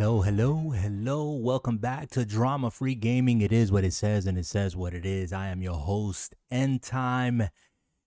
[0.00, 1.32] Hello, hello, hello.
[1.32, 3.42] Welcome back to Drama Free Gaming.
[3.42, 5.30] It is what it says and it says what it is.
[5.30, 7.50] I am your host, End Time,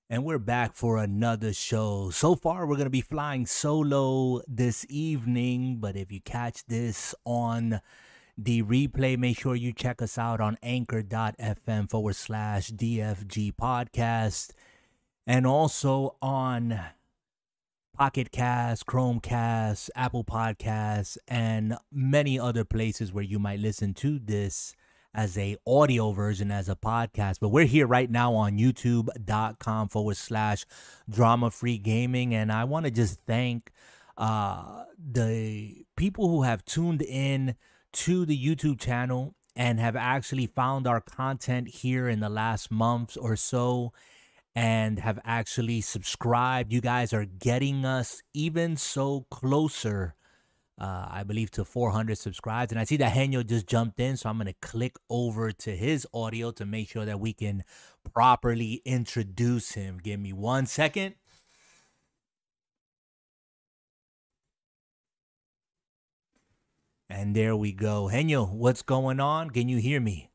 [0.10, 2.10] and we're back for another show.
[2.10, 7.14] So far, we're going to be flying solo this evening, but if you catch this
[7.26, 7.80] on
[8.36, 14.50] the replay, make sure you check us out on anchor.fm forward slash DFG podcast
[15.28, 16.80] and also on
[17.94, 24.76] Pocket Cast, Chromecast, Apple Podcasts, and many other places where you might listen to this
[25.14, 27.38] as a audio version as a podcast.
[27.40, 30.66] But we're here right now on youtube.com forward slash
[31.08, 32.34] drama free gaming.
[32.34, 33.72] And I want to just thank
[34.18, 37.56] uh the people who have tuned in
[37.92, 43.16] to the YouTube channel and have actually found our content here in the last months
[43.16, 43.94] or so
[44.56, 46.72] and have actually subscribed.
[46.72, 50.16] You guys are getting us even so closer,
[50.80, 52.72] uh, I believe, to 400 subscribes.
[52.72, 55.76] And I see that Henyo just jumped in, so I'm going to click over to
[55.76, 57.64] his audio to make sure that we can
[58.14, 60.00] properly introduce him.
[60.02, 61.16] Give me one second.
[67.10, 68.10] And there we go.
[68.12, 69.52] Henyo, what's going on?
[69.52, 70.32] Can you hear me?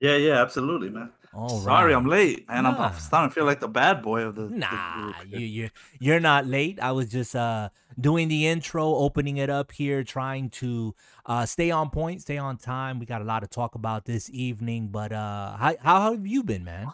[0.00, 1.10] Yeah, yeah, absolutely, man.
[1.34, 1.96] All Sorry, right.
[1.96, 2.88] I'm late, and I'm, Nah.
[2.88, 4.42] I'm starting to feel like the bad boy of the.
[4.42, 5.30] the Nah, group.
[5.32, 6.78] you you you're not late.
[6.80, 10.94] I was just uh doing the intro, opening it up here, trying to
[11.26, 12.98] uh stay on point, stay on time.
[12.98, 16.42] We got a lot to talk about this evening, but uh how how have you
[16.44, 16.88] been, man?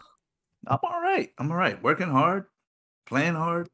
[0.67, 1.31] I'm all right.
[1.37, 1.81] I'm all right.
[1.81, 2.45] Working hard,
[3.05, 3.69] playing hard,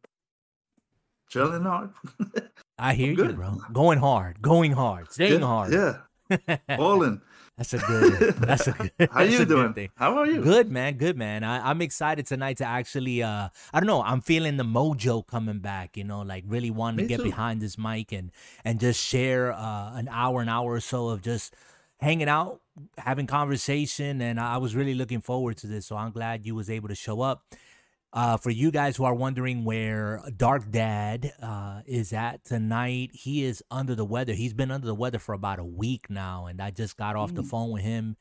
[1.30, 1.92] chilling hard.
[2.80, 3.58] I hear you, bro.
[3.74, 5.74] Going hard, going hard, staying yeah, hard.
[5.74, 7.22] Yeah, balling.
[7.58, 8.36] That's a good.
[8.36, 9.10] That's a good.
[9.12, 9.74] How you doing?
[9.74, 9.90] thing.
[9.96, 10.42] How are you?
[10.42, 11.44] Good man, good man.
[11.44, 15.58] I, I'm excited tonight to actually uh I don't know, I'm feeling the mojo coming
[15.60, 17.24] back, you know, like really wanting Me to get too.
[17.24, 18.32] behind this mic and
[18.64, 21.56] and just share uh an hour, an hour or so of just
[22.00, 22.62] hanging out,
[23.00, 25.88] having conversation, and I was really looking forward to this.
[25.88, 27.44] So I'm glad you was able to show up.
[28.14, 33.44] Uh, for you guys who are wondering where Dark Dad uh, is at tonight, he
[33.44, 34.34] is under the weather.
[34.34, 37.34] He's been under the weather for about a week now, and I just got off
[37.34, 37.50] the Mm.
[37.50, 38.16] phone with him.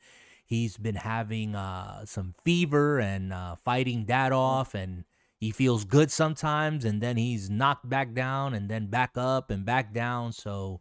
[0.45, 5.05] He's been having uh, some fever and uh, fighting that off, and
[5.39, 9.65] he feels good sometimes, and then he's knocked back down, and then back up and
[9.65, 10.33] back down.
[10.33, 10.79] So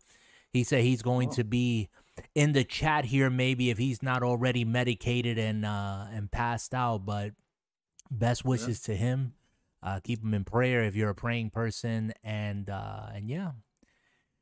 [0.53, 1.33] he said he's going Oh.
[1.33, 1.89] to be
[2.35, 7.07] in the chat here, maybe if he's not already medicated and uh, and passed out.
[7.07, 7.33] But
[8.11, 9.35] best wishes to him.
[9.83, 13.53] Uh, keep him in prayer if you're a praying person, and uh, and yeah,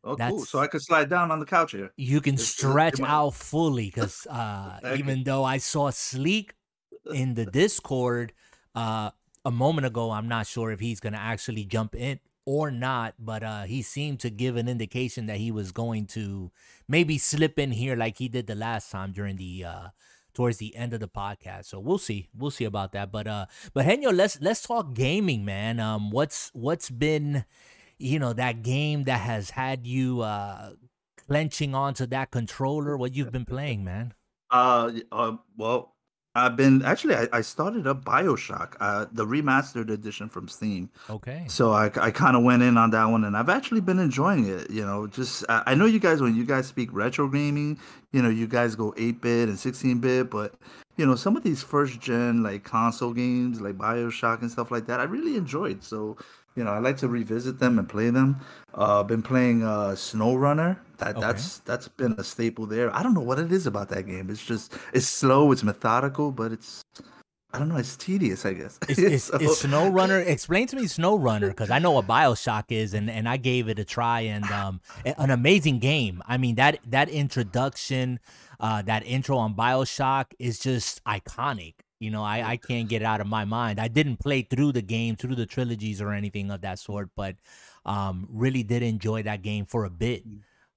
[0.02, 0.44] Oh, cool.
[0.44, 1.90] So I could slide down on the couch here.
[1.96, 5.04] you can is stretch am I- out fully because uh, Thank you.
[5.04, 6.54] even though I saw Sleek
[7.12, 8.32] in the Discord
[8.74, 9.10] uh,
[9.44, 13.42] a moment ago, I'm not sure if he's gonna actually jump in or not, but
[13.42, 16.50] uh, he seemed to give an indication that he was going to
[16.86, 19.88] maybe slip in here like he did the last time during the uh,
[20.34, 21.66] towards the end of the podcast.
[21.66, 23.10] So we'll see, we'll see about that.
[23.12, 25.80] But uh, but Henyo, let's let's talk gaming, man.
[25.80, 27.44] Um, what's what's been
[27.98, 30.72] you know that game that has had you uh
[31.28, 34.12] clenching onto that controller what you've been playing man
[34.50, 35.93] Uh, uh, well,
[36.36, 37.14] I've been actually.
[37.14, 40.90] I, I started up Bioshock, uh, the remastered edition from Steam.
[41.08, 43.98] okay So I, I kind of went in on that one, and I've actually been
[44.00, 44.70] enjoying it.
[44.70, 47.78] You know, just I, I know you guys when you guys speak retro gaming,
[48.12, 50.54] you know, you guys go eight bit and sixteen bit, but
[50.96, 54.86] you know, some of these first gen like console games like Bioshock and stuff like
[54.86, 55.82] that, I really enjoyed.
[55.84, 56.16] So
[56.56, 58.40] you know, I like to revisit them and play them.
[58.74, 60.78] Uh, been playing uh, SnowRunner.
[60.98, 61.20] That Okay.
[61.20, 62.94] that's that's been a staple there.
[62.94, 64.30] I don't know what it is about that game.
[64.30, 66.84] It's just it's slow, it's methodical, but it's
[67.52, 68.44] I don't know, it's tedious.
[68.44, 68.78] I guess.
[68.88, 72.94] is, So- snow runner explain to me snow runner because i know what bioshock is
[72.94, 76.78] and, and i gave it a try and um an amazing game i mean that
[76.84, 78.18] that introduction
[78.58, 81.74] uh that intro on bioshock is just iconic
[82.04, 84.70] you know i i can't get it out of my mind i didn't play through
[84.78, 87.34] the game through the trilogies or anything of that sort but
[87.94, 90.22] um really did enjoy that game for a bit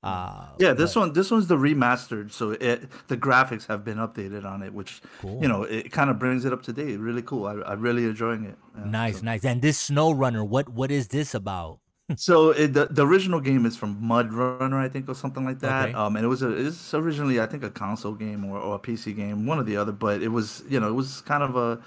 [0.04, 2.80] uh Yeah, this but- one this one's the remastered, so it
[3.12, 5.42] the graphics have been updated on it, which Cool.
[5.42, 6.98] you know it kind of brings it up to date.
[7.10, 7.44] Really cool.
[7.52, 8.58] I I'm really enjoying it.
[8.78, 9.44] Yeah, Nice, so- nice.
[9.44, 11.80] And this Snow Runner, what what is this about?
[12.16, 15.60] So it, the the original game is from Mud Runner, I think, or something like
[15.60, 15.90] that.
[15.90, 15.94] Okay.
[15.94, 18.80] Um, and it was a it's originally I think a console game or, or a
[18.80, 19.92] PC game, one or the other.
[19.92, 21.82] But it was you know it was kind of a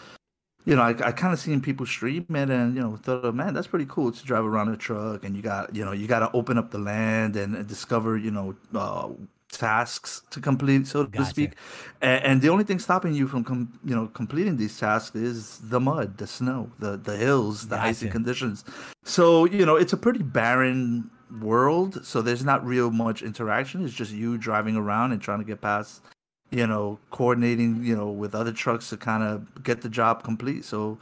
[0.66, 3.32] you know I, I kind of seen people stream it and you know thought oh
[3.32, 6.06] man that's pretty cool to drive around a truck and you got you know you
[6.06, 9.08] got to open up the land and, and discover you know uh,
[9.52, 11.52] tasks to complete, so to speak.
[12.00, 15.58] And, and the only thing stopping you from com- you know completing these tasks is
[15.58, 18.64] the mud, the snow, the the hills, the icy conditions.
[19.04, 21.10] So you know it's a pretty barren
[21.40, 23.84] world, so there's not real much interaction.
[23.84, 26.02] It's just you driving around and trying to get past,
[26.50, 30.64] you know, coordinating, you know, with other trucks to kind of get the job complete.
[30.64, 30.98] So,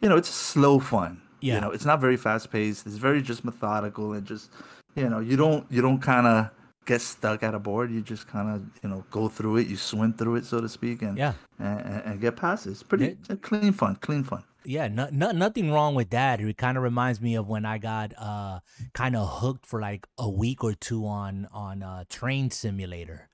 [0.00, 1.20] you know, it's slow fun.
[1.40, 1.56] Yeah.
[1.56, 2.86] You know, it's not very fast paced.
[2.86, 4.50] It's very just methodical and just,
[4.96, 6.50] you know, you don't you don't kind of
[6.88, 7.92] get stuck at a board.
[7.92, 9.68] You just kind of you know go through it.
[9.68, 12.70] You swim through it, so to speak, and yeah, and, and get past it.
[12.70, 13.36] It's pretty yeah.
[13.42, 14.42] clean fun, clean fun.
[14.64, 16.40] Yeah, no, no, nothing wrong with that.
[16.40, 18.60] It kind of reminds me of when I got uh,
[18.92, 23.28] kind of hooked for like a week or two on on uh, Train Simulator,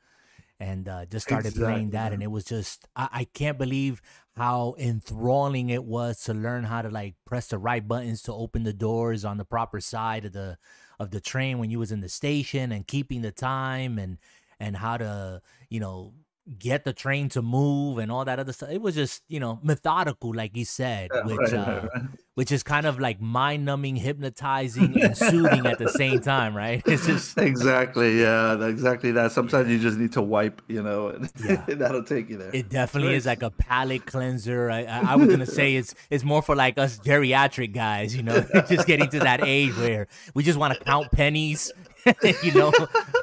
[0.60, 1.72] and uh, just started exactly.
[1.72, 4.02] playing that, and it was just I, I can't believe
[4.36, 8.64] how enthralling it was to learn how to like press the right buttons to open
[8.64, 10.58] the doors on the proper side of the
[10.98, 14.18] of the train when you was in the station and keeping the time and
[14.60, 16.12] and how to you know
[16.58, 18.68] get the train to move and all that other stuff.
[18.70, 22.02] It was just, you know, methodical, like you said, yeah, which right, uh, right.
[22.34, 26.82] which is kind of like mind numbing, hypnotizing, and soothing at the same time, right?
[26.94, 29.32] It's just exactly, yeah, exactly that.
[29.32, 31.64] Sometimes you just need to wipe, you know, and yeah.
[31.66, 32.50] that'll take you there.
[32.52, 34.70] It definitely is like a palate cleanser.
[34.70, 38.22] I, I, I was gonna say it's it's more for like us geriatric guys, you
[38.22, 41.72] know, just getting to that age where we just want to count pennies
[42.42, 42.72] you know,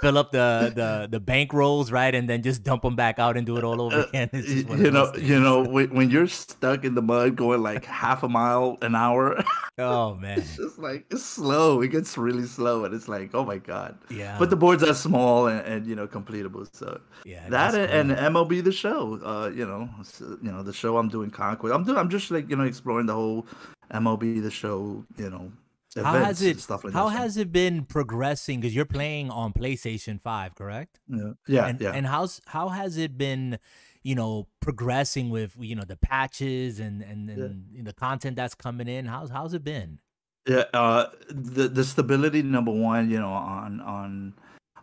[0.01, 3.38] fill up the the the bank rolls, right, and then just dump them back out
[3.38, 4.30] and do it all over uh, again.
[4.33, 8.30] you know, you know, when, when you're stuck in the mud going like half a
[8.30, 9.44] mile an hour.
[9.78, 11.81] Oh man, it's just like it's slow.
[11.81, 13.98] It gets really slow, and it's like, oh my god.
[14.12, 14.36] Yeah.
[14.38, 17.50] But the boards are small and, and you know completable, so yeah.
[17.50, 18.19] That and, cool.
[18.19, 19.19] and MLB the show.
[19.24, 21.74] Uh, you know, so, you know the show I'm doing Conquest.
[21.74, 21.98] I'm doing.
[21.98, 23.48] I'm just like you know exploring the whole
[23.92, 25.04] MLB the show.
[25.18, 25.51] You know
[25.96, 28.62] how has it like how has it been progressing?
[28.62, 31.00] Because you're playing on playstation 5 correct?
[31.08, 31.34] Yeah.
[31.48, 31.92] Yeah and, yeah.
[31.92, 33.60] and how's how has it been
[34.04, 37.84] you know progressing with you know the patches and and, and yeah.
[37.84, 39.06] the content that's coming in?
[39.06, 40.00] How's how's it been?
[40.48, 44.34] Yeah uh the the stability number one you know on on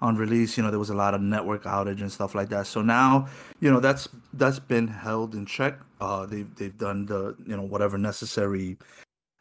[0.00, 2.66] on release you know there was a lot of network outage and stuff like that.
[2.66, 3.28] So now
[3.60, 5.78] you know that's that's been held in check.
[6.02, 8.76] Uh they've they've done the you know whatever necessary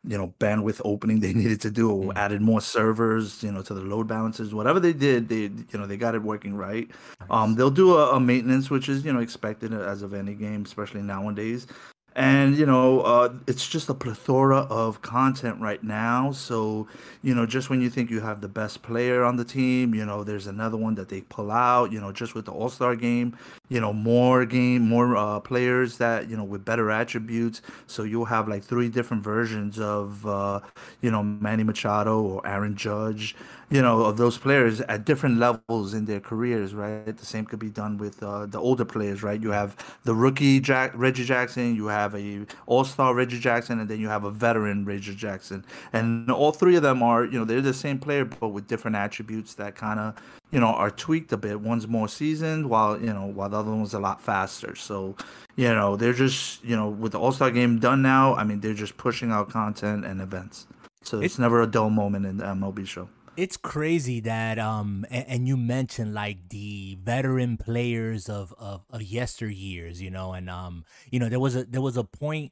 [0.07, 2.17] you know bandwidth opening they needed to do or mm.
[2.17, 5.85] added more servers you know to the load balancers whatever they did they you know
[5.85, 7.29] they got it working right nice.
[7.29, 10.63] um they'll do a, a, maintenance which is you know expected as of any game
[10.63, 11.67] especially nowadays
[12.17, 16.31] and you know uh, it's just a plethora of content right now.
[16.31, 16.87] So
[17.21, 20.05] you know just when you think you have the best player on the team you
[20.05, 23.37] know there's another one that they pull out you know just with the all-star game
[23.69, 27.61] you know more game more uh, players that you know with better attributes.
[27.85, 30.61] So you'll have like three different versions of uh,
[31.01, 33.35] you know manny machado or aaron judge
[33.69, 37.05] you know, of those players at different levels in their careers, right?
[37.17, 39.41] The same could be done with uh, the older players, right?
[39.41, 43.89] You have the rookie Jack Reggie Jackson, you have a All Star Reggie Jackson, and
[43.89, 47.43] then you have a veteran Reggie Jackson, and all three of them are, you know,
[47.43, 50.15] they're the same player but with different attributes that kind of,
[50.51, 51.59] you know, are tweaked a bit.
[51.59, 54.75] One's more seasoned, while you know, while the other one's a lot faster.
[54.75, 55.17] So,
[55.57, 58.61] you know, they're just, you know, with the All Star game done now, I mean,
[58.61, 60.67] they're just pushing out content and events.
[61.03, 65.05] So it's, it's never a dull moment in the MLB show it's crazy that um
[65.11, 70.49] and, and, you mentioned like the veteran players of, of of yesteryears you know and
[70.49, 72.51] um you know there was a there was a point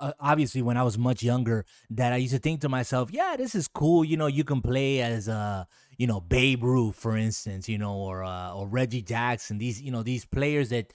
[0.00, 3.34] uh, obviously when i was much younger that i used to think to myself yeah
[3.36, 5.64] this is cool you know you can play as uh
[5.98, 9.90] you know babe ruth for instance you know or uh, or reggie jackson these you
[9.90, 10.92] know these players that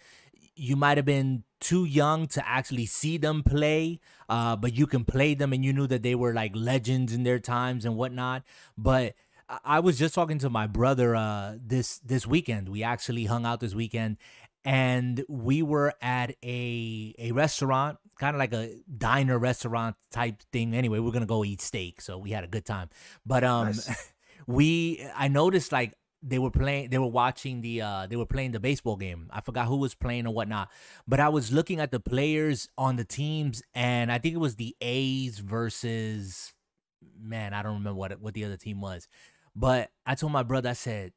[0.62, 4.00] you might have been too young to actually see them play,
[4.30, 7.24] uh, but you can play them and you knew that they were like legends in
[7.24, 8.44] their times and whatnot.
[8.77, 9.15] But
[9.65, 12.70] I was just talking to my brother uh, this this weekend.
[12.70, 14.18] We actually hung out this weekend,
[14.63, 20.75] and we were at a a restaurant, kind of like a diner restaurant type thing.
[20.75, 22.89] Anyway, we are gonna go eat steak, so we had a good time.
[23.25, 24.13] But um, nice.
[24.48, 28.51] we I noticed like they were playing they were watching the uh they were playing
[28.51, 29.28] the baseball game.
[29.32, 30.70] I forgot who was playing or whatnot
[31.08, 34.56] but i was looking at the players on the teams and i think it was
[34.56, 36.54] the a's versus
[37.20, 39.08] man i don't remember what what the other team was.
[39.56, 41.13] But i told my brother i said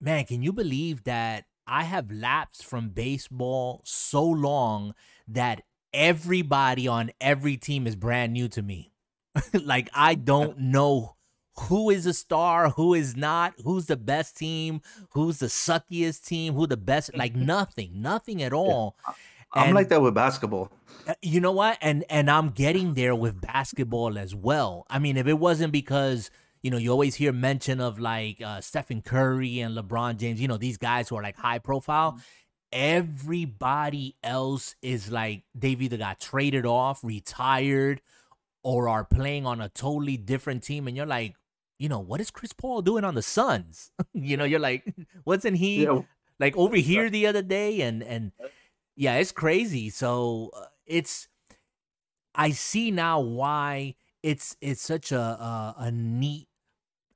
[0.00, 4.94] man can you believe that i have lapsed from baseball so long
[5.28, 8.92] that everybody on every team is brand new to me?
[9.52, 11.15] Like i don't know
[11.60, 16.54] who is a star, who is not, who's the best team, who's the suckiest team,
[16.54, 18.96] who the best, like nothing, nothing at all.
[19.06, 19.14] Yeah.
[19.56, 20.70] I'm and, like that with basketball.
[21.06, 21.78] Uh, you know what?
[21.80, 24.86] And and I'm getting there with basketball as well.
[24.90, 26.30] I mean, if it wasn't because
[26.62, 30.48] you know you always hear mention of like uh, Stephen Curry and LeBron James, you
[30.48, 32.12] know these guys who are like high profile.
[32.12, 32.20] Mm-hmm.
[32.72, 38.02] Everybody else is like they've either got traded off, retired,
[38.62, 41.36] or are playing on a totally different team, and you're like,
[41.78, 43.90] you know, what is Chris Paul doing on the Suns?
[44.14, 46.00] you know, you're like, wasn't he yeah.
[46.38, 47.80] like over here the other day?
[47.80, 48.32] And and
[48.96, 49.90] yeah, it's crazy.
[49.90, 51.28] So uh, it's
[52.34, 56.48] I see now why it's it's such a, a a neat,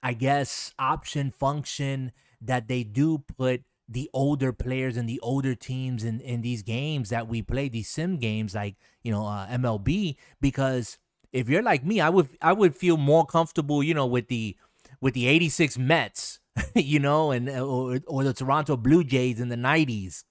[0.03, 6.05] I guess, option function that they do put the older players and the older teams
[6.05, 10.15] in, in these games that we play, these sim games like, you know, uh, MLB,
[10.41, 10.97] because
[11.33, 14.57] if you're like me, I would I would feel more comfortable, you know, with the
[15.01, 16.41] with the 86 Mets,
[16.75, 20.25] you know, and uh, or, or the Toronto Blue Jays in the 90s,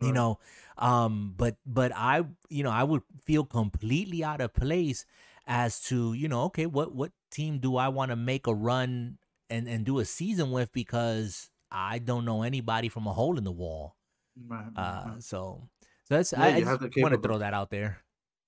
[0.00, 0.38] you know.
[0.78, 5.06] Um but but I, you know, I would feel completely out of place
[5.46, 9.18] as to, you know, okay, what what team do I want to make a run
[9.50, 13.44] and and do a season with because I don't know anybody from a hole in
[13.44, 13.96] the wall.
[14.36, 15.68] Right, uh, so,
[16.04, 18.02] so that's yeah, I, I just want to throw that out there.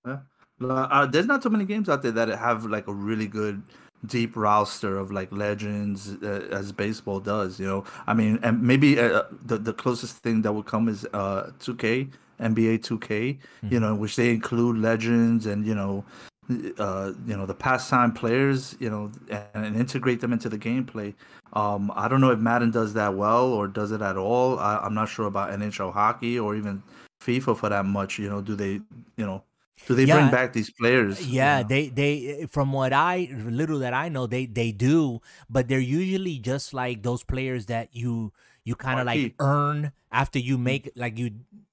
[0.07, 0.21] Yeah.
[0.61, 3.63] Uh, there's not too many games out there that have like a really good
[4.07, 8.97] deep roster of like legends uh, as baseball does you know i mean and maybe
[8.99, 12.09] uh, the the closest thing that would come is uh 2k
[12.41, 13.73] nba 2k mm-hmm.
[13.73, 16.05] you know which they include legends and you know
[16.79, 21.15] uh, you know the pastime players, you know, and, and, integrate them into the gameplay.
[21.53, 24.59] Um, I don't know if Madden does that well or does it at all.
[24.59, 26.83] I, am not sure about NHL hockey or even
[27.23, 28.19] FIFA for that much.
[28.19, 28.81] You know, do they,
[29.17, 29.43] you know,
[29.87, 30.17] do they yeah.
[30.17, 31.27] bring back these players?
[31.27, 31.69] Yeah, you know?
[31.69, 36.39] they they from what I little that I know, they they do, but they're usually
[36.39, 38.33] just like those players that you
[38.65, 41.31] you kind of like earn after you make like you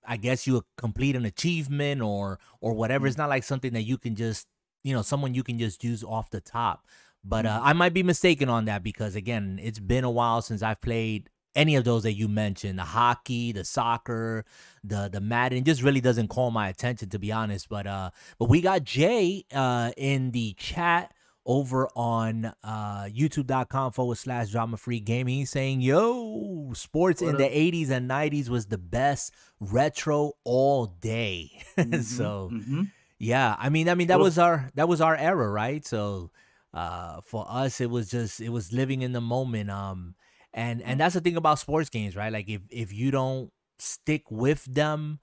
[0.08, 3.04] I guess you complete an achievement or or whatever.
[3.04, 3.10] Mm-hmm.
[3.10, 4.48] It's not like something that you can just
[4.84, 6.88] you know someone you can just use off the top.
[7.24, 7.68] But uh, mm-hmm.
[7.68, 11.30] I might be mistaken on that because again, it's been a while since I've played
[11.56, 14.46] any of those that you mentioned, the hockey, the soccer,
[14.84, 17.70] the the Madden, just really doesn't call my attention to be honest.
[17.70, 21.14] But uh, but we got Jay uh in the chat
[21.48, 27.38] over on uh youtube.com forward slash drama free gaming He's saying yo sports what in
[27.38, 32.82] the 80s and 90s was the best retro all day mm-hmm, so mm-hmm.
[33.18, 35.86] Yeah, I mean, I mean that was our that was our era, right?
[35.86, 36.32] So
[36.74, 39.70] uh, for us, it was just it was living in the moment.
[39.70, 40.16] Um,
[40.56, 40.90] and mm-hmm.
[40.90, 42.34] and that's the thing about sports games, right?
[42.34, 45.20] Like if if you don't stick with them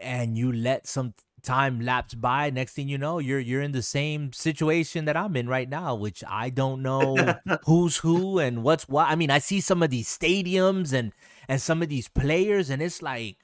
[0.00, 3.82] and you let some time lapse by next thing you know you're you're in the
[3.82, 8.88] same situation that i'm in right now which i don't know who's who and what's
[8.88, 11.10] what i mean i see some of these stadiums and
[11.48, 13.38] and some of these players and it's like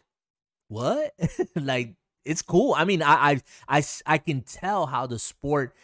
[0.68, 1.12] what
[1.56, 1.96] like
[2.28, 2.74] it's cool.
[2.76, 5.74] I mean, I, I I I can tell how the sport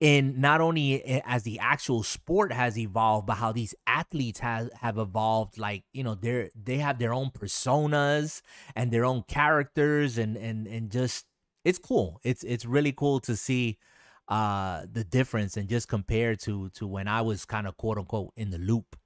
[0.00, 4.98] in not only as the actual sport has evolved, but how these athletes have have
[4.98, 5.58] evolved.
[5.58, 8.42] Like you know, they're they have their own personas
[8.74, 11.26] and their own characters, and and and just
[11.64, 12.20] it's cool.
[12.24, 13.78] It's it's really cool to see
[14.28, 18.32] uh the difference and just compare to to when I was kind of quote unquote
[18.36, 18.96] in the loop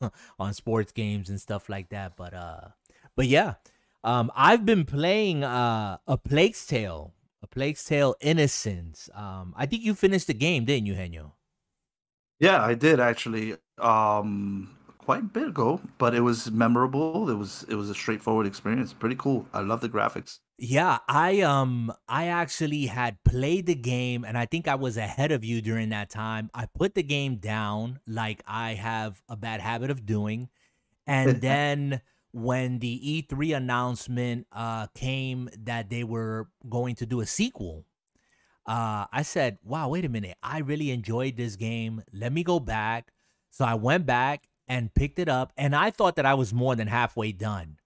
[0.38, 2.16] on sports games and stuff like that.
[2.16, 2.68] But uh
[3.16, 3.54] but yeah,
[4.04, 9.10] um, I've been playing uh, a Plague's Tale, a Plague's Tale Innocence.
[9.14, 11.32] Um, I think you finished the game, didn't you, Henyo?
[12.38, 13.56] Yeah, I did actually.
[13.78, 17.28] Um, quite a bit ago, but it was memorable.
[17.28, 18.92] It was it was a straightforward experience.
[18.92, 19.46] Pretty cool.
[19.52, 20.38] I love the graphics.
[20.58, 25.32] Yeah, I um I actually had played the game and I think I was ahead
[25.32, 26.50] of you during that time.
[26.54, 30.48] I put the game down like I have a bad habit of doing.
[31.06, 32.00] And then
[32.32, 37.84] when the E3 announcement uh, came that they were going to do a sequel,
[38.66, 40.36] uh, I said, wow, wait a minute.
[40.42, 42.02] I really enjoyed this game.
[42.12, 43.12] Let me go back.
[43.50, 46.74] So I went back and picked it up, and I thought that I was more
[46.74, 47.76] than halfway done.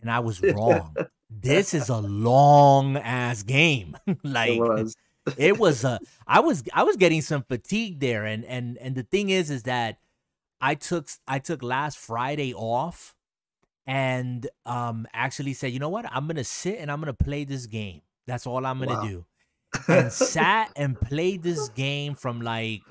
[0.00, 0.94] And I was wrong.
[1.30, 3.96] this is a long ass game.
[4.24, 4.96] like it was.
[5.36, 9.04] it was a I was I was getting some fatigue there and and and the
[9.04, 9.98] thing is is that
[10.60, 13.14] I took I took last Friday off
[13.86, 16.06] and um actually said, you know what?
[16.10, 18.02] I'm gonna sit and I'm gonna play this game.
[18.26, 19.02] That's all I'm gonna wow.
[19.02, 19.26] do.
[19.88, 22.82] And sat and played this game from like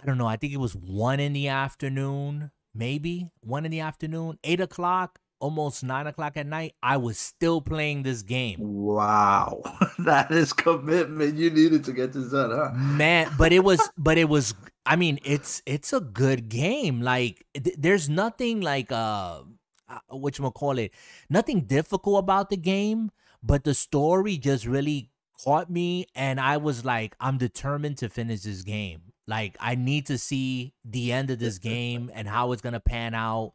[0.00, 3.80] I don't know, I think it was one in the afternoon, maybe one in the
[3.80, 6.74] afternoon, eight o'clock, almost nine o'clock at night.
[6.82, 8.58] I was still playing this game.
[8.60, 9.62] Wow.
[10.00, 11.36] that is commitment.
[11.36, 12.70] You needed to get this done, huh?
[12.74, 14.54] Man, but it was but it was
[14.86, 17.02] I mean, it's it's a good game.
[17.02, 19.42] Like th- there's nothing like uh
[19.88, 20.92] uh, what you call it,
[21.28, 23.10] nothing difficult about the game,
[23.42, 25.10] but the story just really
[25.44, 29.12] caught me, and I was like, I'm determined to finish this game.
[29.26, 33.14] Like, I need to see the end of this game and how it's gonna pan
[33.14, 33.52] out.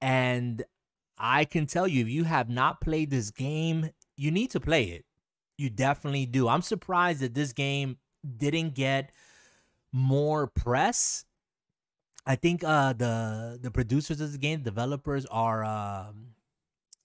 [0.00, 0.62] And
[1.18, 4.84] I can tell you, if you have not played this game, you need to play
[4.84, 5.04] it.
[5.56, 6.48] You definitely do.
[6.48, 7.98] I'm surprised that this game
[8.36, 9.10] didn't get
[9.92, 11.24] more press
[12.28, 16.36] I think uh the the producers of the game, developers are um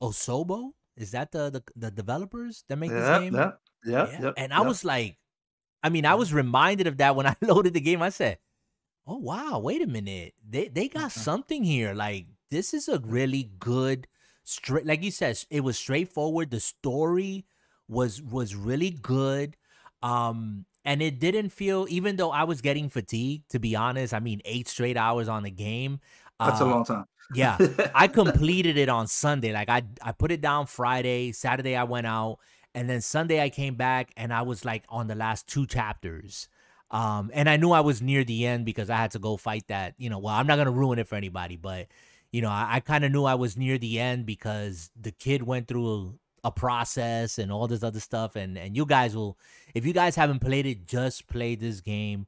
[0.02, 0.74] Asobo.
[0.98, 3.34] Is that the the, the developers that make this game?
[3.36, 3.52] yeah,
[3.86, 4.22] yeah, Yeah.
[4.22, 5.18] yep, And I was like,
[5.84, 8.02] I mean, I was reminded of that when I loaded the game.
[8.02, 8.40] I said,
[9.08, 10.36] "Oh wow, wait a minute.
[10.48, 11.24] They they got Mhm.
[11.24, 11.94] something here.
[11.94, 14.08] Like this is a really good
[14.44, 16.52] straight like you said, it was straightforward.
[16.52, 17.46] The story
[17.88, 19.58] was was really good.
[20.04, 24.14] Um and it didn't feel even though I was getting fatigued, to be honest.
[24.14, 26.00] I mean, 8 straight hours on the game.
[26.44, 27.06] That's a Uh long time.
[27.30, 27.60] yeah.
[27.94, 29.54] I completed it on Sunday.
[29.54, 32.40] Like I I put it down Friday, Saturday I went out,
[32.76, 36.48] and then Sunday I came back and I was like on the last two chapters.
[36.92, 39.68] Um and I knew I was near the end because I had to go fight
[39.70, 41.88] that, you know, well, I'm not going to ruin it for anybody, but
[42.32, 45.44] you know, I, I kind of knew I was near the end because the kid
[45.44, 49.38] went through a, process and all this other stuff and and you guys will
[49.74, 52.28] if you guys haven't played it, just play this game.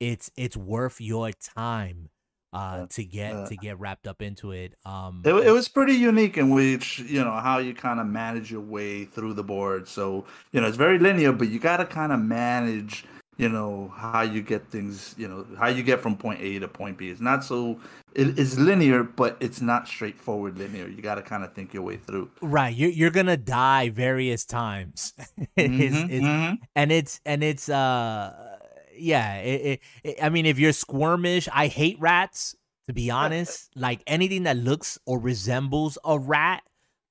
[0.00, 2.08] It's it's worth your time
[2.52, 3.44] uh Yeah, to get yeah.
[3.46, 4.74] to get wrapped up into it.
[4.84, 8.50] Um It, it was pretty unique in which you know how you kind of manage
[8.50, 9.88] your way through the board.
[9.88, 13.04] So you know it's very linear, but you got to kind of manage
[13.36, 15.14] you know how you get things.
[15.18, 17.08] You know how you get from point A to point B.
[17.10, 17.80] It's not so.
[18.14, 20.86] It's linear, but it's not straightforward linear.
[20.86, 22.30] You got to kind of think your way through.
[22.42, 25.14] right, you're you're gonna die various times.
[25.56, 26.58] It's- Mhm, it's- mhm.
[26.76, 28.58] and it's and it's uh
[28.94, 32.54] yeah it, it, it- i mean if you're squirmish i hate rats
[32.86, 36.62] to be honest like anything that looks or resembles a rat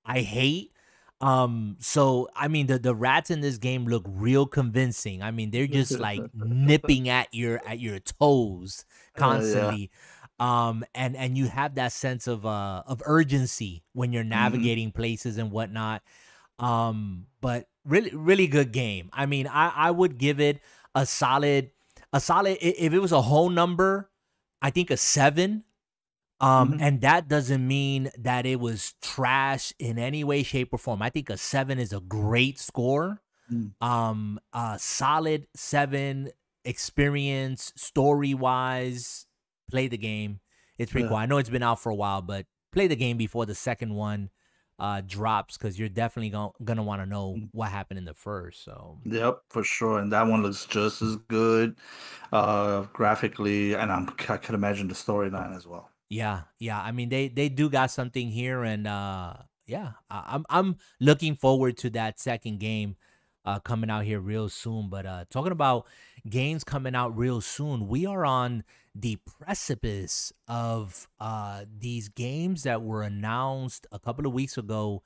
[0.06, 0.71] i hate
[1.22, 5.52] um so i mean the the rats in this game look real convincing i mean
[5.52, 9.18] they're just like nipping at your at your toes yeah.
[9.18, 9.92] constantly
[10.40, 14.30] um and and you have that sense of uh of urgency when you're Mhm.
[14.30, 16.02] navigating places and whatnot
[16.60, 20.62] um but really really good game i mean i i would give it
[20.96, 21.72] a solid
[22.14, 24.12] a solid if it was a whole number
[24.62, 25.64] i think a seven
[26.42, 26.82] um Mhm.
[26.82, 31.10] and that doesn't mean that it was trash in any way shape or form i
[31.10, 33.74] think a seven is a great score Mm.
[33.82, 36.32] um a solid seven
[36.66, 39.28] experience story wise
[39.70, 40.40] play the game
[40.78, 41.10] it's pretty Yeah.
[41.10, 43.56] cool i know it's been out for a while but play the game before the
[43.56, 44.30] second one
[44.80, 47.50] uh drops because you're definitely gon- gonna want to know Mm.
[47.52, 50.00] what happened in the first so Yep, for sure.
[50.00, 51.76] And that one looks just as good,
[52.34, 55.91] uh, graphically, and I'm I could imagine the storyline as well.
[56.12, 59.34] Yeah yeah i mean they they do got something here and uh
[59.66, 62.98] yeah I, i'm i'm looking forward to that second game
[63.46, 65.88] uh coming out here real soon but uh talking about
[66.30, 72.82] games coming out real soon we are on the precipice of uh these games that
[72.82, 75.04] were announced a couple of weeks ago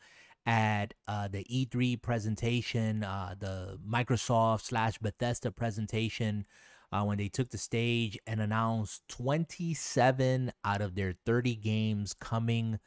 [0.48, 6.48] at uh the E3 presentation uh the Microsoft slash Bethesda presentation
[6.92, 12.80] uh, when they took the stage and announced 27 out of their 30 games coming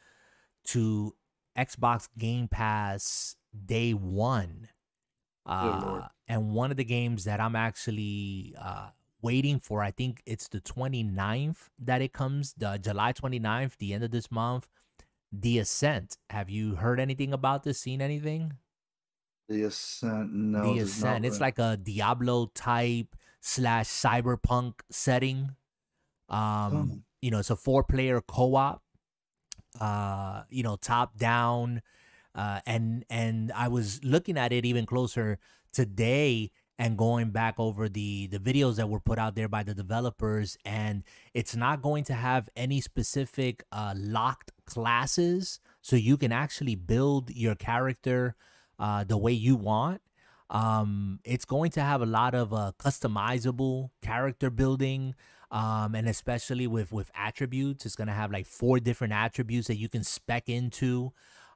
[0.65, 1.15] to
[1.57, 3.35] Xbox Game Pass
[3.65, 4.69] day one.
[5.45, 8.89] Uh, and one of the games that I'm actually uh,
[9.21, 14.03] waiting for, I think it's the 29th that it comes, the July 29th, the end
[14.03, 14.67] of this month.
[15.31, 16.17] The Ascent.
[16.29, 17.79] Have you heard anything about this?
[17.79, 18.53] Seen anything?
[19.47, 21.25] The Ascent, no, the Ascent.
[21.25, 25.55] It's like a Diablo type slash cyberpunk setting.
[26.29, 26.37] Um,
[26.73, 26.89] Oh.
[27.21, 28.83] you know, it's a four player co op.
[29.79, 31.81] Uh, you know, top down.
[32.35, 35.39] Uh, and and I was looking at it even closer
[35.73, 39.73] today and going back over the the videos that were put out there by the
[39.73, 46.31] developers and it's not going to have any specific uh locked classes so you can
[46.31, 48.35] actually build your character
[48.79, 50.01] uh the way you want
[50.49, 55.13] um it's going to have a lot of uh customizable character building
[55.51, 59.77] um and especially with with attributes it's going to have like four different attributes that
[59.77, 61.11] you can spec into.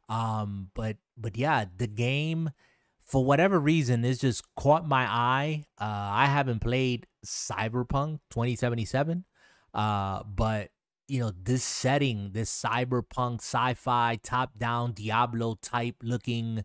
[0.10, 2.51] Um but but yeah the game
[2.99, 5.63] for whatever reason it's just caught my eye.
[5.79, 9.25] Uh i haven't played cyberpunk 2077
[9.73, 10.69] uh but
[11.08, 16.63] you know this setting this cyberpunk sci-fi top down diablo type looking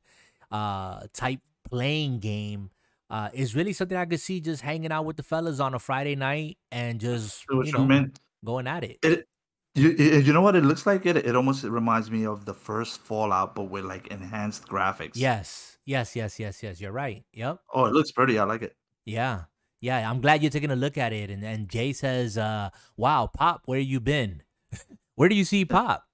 [0.50, 2.70] uh type playing game
[3.10, 5.78] uh is really something i could see just hanging out with the fellas on a
[5.78, 8.12] friday night and just you you know mean?
[8.44, 9.26] going at it It,
[9.74, 11.06] you, you you know what it looks like?
[11.06, 15.12] It it almost it reminds me of the first Fallout, but with like enhanced graphics.
[15.14, 18.40] yes yes yes yes yes you're right yep Oh, it looks pretty.
[18.40, 18.74] I like it.
[19.04, 19.42] Yeah.
[19.80, 21.30] Yeah, I'm glad you're taking a look at it.
[21.30, 24.42] And and Jay says, uh, wow, Pop, where you been?
[25.14, 26.07] where do you see Pop?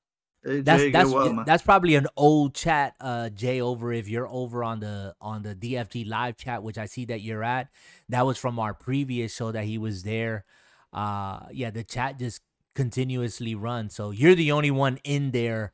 [0.45, 4.81] That's that's well, that's probably an old chat, uh, Jay, over if you're over on
[4.81, 7.69] the on the DFG live chat, which I see that you're at.
[8.11, 10.45] That was from our previous show that he was there.
[10.93, 12.43] Uh yeah, the chat just
[12.75, 13.91] continuously run.
[13.91, 15.73] So you're the only one in there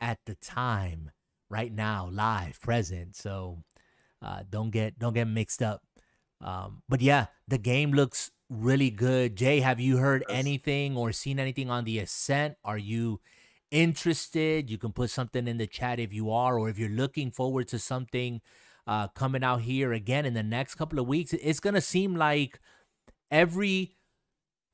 [0.00, 1.10] at the time,
[1.50, 3.16] right now, live, present.
[3.16, 3.62] So
[4.22, 5.82] uh, don't get don't get mixed up.
[6.40, 9.36] Um, but yeah, the game looks really good.
[9.36, 12.56] Jay, have you heard anything or seen anything on the Ascent?
[12.64, 13.20] Are you
[13.74, 14.70] interested?
[14.70, 17.68] You can put something in the chat if you are, or if you're looking forward
[17.68, 18.40] to something
[18.86, 21.32] uh, coming out here again in the next couple of weeks.
[21.32, 22.60] It's gonna seem like
[23.30, 23.96] every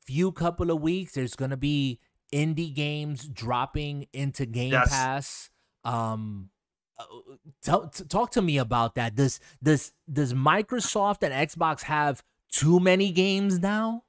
[0.04, 2.00] few couple of weeks there's gonna be
[2.32, 4.90] indie games dropping into Game yes.
[4.90, 5.50] Pass.
[5.84, 6.50] Um,
[6.98, 7.04] uh,
[7.62, 9.14] tell, talk to me about that.
[9.14, 14.04] Does does does Microsoft and Xbox have too many games now?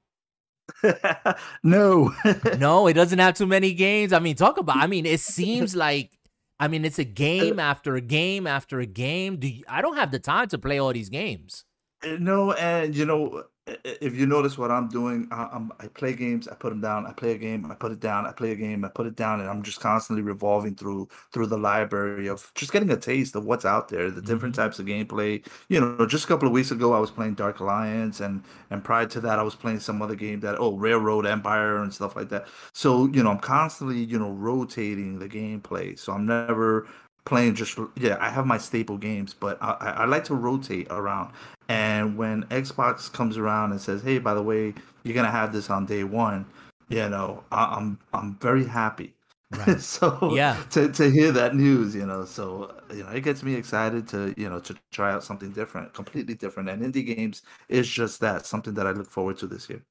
[1.64, 2.14] No.
[2.58, 4.14] no, it doesn't have too many games.
[4.14, 6.18] I mean, talk about I mean, it seems like
[6.60, 9.38] I mean, it's a game after a game after a game.
[9.38, 11.66] Do you, I don't have the time to play all these games.
[12.04, 16.13] Uh, no, and you know, if you notice what I'm doing, I, I'm, I play
[16.13, 18.52] games, I put them down, I play a game, I put it down, I play
[18.52, 22.28] a game, I put it down, and I'm just constantly revolving through through the library
[22.28, 24.63] of just getting a taste of what's out there, the different mm-hmm.
[24.63, 25.45] types of gameplay.
[25.69, 28.84] You know, just a couple of weeks ago, I was playing Dark Alliance, and and
[28.84, 32.15] prior to that, I was playing some other game that oh Railroad Empire and stuff
[32.15, 32.47] like that.
[32.74, 36.88] So you know, I'm constantly you know rotating the gameplay, so I'm never
[37.26, 41.34] playing just yeah i have my staple games but I, I like to rotate around.
[41.70, 45.70] And when xbox comes around and says hey by the way you're gonna have this
[45.70, 46.46] on day one
[46.90, 49.14] you know I, am I'm, I'm very happy.
[49.52, 49.80] Right.
[50.00, 50.62] so yeah.
[50.72, 54.34] to, to hear that news you know so you know it gets me excited to
[54.38, 56.70] you know to try out something different completely different.
[56.70, 59.84] And indie games is just that something that i look forward to this year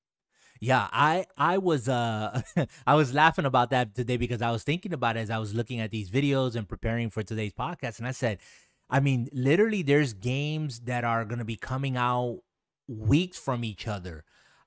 [0.61, 2.43] yeah, I I was uh
[2.87, 5.55] I was laughing about that today because I was thinking about it as I was
[5.55, 8.39] looking at these videos and preparing for today's podcast and I said,
[8.91, 12.41] I mean, literally there's games that are going to be coming out
[12.89, 14.25] weeks from each other.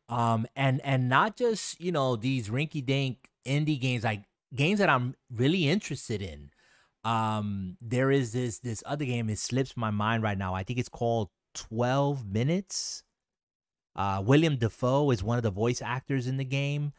[0.10, 4.24] Um and and not just, you know, these rinky dink indie games like
[4.56, 6.50] games that I'm really interested in.
[7.04, 10.56] Um there is this this other game it slips my mind right now.
[10.56, 13.04] I think it's called 12 minutes
[13.96, 16.94] uh, William Dafoe is one of the voice actors in the game.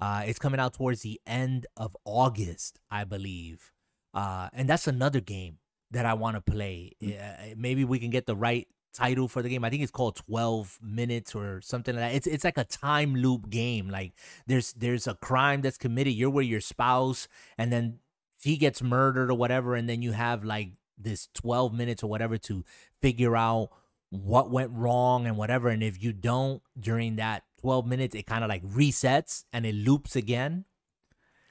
[0.00, 3.72] Uh, it's coming out towards the end of August, I believe.
[4.14, 5.58] Uh, and that's another game
[5.90, 6.92] that I want to play.
[7.02, 7.56] Mm.
[7.56, 9.64] maybe we can get the right title for the game.
[9.64, 12.14] I think it's called 12 minutes or something like that.
[12.16, 13.88] It's it's like a time loop game.
[13.88, 14.12] Like
[14.46, 16.14] there's there's a crime that's committed.
[16.14, 17.98] You're with your spouse and then
[18.40, 22.38] he gets murdered or whatever and then you have like this 12 minutes or whatever
[22.38, 22.64] to
[23.00, 23.70] figure out
[24.10, 25.68] what went wrong and whatever.
[25.68, 29.74] And if you don't during that 12 minutes, it kind of like resets and it
[29.74, 30.64] loops again.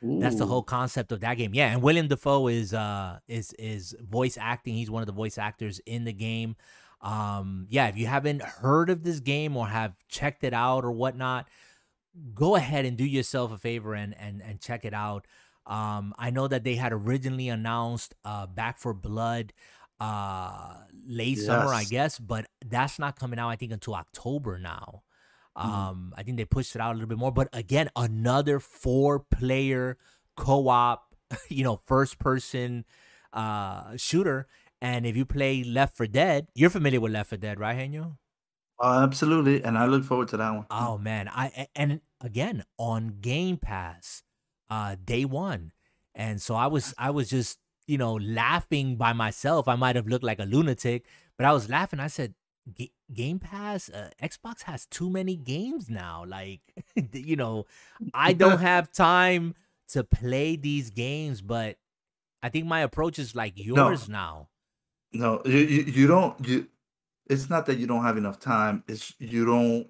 [0.04, 0.20] Ooh.
[0.20, 1.54] That's the whole concept of that game.
[1.54, 4.76] Yeah, and William Dafoe is uh is is voice acting.
[4.76, 6.56] He's one of the voice actors in the game.
[7.02, 10.92] Um, yeah, if you haven't heard of this game or have checked it out or
[10.92, 11.48] whatnot,
[12.34, 15.26] go ahead and do yourself a favor and and and check it out.
[15.66, 19.52] Um, I know that they had originally announced uh Back for Blood
[20.00, 21.46] uh late yes.
[21.46, 25.04] summer, I guess, but that's not coming out I think until October now.
[25.58, 25.70] Mm-hmm.
[25.70, 29.20] Um I think they pushed it out a little bit more, but again, another four
[29.20, 29.98] player
[30.36, 31.16] co-op,
[31.50, 32.86] you know, first person
[33.34, 34.48] uh shooter
[34.82, 38.18] and if you play Left for Dead, you're familiar with Left for Dead, right, Henyo?
[38.80, 40.66] Uh, absolutely, and I look forward to that one.
[40.70, 44.22] Oh man, I and again on Game Pass,
[44.70, 45.72] uh, day one,
[46.14, 47.58] and so I was I was just
[47.88, 49.68] you know, laughing by myself.
[49.68, 51.06] I might have looked like a lunatic,
[51.38, 52.00] but I was laughing.
[52.00, 52.36] I said,
[53.14, 56.26] Game Pass, uh, Xbox has too many games now.
[56.28, 56.62] Like,
[57.14, 57.66] you know,
[58.14, 59.56] I don't have time
[59.90, 61.78] to play these games, but
[62.44, 64.14] I think my approach is like yours no.
[64.14, 64.50] now.
[65.14, 66.46] No, you, you, you don't.
[66.46, 66.68] You,
[67.30, 68.84] it's not that you don't have enough time.
[68.88, 69.88] It's you don't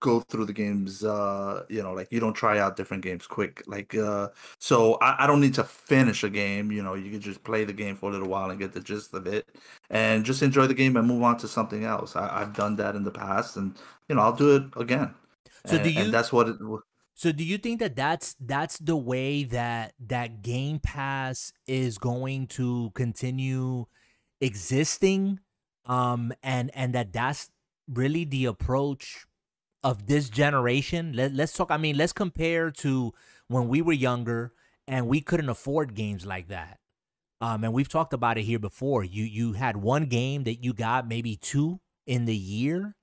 [0.00, 3.62] go through the games uh you know like you don't try out different games quick
[3.66, 7.20] like uh so I, I don't need to finish a game you know you can
[7.20, 9.46] just play the game for a little while and get the gist of it
[9.90, 12.16] and just enjoy the game and move on to something else.
[12.16, 13.76] I, i've done that in the past and
[14.08, 15.14] you know i'll do it again.
[15.66, 16.56] So and, do you that's what it
[17.14, 22.46] so do you think that that's that's the way that that game pass is going
[22.46, 23.84] to continue
[24.40, 25.40] existing
[25.84, 27.50] um and and that that's
[27.88, 29.26] really the approach
[29.82, 31.70] of this generation, let, let's talk.
[31.70, 33.14] I mean, let's compare to
[33.48, 34.52] when we were younger
[34.86, 36.78] and we couldn't afford games like that.
[37.40, 39.02] Um, and we've talked about it here before.
[39.02, 42.96] You you had one game that you got, maybe two in the year,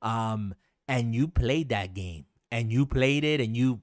[0.00, 0.54] um,
[0.86, 3.82] and you played that game, and you played it, and you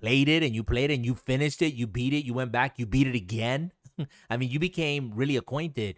[0.00, 2.50] played it, and you played it, and you finished it, you beat it, you went
[2.50, 3.70] back, you beat it again.
[4.30, 5.96] I mean, you became really acquainted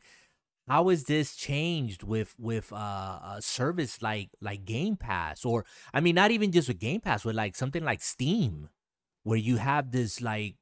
[0.71, 6.01] how is this changed with with uh, a service like like Game Pass or I
[6.01, 8.71] mean not even just with Game Pass with like something like Steam?
[9.23, 10.57] where you have this like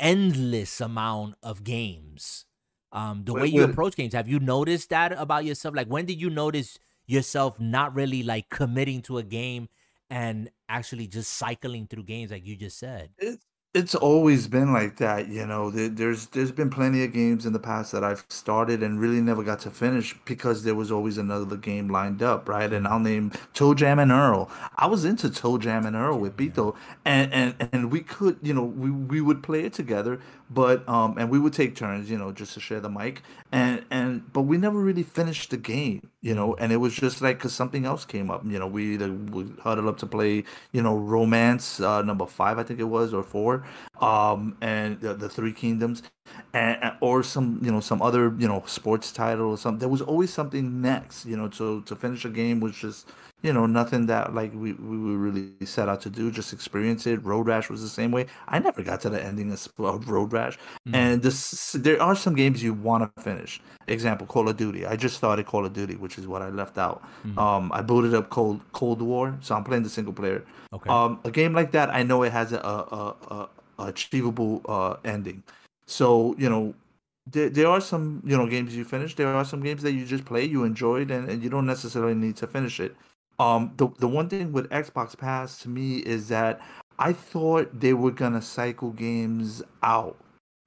[0.00, 2.44] endless amount of games.
[2.90, 5.74] Um, the way you approach games, have you noticed that about yourself?
[5.74, 9.68] Like, when did you notice yourself not really like committing to a game
[10.08, 13.10] and actually just cycling through games, like you just said?
[13.18, 13.44] It's
[13.74, 15.70] it's always been like that, you know.
[15.70, 19.20] There, there's there's been plenty of games in the past that I've started and really
[19.20, 22.72] never got to finish because there was always another game lined up, right?
[22.72, 24.50] And I'll name ToeJam and Earl.
[24.76, 28.64] I was into ToeJam and Earl with Beto, and and and we could, you know,
[28.64, 30.18] we we would play it together,
[30.50, 33.84] but um, and we would take turns, you know, just to share the mic, and
[33.90, 37.38] and but we never really finished the game, you know, and it was just like
[37.38, 40.82] because something else came up, you know, we either would huddle up to play, you
[40.82, 43.57] know, Romance uh, number five, I think it was, or four
[44.00, 46.02] um, and the, the Three Kingdoms,
[46.52, 49.80] and, or some you know some other you know sports title or something.
[49.80, 51.48] There was always something next, you know.
[51.48, 53.08] To to finish a game was just
[53.42, 56.30] you know nothing that like we we really set out to do.
[56.30, 57.22] Just experience it.
[57.24, 58.26] Road Rash was the same way.
[58.48, 60.94] I never got to the ending of Road Rash, mm-hmm.
[60.94, 63.60] and this there are some games you want to finish.
[63.86, 64.86] Example: Call of Duty.
[64.86, 67.02] I just started Call of Duty, which is what I left out.
[67.26, 67.38] Mm-hmm.
[67.38, 70.44] Um, I booted up Cold Cold War, so I'm playing the single player.
[70.72, 70.90] Okay.
[70.90, 74.96] Um, a game like that, I know it has a, a, a, a achievable uh,
[75.04, 75.42] ending.
[75.88, 76.74] So you know,
[77.26, 79.16] there, there are some you know games you finish.
[79.16, 82.14] There are some games that you just play, you enjoyed, and, and you don't necessarily
[82.14, 82.94] need to finish it.
[83.38, 86.60] Um, the the one thing with Xbox Pass to me is that
[86.98, 90.16] I thought they were gonna cycle games out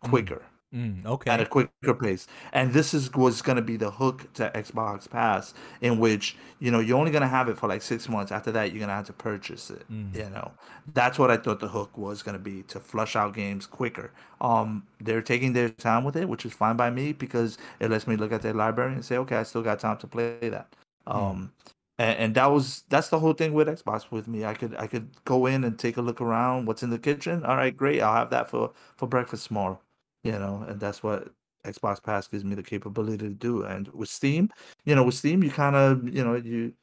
[0.03, 0.09] mm.
[0.09, 0.41] quicker.
[0.73, 1.29] Mm, okay.
[1.29, 5.09] At a quicker pace, and this is was going to be the hook to Xbox
[5.09, 8.31] Pass, in which you know you're only going to have it for like six months.
[8.31, 9.85] After that, you're going to have to purchase it.
[9.91, 10.15] Mm.
[10.15, 10.49] You know,
[10.93, 14.11] that's what I thought the hook was going to be to flush out games quicker.
[14.39, 18.07] Um, they're taking their time with it, which is fine by me because it lets
[18.07, 20.73] me look at their library and say, okay, I still got time to play that.
[21.05, 21.15] Mm.
[21.15, 21.51] Um,
[21.99, 24.45] and, and that was that's the whole thing with Xbox with me.
[24.45, 26.65] I could I could go in and take a look around.
[26.65, 27.43] What's in the kitchen?
[27.43, 27.99] All right, great.
[28.01, 29.81] I'll have that for for breakfast tomorrow
[30.23, 31.29] you know, and that's what
[31.65, 33.63] Xbox Pass gives me the capability to do.
[33.63, 34.49] And with Steam,
[34.85, 36.73] you know, with Steam, you kind of, you know, you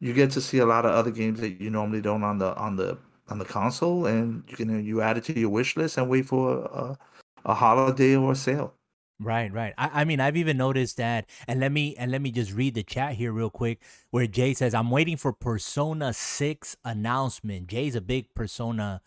[0.00, 2.54] you get to see a lot of other games that you normally don't on the
[2.56, 5.98] on the on the console, and you can you add it to your wish list
[5.98, 6.98] and wait for a,
[7.44, 8.74] a holiday or a sale.
[9.18, 9.72] Right, right.
[9.78, 12.74] I, I mean, I've even noticed that, and let me and let me just read
[12.74, 13.80] the chat here real quick,
[14.10, 19.00] where Jay says, "I'm waiting for Persona Six announcement." Jay's a big Persona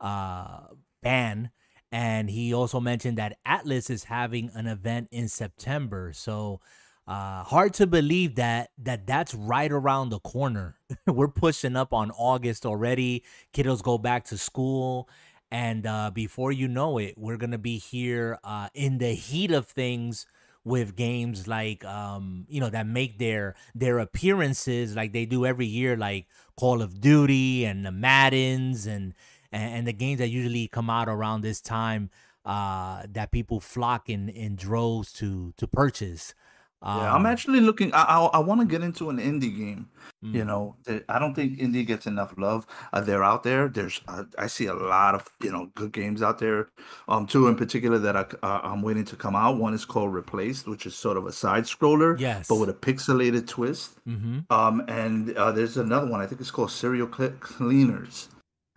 [0.00, 0.64] uh,
[1.02, 1.50] fan,
[1.94, 6.12] and he also mentioned that Atlus is having an event in September.
[6.12, 6.60] So
[7.06, 10.76] uh, hard to believe that that that's right around the corner.
[11.06, 13.22] We're pushing up on August already.
[13.52, 15.08] Kiddos go back to school,
[15.52, 19.68] and uh, before you know it, we're gonna be here uh, in the heat of
[19.68, 20.26] things
[20.64, 25.66] with games like um you know that make their their appearances like they do every
[25.66, 26.26] year like
[26.56, 29.12] Call of Duty and the Maddens and
[29.54, 32.10] and, and the games that usually come out around this time
[32.44, 36.34] uh, that people flock in in droves to to purchase.
[36.82, 37.94] Um, yeah, I'm um, actually looking.
[37.94, 39.88] I I, I want to get into an indie game.
[40.22, 40.34] Mm.
[40.34, 40.76] You know,
[41.08, 42.66] I don't think indie gets enough love.
[42.92, 43.68] Uh, they're out there.
[43.68, 46.68] There's uh, I see a lot of you know good games out there.
[47.08, 49.56] Um, two in particular that I uh, I'm waiting to come out.
[49.56, 52.74] One is called Replaced, which is sort of a side scroller, yes, but with a
[52.74, 54.04] pixelated twist.
[54.06, 54.40] Mm-hmm.
[54.50, 56.20] Um, and uh, there's another one.
[56.20, 58.28] I think it's called Serial Cleaners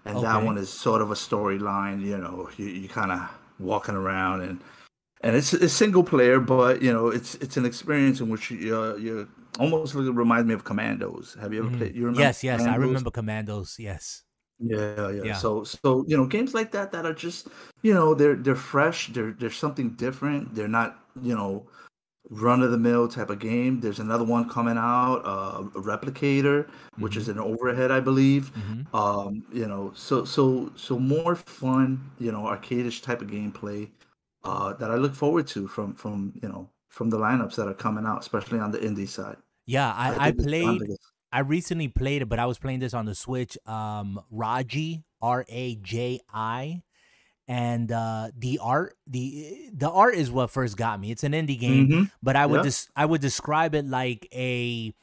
[0.07, 0.25] and okay.
[0.25, 2.01] that one is sort of a storyline.
[2.01, 4.61] You know, you you kind of walking around and
[5.21, 8.75] and it's a single player, but you know, it's it's an experience in which you
[8.75, 9.27] uh, you
[9.59, 11.35] almost reminds me of Commandos.
[11.41, 11.77] Have you ever mm.
[11.77, 11.95] played?
[11.95, 12.21] You remember?
[12.21, 12.81] Yes, yes, Commandos?
[12.81, 13.75] I remember Commandos.
[13.79, 14.23] Yes.
[14.59, 15.33] Yeah, yeah, yeah.
[15.35, 17.47] So so you know, games like that that are just
[17.81, 19.07] you know they're they're fresh.
[19.07, 20.55] They're they're something different.
[20.55, 21.67] They're not you know
[22.29, 23.79] run of the mill type of game.
[23.79, 27.01] There's another one coming out, uh, Replicator, mm-hmm.
[27.01, 27.39] which is mm-hmm.
[27.39, 28.51] an overhead, I believe.
[28.53, 28.95] Mm-hmm.
[28.95, 33.89] Um, you know, so so so more fun, you know, arcadish type of gameplay
[34.43, 37.73] uh, that I look forward to from from you know from the lineups that are
[37.73, 39.37] coming out, especially on the indie side.
[39.65, 40.81] Yeah, I, I, I played.
[41.29, 43.57] I recently played it, but I was playing this on the Switch.
[43.65, 46.83] Um, Raji, R A J I
[47.47, 51.11] and uh, the art the the art is what first got me.
[51.11, 52.03] It's an indie game, mm-hmm.
[52.21, 54.93] but I would just I would describe it like a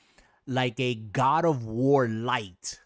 [0.46, 2.80] like a God of War light,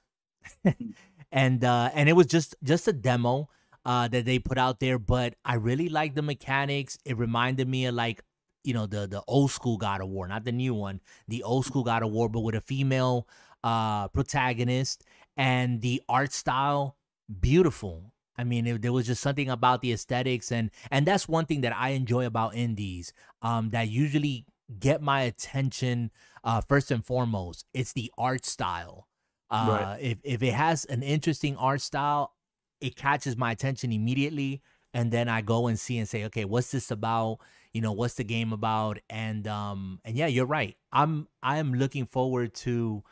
[1.32, 3.48] and uh, and it was just just a demo
[3.84, 4.98] uh, that they put out there.
[4.98, 6.98] But I really like the mechanics.
[7.04, 8.22] It reminded me of like
[8.62, 11.66] you know the the old school God of War, not the new one, the old
[11.66, 13.26] school God of War, but with a female
[13.64, 15.02] uh protagonist
[15.36, 16.96] and the art style
[17.40, 21.46] beautiful I mean, it, there was just something about the aesthetics, and and that's one
[21.46, 23.12] thing that I enjoy about indies.
[23.42, 24.46] Um, that usually
[24.78, 26.10] get my attention.
[26.44, 29.08] Uh, first and foremost, it's the art style.
[29.50, 29.98] Uh, right.
[30.00, 32.34] if if it has an interesting art style,
[32.80, 34.62] it catches my attention immediately
[34.94, 37.38] and then I go and see and say, okay, what's this about?
[37.72, 38.98] You know, what's the game about?
[39.10, 40.76] And um and yeah, you're right.
[40.92, 43.02] I'm I am looking forward to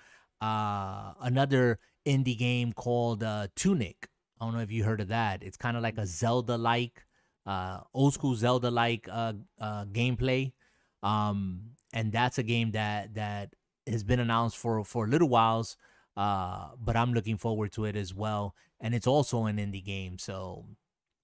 [0.40, 4.08] uh another indie game called uh Tunic.
[4.40, 5.42] I don't know if you heard of that.
[5.42, 7.04] It's kind of like a Zelda like
[7.46, 10.52] uh old school Zelda like uh uh gameplay.
[11.02, 13.54] Um and that's a game that that
[13.86, 15.76] has been announced for for a little whiles.
[16.16, 18.54] Uh, but I'm looking forward to it as well.
[18.80, 20.66] And it's also an indie game, so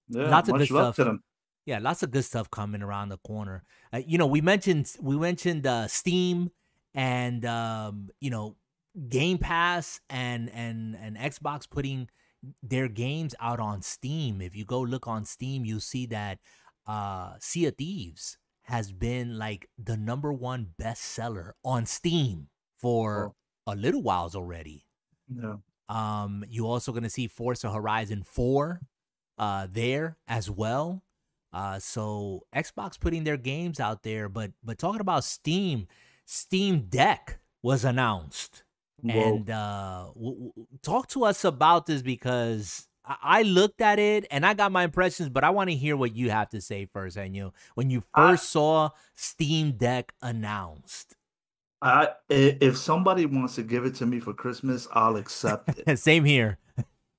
[0.07, 0.99] yeah, lots of good stuff.
[1.65, 3.63] Yeah, lots of good stuff coming around the corner.
[3.93, 6.51] Uh, you know, we mentioned we mentioned uh, Steam
[6.93, 8.55] and um, you know
[9.09, 12.09] Game Pass and and and Xbox putting
[12.61, 14.41] their games out on Steam.
[14.41, 16.39] If you go look on Steam, you see that
[16.87, 23.33] uh, Sea of Thieves has been like the number one bestseller on Steam for
[23.67, 23.73] oh.
[23.73, 24.85] a little whiles already.
[25.27, 25.55] Yeah.
[25.89, 28.79] Um, you also gonna see Forza Horizon 4
[29.37, 31.03] uh, there as well.
[31.51, 35.87] Uh, so Xbox putting their games out there, but but talking about Steam,
[36.25, 38.62] Steam Deck was announced,
[39.03, 39.35] Whoa.
[39.35, 44.25] and uh, w- w- talk to us about this because I-, I looked at it
[44.31, 46.85] and I got my impressions, but I want to hear what you have to say
[46.85, 47.17] first.
[47.17, 51.15] And you, when you first I, saw Steam Deck announced.
[51.81, 55.99] I, if somebody wants to give it to me for Christmas, I'll accept it.
[55.99, 56.57] Same here.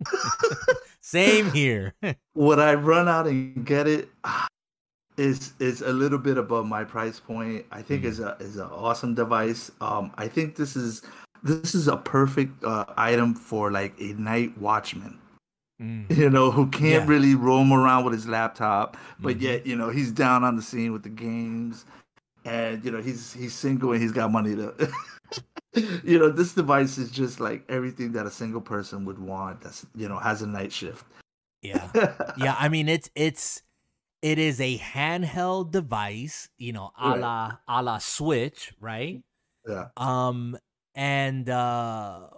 [1.02, 1.94] Same here.
[2.34, 4.08] Would I run out and get it?
[5.16, 7.66] Is is a little bit above my price point.
[7.70, 8.06] I think mm.
[8.06, 9.70] is a is an awesome device.
[9.80, 11.02] Um, I think this is
[11.44, 15.18] this is a perfect uh, item for like a night watchman.
[15.80, 16.16] Mm.
[16.16, 17.06] You know, who can't yeah.
[17.06, 19.44] really roam around with his laptop, but mm-hmm.
[19.44, 21.84] yet you know he's down on the scene with the games,
[22.44, 24.72] and you know he's he's single and he's got money to
[26.04, 29.60] you know, this device is just like everything that a single person would want.
[29.60, 31.04] That's you know has a night shift.
[31.62, 31.88] Yeah,
[32.36, 32.56] yeah.
[32.58, 33.62] I mean, it's it's
[34.22, 36.48] it is a handheld device.
[36.58, 37.20] You know, a right.
[37.20, 39.22] la a la Switch, right?
[39.66, 39.88] Yeah.
[39.96, 40.58] Um,
[40.94, 42.28] and uh,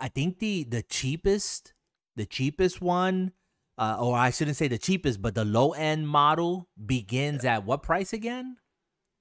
[0.00, 1.74] I think the the cheapest
[2.16, 3.32] the cheapest one.
[3.78, 7.54] Uh, or I shouldn't say the cheapest, but the low end model begins yeah.
[7.54, 8.58] at what price again?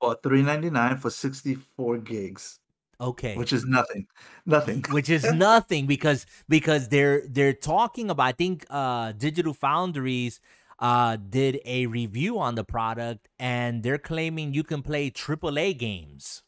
[0.01, 2.59] Well, three ninety nine for sixty four gigs.
[3.01, 3.35] Okay.
[3.35, 4.07] Which is nothing.
[4.45, 4.83] Nothing.
[4.91, 10.41] Which is nothing because because they're they're talking about I think uh Digital Foundries
[10.79, 16.43] uh did a review on the product and they're claiming you can play AAA games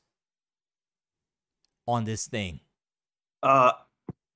[1.88, 2.60] on this thing.
[3.44, 3.72] Uh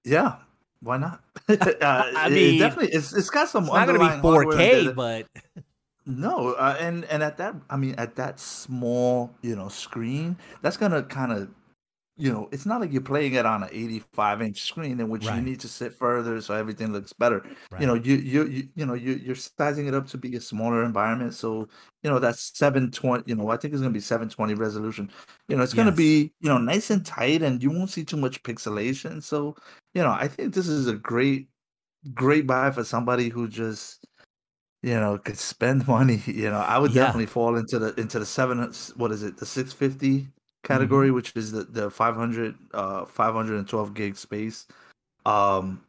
[0.04, 0.38] yeah.
[0.86, 1.24] Why not?
[1.50, 3.64] uh, I mean, it definitely, it's it's got some.
[3.66, 5.26] It's not gonna be 4K, but
[6.06, 10.78] no, uh, and and at that, I mean, at that small, you know, screen, that's
[10.78, 11.50] gonna kind of
[12.18, 15.26] you know, it's not like you're playing it on an 85 inch screen in which
[15.26, 15.36] right.
[15.36, 17.45] you need to sit further so everything looks better.
[17.72, 17.82] Right.
[17.82, 20.41] You know, you, you you you know you you're sizing it up to be a
[20.41, 21.34] smaller environment.
[21.34, 21.68] So
[22.03, 23.24] you know that's 720.
[23.26, 25.11] You know, I think it's gonna be 720 resolution.
[25.49, 28.18] You know, it's gonna be you know nice and tight, and you won't see too
[28.18, 29.22] much pixelation.
[29.22, 29.55] So
[29.93, 31.49] you know, I think this is a great
[32.13, 34.05] great buy for somebody who just
[34.84, 36.22] you know could spend money.
[36.26, 37.03] You know, I would yeah.
[37.03, 38.59] definitely fall into the into the seven.
[38.95, 39.36] What is it?
[39.36, 40.30] The 650
[40.66, 41.16] category, mm-hmm.
[41.16, 44.68] which is the, the 500, uh, 512 gig space.
[45.26, 45.82] Um,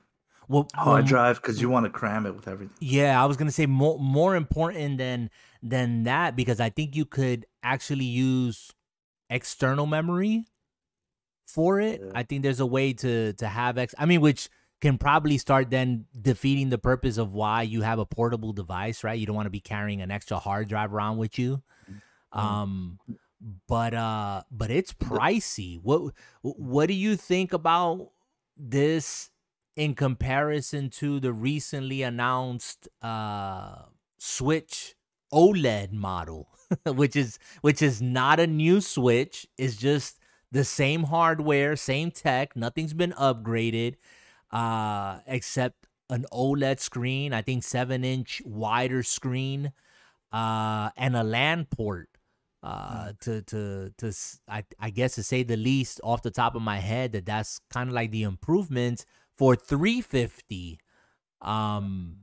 [0.48, 2.76] well, hard um, drive because you want to cram it with everything.
[2.80, 5.30] Yeah, I was gonna say more more important than
[5.62, 8.70] than that because I think you could actually use
[9.28, 10.44] external memory
[11.46, 12.00] for it.
[12.00, 12.12] Yeah.
[12.14, 13.92] I think there's a way to to have ex.
[13.98, 14.48] I mean, which
[14.80, 19.18] can probably start then defeating the purpose of why you have a portable device, right?
[19.18, 21.62] You don't want to be carrying an extra hard drive around with you.
[21.90, 22.38] Mm-hmm.
[22.38, 22.98] Um,
[23.40, 25.80] but uh but it's pricey.
[25.82, 26.12] What
[26.42, 28.10] what do you think about
[28.56, 29.30] this
[29.76, 33.82] in comparison to the recently announced uh
[34.18, 34.94] Switch
[35.32, 36.48] OLED model,
[36.86, 40.18] which is which is not a new Switch, it's just
[40.50, 43.96] the same hardware, same tech, nothing's been upgraded
[44.50, 49.72] uh except an OLED screen, I think 7-inch wider screen
[50.32, 52.08] uh and a LAN port
[52.66, 53.20] uh, mm.
[53.20, 54.12] to to to
[54.48, 57.60] I, I guess to say the least off the top of my head that that's
[57.70, 59.04] kind of like the improvement
[59.36, 60.80] for 350
[61.42, 62.16] um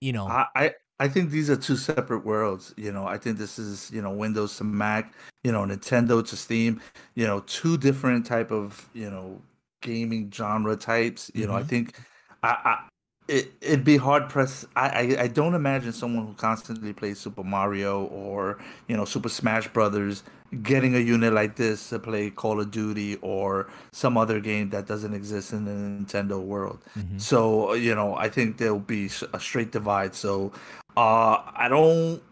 [0.00, 3.38] you know I, I i think these are two separate worlds you know i think
[3.38, 6.82] this is you know windows to mac you know nintendo to steam
[7.14, 9.40] you know two different type of you know
[9.80, 11.50] gaming genre types you mm-hmm.
[11.50, 11.68] know i mm-hmm.
[11.68, 12.00] think
[12.42, 12.80] I,
[13.28, 14.66] it it'd be hard pressed.
[14.76, 18.58] I, I I don't imagine someone who constantly plays Super Mario or
[18.88, 20.22] you know Super Smash Brothers
[20.62, 24.86] getting a unit like this to play Call of Duty or some other game that
[24.86, 26.80] doesn't exist in the Nintendo world.
[26.98, 27.18] Mm-hmm.
[27.18, 30.14] So you know I think there'll be a straight divide.
[30.14, 30.52] So
[30.96, 32.22] uh, I don't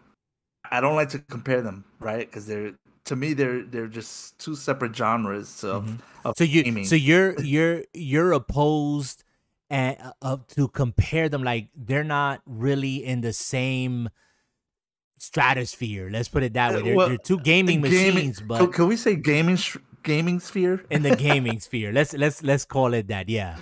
[0.71, 2.29] I don't like to compare them, right?
[2.29, 2.73] Because they're
[3.05, 6.27] to me they're they're just two separate genres of, mm-hmm.
[6.27, 6.85] of so you gaming.
[6.85, 9.23] so you're you're you're opposed
[9.71, 14.09] and uh, to compare them like they're not really in the same
[15.17, 16.09] stratosphere.
[16.11, 16.81] Let's put it that way.
[16.81, 19.57] They're, well, they're two gaming, gaming machines but can, can, we say gaming
[20.03, 20.83] gaming sphere?
[20.89, 21.93] In the gaming sphere.
[21.93, 23.55] Let's let's let's call it that yeah.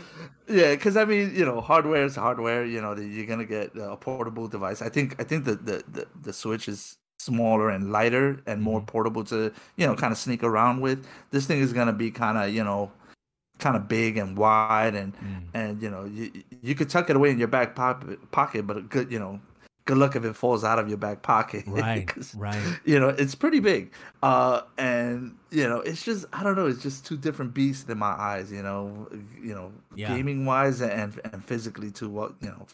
[0.47, 3.95] Yeah because i mean you know hardware is hardware you know you're gonna get a
[3.95, 4.81] portable device.
[4.81, 8.79] I think i think the the the, the switch is smaller and lighter and more
[8.79, 8.87] mm-hmm.
[8.87, 11.05] portable to you know kind of sneak around with.
[11.29, 12.91] This thing is going to be kind of you know
[13.59, 15.43] kind of big and wide and mm.
[15.53, 16.31] and you know you
[16.61, 19.39] you could tuck it away in your back pocket pocket but good you know
[19.85, 23.35] good luck if it falls out of your back pocket right right you know it's
[23.35, 23.91] pretty big
[24.23, 27.97] uh and you know it's just i don't know it's just two different beasts in
[27.97, 29.07] my eyes you know
[29.41, 30.15] you know yeah.
[30.15, 32.65] gaming wise and and physically too what you know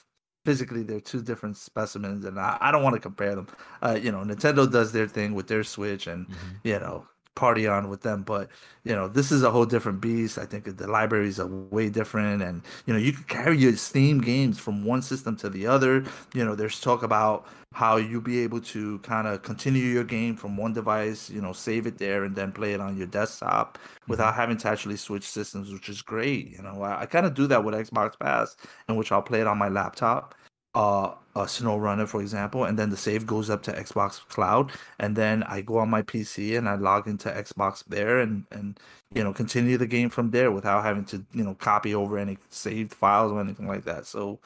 [0.46, 3.48] physically they're two different specimens and i, I don't want to compare them
[3.82, 6.56] uh, you know nintendo does their thing with their switch and mm-hmm.
[6.64, 8.50] you know party on with them but
[8.84, 10.38] you know this is a whole different beast.
[10.38, 14.22] I think the libraries are way different and you know you can carry your steam
[14.22, 16.04] games from one system to the other.
[16.34, 20.36] You know there's talk about how you'll be able to kind of continue your game
[20.38, 23.78] from one device you know save it there and then play it on your desktop
[24.08, 24.40] without mm-hmm.
[24.40, 26.82] having to actually switch systems which is great you know.
[26.82, 28.56] I, I kind of do that with xbox pass
[28.88, 30.36] in which i'll play it on my laptop.
[30.74, 35.16] Uh, a SnowRunner, for example, and then the save goes up to Xbox Cloud, and
[35.16, 38.80] then I go on my PC and I log into Xbox there, and and
[39.14, 42.38] you know continue the game from there without having to you know copy over any
[42.50, 44.06] saved files or anything like that.
[44.06, 44.40] So,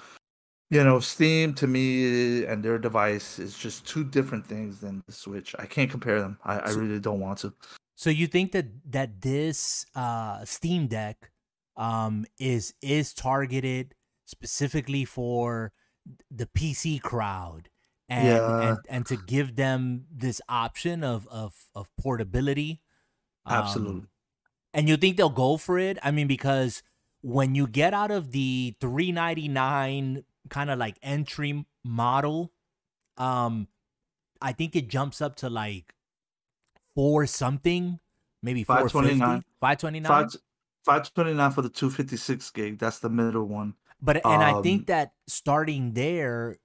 [0.71, 5.13] you know, Steam to me and their device is just two different things than the
[5.13, 5.55] Switch.
[5.59, 6.39] I can't compare them.
[6.43, 7.53] I, I really don't want to.
[7.95, 11.29] So you think that that this uh, Steam Deck
[11.77, 13.93] um, is is targeted
[14.25, 15.71] specifically for
[16.32, 17.70] the PC crowd
[18.08, 18.70] and, yeah.
[18.70, 22.82] and and to give them this option of of of portability.
[23.47, 24.02] Absolutely.
[24.02, 24.10] Um,
[24.74, 25.97] and you think they'll go for it?
[26.04, 26.84] I mean, because
[27.22, 32.52] when you get out of the 399 kind of like entry model,
[33.18, 33.68] um,
[34.41, 35.93] I think it jumps up to like
[36.95, 38.00] four something,
[38.41, 39.43] maybe 529.
[39.60, 40.30] 529.
[40.86, 42.80] 529 for the 256 gig.
[42.80, 43.74] That's the middle one.
[44.02, 46.58] But and um, I think that starting there,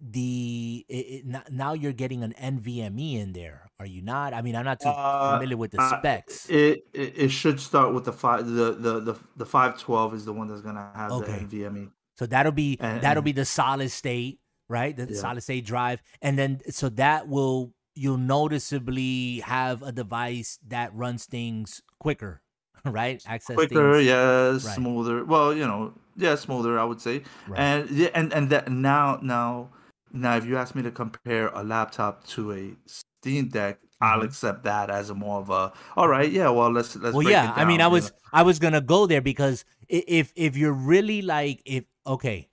[0.00, 3.70] the it, it, now you're getting an NVMe in there.
[3.78, 4.34] Are you not?
[4.34, 6.48] I mean, I'm not too uh, familiar with the specs.
[6.48, 8.46] it, it, it should start with the five.
[8.46, 11.44] The the the, the five twelve is the one that's gonna have okay.
[11.44, 11.90] the NVMe.
[12.16, 14.96] So that'll be and, that'll be the solid state, right?
[14.96, 15.18] The yeah.
[15.18, 21.26] solid state drive, and then so that will you'll noticeably have a device that runs
[21.26, 22.42] things quicker,
[22.84, 23.22] right?
[23.26, 24.06] Access quicker, things.
[24.06, 24.60] yeah, right.
[24.60, 25.24] smoother.
[25.24, 27.22] Well, you know, yeah, smoother, I would say.
[27.48, 27.58] Right.
[27.58, 29.70] And yeah, and and that now now
[30.12, 34.04] now if you ask me to compare a laptop to a Steam Deck, mm-hmm.
[34.04, 37.28] I'll accept that as a more of a all right, yeah, well let's let's Well,
[37.28, 38.16] yeah, I mean, I was know?
[38.32, 42.48] I was going to go there because if if you're really like if okay,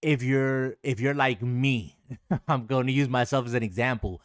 [0.00, 1.96] if you're if you're like me,
[2.48, 4.22] I'm going to use myself as an example.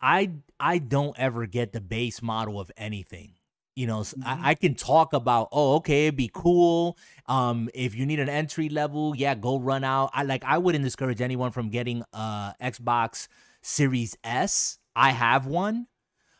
[0.00, 3.34] I I don't ever get the base model of anything.
[3.80, 4.22] You know, mm-hmm.
[4.26, 6.98] I, I, can talk about, oh, okay, it'd be cool.
[7.24, 10.10] Um, if you need an entry level, yeah, go run out.
[10.12, 13.26] I like I wouldn't discourage anyone from getting uh Xbox
[13.62, 14.78] Series S.
[14.94, 15.86] I have one,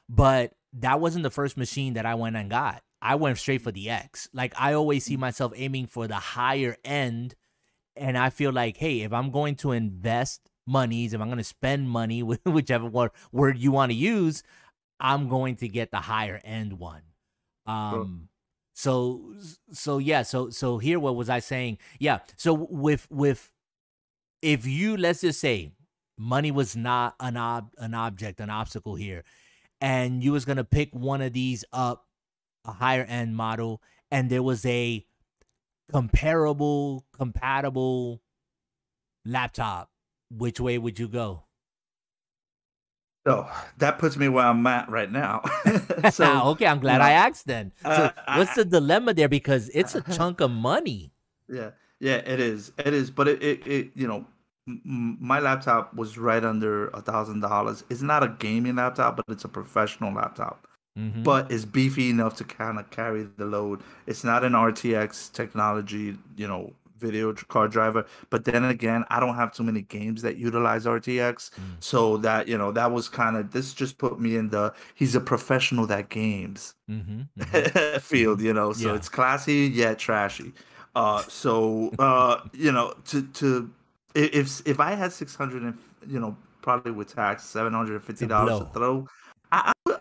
[0.07, 2.83] but that wasn't the first machine that I went and got.
[3.01, 4.29] I went straight for the X.
[4.35, 5.21] Like I always see mm.
[5.21, 7.37] myself aiming for the higher end.
[7.97, 11.45] And I feel like, hey, if I'm going to invest monies, if I'm going to
[11.45, 14.43] spend money, whichever word you want to use,
[15.01, 17.01] I'm going to get the higher end one.
[17.71, 18.29] Um,
[18.75, 19.35] so
[19.73, 21.79] so yeah, so so here what was I saying?
[21.99, 23.51] Yeah, so with with
[24.43, 25.73] if you let's just say
[26.17, 29.25] money was not an ob- an object, an obstacle here,
[29.81, 32.07] and you was gonna pick one of these up,
[32.65, 35.05] a higher end model, and there was a
[35.93, 38.23] comparable, compatible
[39.25, 39.91] laptop,
[40.31, 41.45] which way would you go?
[43.27, 43.47] So
[43.79, 45.43] that puts me where I'm at right now.
[46.11, 47.73] so okay, I'm glad you know, I asked then.
[47.83, 49.29] So uh, what's I, the dilemma there?
[49.29, 51.13] Because it's a chunk of money.
[51.49, 52.73] Yeah, yeah, it is.
[52.79, 54.25] It is, but it, it, it you know,
[54.67, 57.85] m- my laptop was right under a thousand dollars.
[57.91, 60.67] It's not a gaming laptop, but it's a professional laptop.
[60.99, 61.23] Mm-hmm.
[61.23, 63.83] But it's beefy enough to kind of carry the load.
[64.07, 68.07] It's not an RTX technology, you know, video card driver.
[68.29, 71.61] But then again, I don't have too many games that utilize RTX, mm.
[71.81, 75.15] so that you know that was kind of this just put me in the he's
[75.15, 77.99] a professional that games mm-hmm, mm-hmm.
[77.99, 78.73] field, you know.
[78.73, 78.95] So yeah.
[78.95, 80.53] it's classy yet trashy.
[80.95, 83.71] Uh, so uh, you know, to to
[84.15, 88.05] if if I had six hundred and you know probably with tax seven hundred and
[88.05, 89.07] fifty dollars to throw.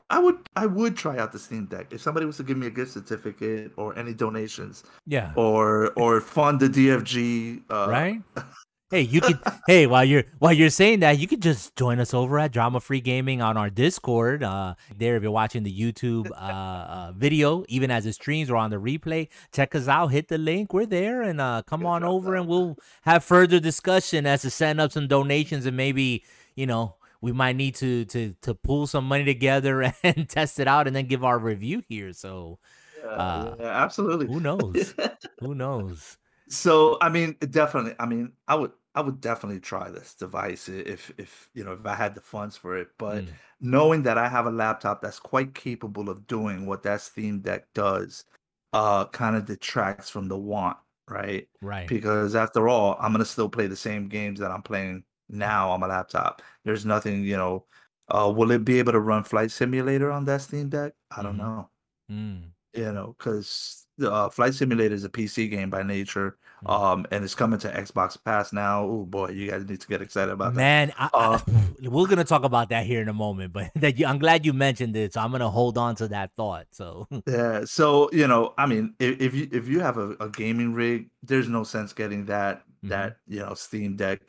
[0.10, 2.68] I, would I would try out the Steam Deck if somebody was to give me
[2.68, 4.84] a gift certificate or any donations.
[5.06, 5.34] Yeah.
[5.36, 7.64] Or or fund the DFG.
[7.70, 8.22] Uh, right.
[8.92, 9.38] Hey, you could.
[9.68, 12.80] hey, while you're while you're saying that, you could just join us over at Drama
[12.80, 14.42] Free Gaming on our Discord.
[14.42, 18.56] Uh, there, if you're watching the YouTube uh, uh, video, even as it streams or
[18.56, 20.08] on the replay, check us out.
[20.08, 20.74] Hit the link.
[20.74, 24.82] We're there, and uh, come on over, and we'll have further discussion as to send
[24.82, 26.24] up some donations, and maybe
[26.56, 30.68] you know we might need to to to pull some money together and test it
[30.68, 32.14] out, and then give our review here.
[32.14, 32.60] So,
[33.06, 34.28] uh, yeah, absolutely.
[34.28, 34.94] Who knows?
[35.40, 36.18] who knows?
[36.48, 37.94] So, I mean, definitely.
[38.00, 41.86] I mean, I would I would definitely try this device if if you know if
[41.86, 42.90] I had the funds for it.
[42.98, 43.30] But mm.
[43.62, 47.66] knowing that I have a laptop that's quite capable of doing what that Steam Deck
[47.74, 48.26] does,
[48.74, 51.48] uh, kind of detracts from the want, right?
[51.62, 51.88] Right.
[51.88, 55.80] Because after all, I'm gonna still play the same games that I'm playing now on
[55.80, 56.42] my laptop.
[56.66, 57.66] There's nothing, you know.
[58.10, 60.94] Uh, will it be able to run Flight Simulator on that Steam Deck?
[61.16, 61.42] I don't mm-hmm.
[61.42, 61.70] know.
[62.12, 62.42] Mm.
[62.74, 66.72] You know, because uh, Flight Simulator is a PC game by nature, mm.
[66.72, 68.84] um, and it's coming to Xbox Pass now.
[68.84, 70.98] Oh boy, you guys need to get excited about Man, that.
[71.00, 71.40] Man, uh,
[71.90, 74.54] we're gonna talk about that here in a moment, but that you, I'm glad you
[74.54, 76.68] mentioned it, so I'm gonna hold on to that thought.
[76.72, 80.30] So yeah, so you know, I mean, if, if you if you have a, a,
[80.30, 82.90] gaming rig, there's no sense getting that mm-hmm.
[82.90, 84.22] that you know Steam Deck.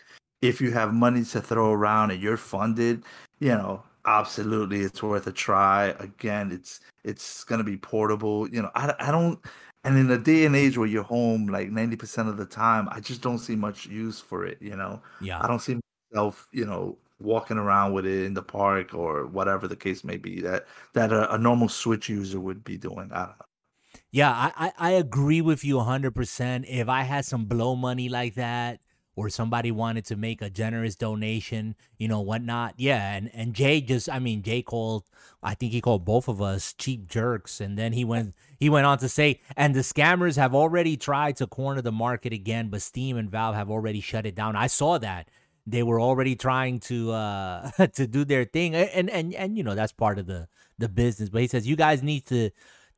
[0.42, 3.04] If you have money to throw around and you're funded,
[3.40, 5.94] you know, absolutely it's worth a try.
[5.98, 9.38] Again it's it's gonna be portable you know i, I don't
[9.84, 13.00] and in a day and age where you're home like 90% of the time i
[13.00, 15.00] just don't see much use for it you know?
[15.20, 15.42] Yeah.
[15.42, 15.80] I don't see
[16.12, 20.16] myself you know walking around with it in the park or whatever the case may
[20.16, 23.46] be that that a, a normal switch user would be doing i don't know.
[24.10, 28.34] Yeah I, I i agree with you 100% if i had some blow money like
[28.34, 28.80] that
[29.20, 32.72] or somebody wanted to make a generous donation, you know, whatnot.
[32.78, 35.04] Yeah, and and Jay just, I mean, Jay called,
[35.42, 38.86] I think he called both of us cheap jerks, and then he went he went
[38.86, 42.80] on to say, and the scammers have already tried to corner the market again, but
[42.80, 44.56] Steam and Valve have already shut it down.
[44.56, 45.28] I saw that
[45.66, 49.74] they were already trying to uh to do their thing, and and and you know
[49.74, 50.48] that's part of the
[50.78, 51.28] the business.
[51.28, 52.50] But he says you guys need to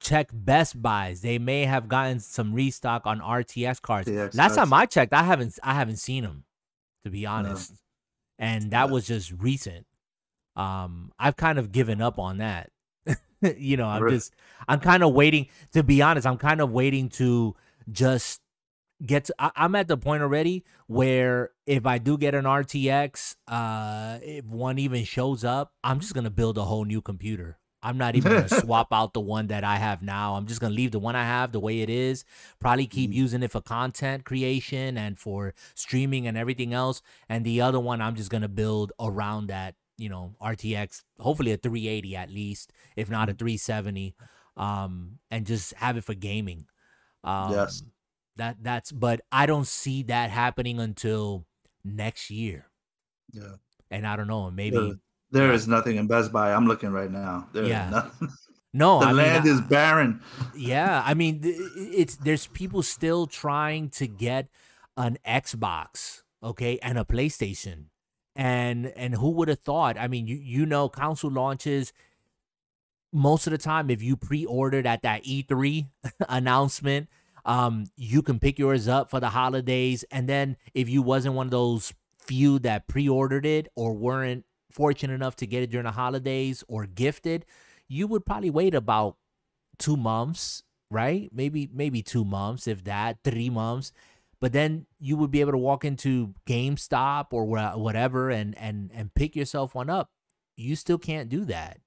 [0.03, 1.23] check Best Buys.
[1.23, 4.09] They may have gotten some restock on RTX cards.
[4.09, 6.45] RTX Last time I checked, I haven't I haven't seen them,
[7.05, 7.71] to be honest.
[7.71, 7.77] No.
[8.39, 9.87] And that was just recent.
[10.57, 12.71] Um, I've kind of given up on that.
[13.57, 14.35] you know, I'm just
[14.69, 15.47] I'm kind of waiting.
[15.73, 17.55] To be honest, I'm kind of waiting to
[17.91, 18.41] just
[19.05, 19.27] get.
[19.27, 24.19] To, I, am at the point already where if I do get an RTX, uh,
[24.23, 27.59] if one even shows up, I'm just gonna build a whole new computer.
[27.83, 30.35] I'm not even gonna swap out the one that I have now.
[30.35, 32.25] I'm just gonna leave the one I have the way it is.
[32.61, 33.19] Probably keep mm-hmm.
[33.19, 37.03] using it for content creation and for streaming and everything else.
[37.29, 41.57] And the other one I'm just gonna build around that, you know, RTX, hopefully a
[41.57, 43.39] 380 at least, if not a mm-hmm.
[43.39, 44.15] 370.
[44.57, 46.67] Um, and just have it for gaming.
[47.25, 47.83] Um yes.
[48.37, 51.47] that that's but I don't see that happening until
[51.85, 52.67] next year.
[53.33, 53.57] Yeah.
[53.91, 54.95] And I don't know, maybe
[55.33, 56.53] there is nothing in Best Buy.
[56.53, 57.49] I'm looking right now.
[57.53, 57.91] There yeah.
[57.91, 58.29] nothing.
[58.75, 60.23] No, the I land mean, is barren.
[60.57, 64.49] Yeah, I mean, it's there's people still trying to get
[64.97, 67.89] an Xbox, okay, and a PlayStation,
[68.35, 69.99] and and who would have thought?
[69.99, 71.93] I mean, you you know, console launches
[73.13, 75.87] most of the time if you pre-ordered at that E3
[76.31, 77.09] announcement,
[77.45, 81.49] um, you can pick yours up for the holidays, and then if you wasn't one
[81.49, 85.93] of those few that pre-ordered it or weren't fortunate enough to get it during the
[85.93, 87.45] holidays or gifted,
[87.89, 89.17] you would probably wait about
[89.79, 91.29] two months, right?
[91.33, 93.93] Maybe maybe two months, if that, three months.
[94.41, 99.15] But then you would be able to walk into GameStop or whatever and and and
[99.15, 100.11] pick yourself one up.
[100.57, 101.79] You still can't do that.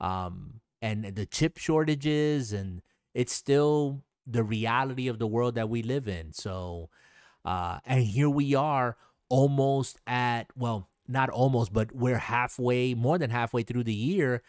[0.00, 2.80] Um, and the chip shortages and
[3.14, 6.32] it's still the reality of the world that we live in.
[6.32, 6.88] So,
[7.44, 8.96] uh, and here we are
[9.28, 14.42] almost at well not almost, but we're halfway, more than halfway through the year.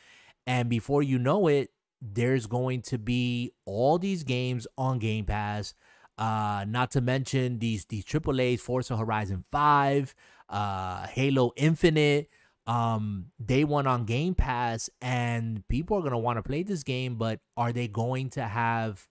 [0.45, 1.69] And before you know it,
[2.01, 5.73] there's going to be all these games on Game Pass.
[6.17, 10.15] Uh, not to mention these these AAA's, Forza Horizon 5,
[10.49, 12.29] uh, Halo Infinite.
[12.67, 17.39] Um, day on Game Pass, and people are gonna want to play this game, but
[17.57, 19.07] are they going to have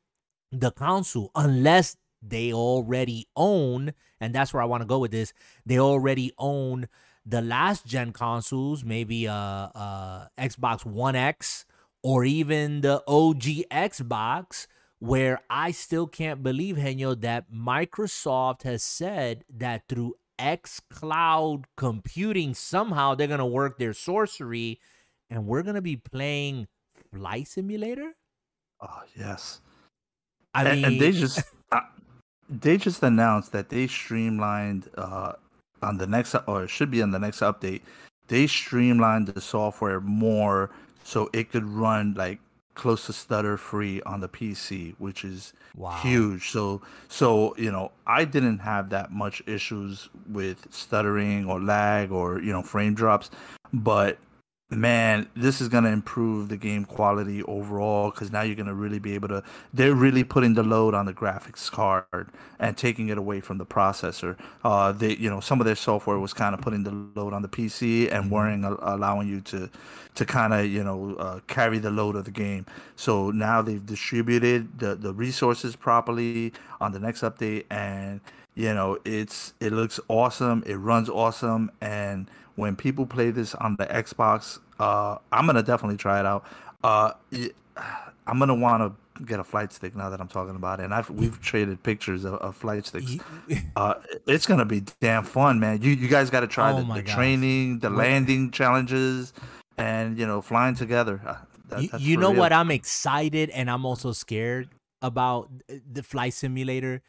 [0.52, 5.32] the console unless they already own, and that's where I want to go with this.
[5.64, 6.88] They already own
[7.24, 11.66] the last gen consoles, maybe uh, uh Xbox One X
[12.02, 14.66] or even the OG Xbox,
[14.98, 22.54] where I still can't believe, Henyo, that Microsoft has said that through X Cloud computing,
[22.54, 24.80] somehow they're gonna work their sorcery,
[25.28, 26.68] and we're gonna be playing
[27.12, 28.14] Flight Simulator.
[28.80, 29.60] Oh yes,
[30.54, 31.42] I and, mean, and they just
[31.72, 31.80] uh,
[32.48, 35.32] they just announced that they streamlined uh,
[35.82, 37.82] on the next or it should be on the next update.
[38.28, 40.70] They streamlined the software more
[41.04, 42.38] so it could run like
[42.74, 45.90] close to stutter free on the PC, which is wow.
[46.02, 46.50] huge.
[46.50, 52.40] So so you know, I didn't have that much issues with stuttering or lag or
[52.40, 53.30] you know frame drops,
[53.72, 54.18] but
[54.70, 58.74] man, this is going to improve the game quality overall because now you're going to
[58.74, 59.42] really be able to.
[59.74, 63.66] They're really putting the load on the graphics card and taking it away from the
[63.66, 64.38] processor.
[64.62, 67.42] Uh, they, you know, some of their software was kind of putting the load on
[67.42, 68.34] the PC and mm-hmm.
[68.34, 69.68] weren't allowing you to,
[70.14, 72.64] to kind of, you know, uh, carry the load of the game.
[72.96, 78.20] So now they've distributed the the resources properly on the next update and
[78.54, 82.28] you know it's it looks awesome it runs awesome and
[82.60, 86.44] when people play this on the Xbox, uh, I'm gonna definitely try it out.
[86.84, 87.12] Uh,
[88.26, 90.84] I'm gonna want to get a flight stick now that I'm talking about it.
[90.84, 93.16] And I've we've traded pictures of, of flight sticks.
[93.76, 93.94] Uh,
[94.26, 95.80] it's gonna be damn fun, man.
[95.80, 99.32] You you guys got to try oh the, the training, the landing challenges,
[99.78, 101.20] and you know flying together.
[101.26, 101.36] Uh,
[101.68, 102.40] that, you, you know real.
[102.40, 102.52] what?
[102.52, 104.68] I'm excited and I'm also scared
[105.00, 107.00] about the flight simulator.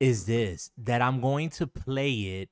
[0.00, 2.50] Is this that I'm going to play it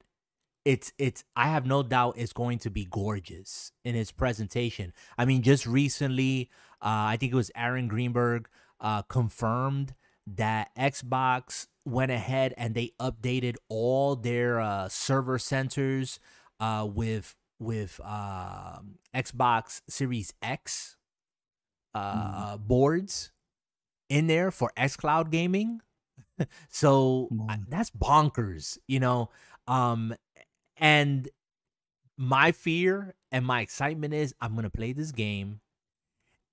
[0.65, 4.93] it's it's I have no doubt it's going to be gorgeous in its presentation.
[5.19, 6.51] I mean, just recently,
[6.81, 8.49] uh, I think it was Aaron Greenberg
[8.81, 9.95] uh, confirmed
[10.27, 16.19] that Xbox went ahead and they updated all their uh, server centers
[16.61, 18.79] uh, with with uh,
[19.15, 20.97] Xbox Series X
[21.95, 22.67] uh, mm.
[22.67, 23.33] boards
[24.09, 25.81] in there for xCloud gaming.
[26.69, 27.65] so mm.
[27.69, 29.31] that's bonkers, you know.
[29.67, 30.15] Um,
[30.77, 31.29] and
[32.17, 35.61] my fear and my excitement is I'm gonna play this game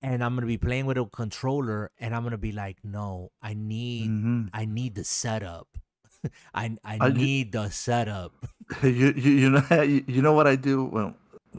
[0.01, 3.53] and I'm gonna be playing with a controller and I'm gonna be like, no, I
[3.53, 4.43] need mm-hmm.
[4.53, 5.67] I need the setup.
[6.53, 8.33] I I, I need the setup.
[8.83, 10.85] You, you you know you, you know what I do?
[10.85, 11.13] Well,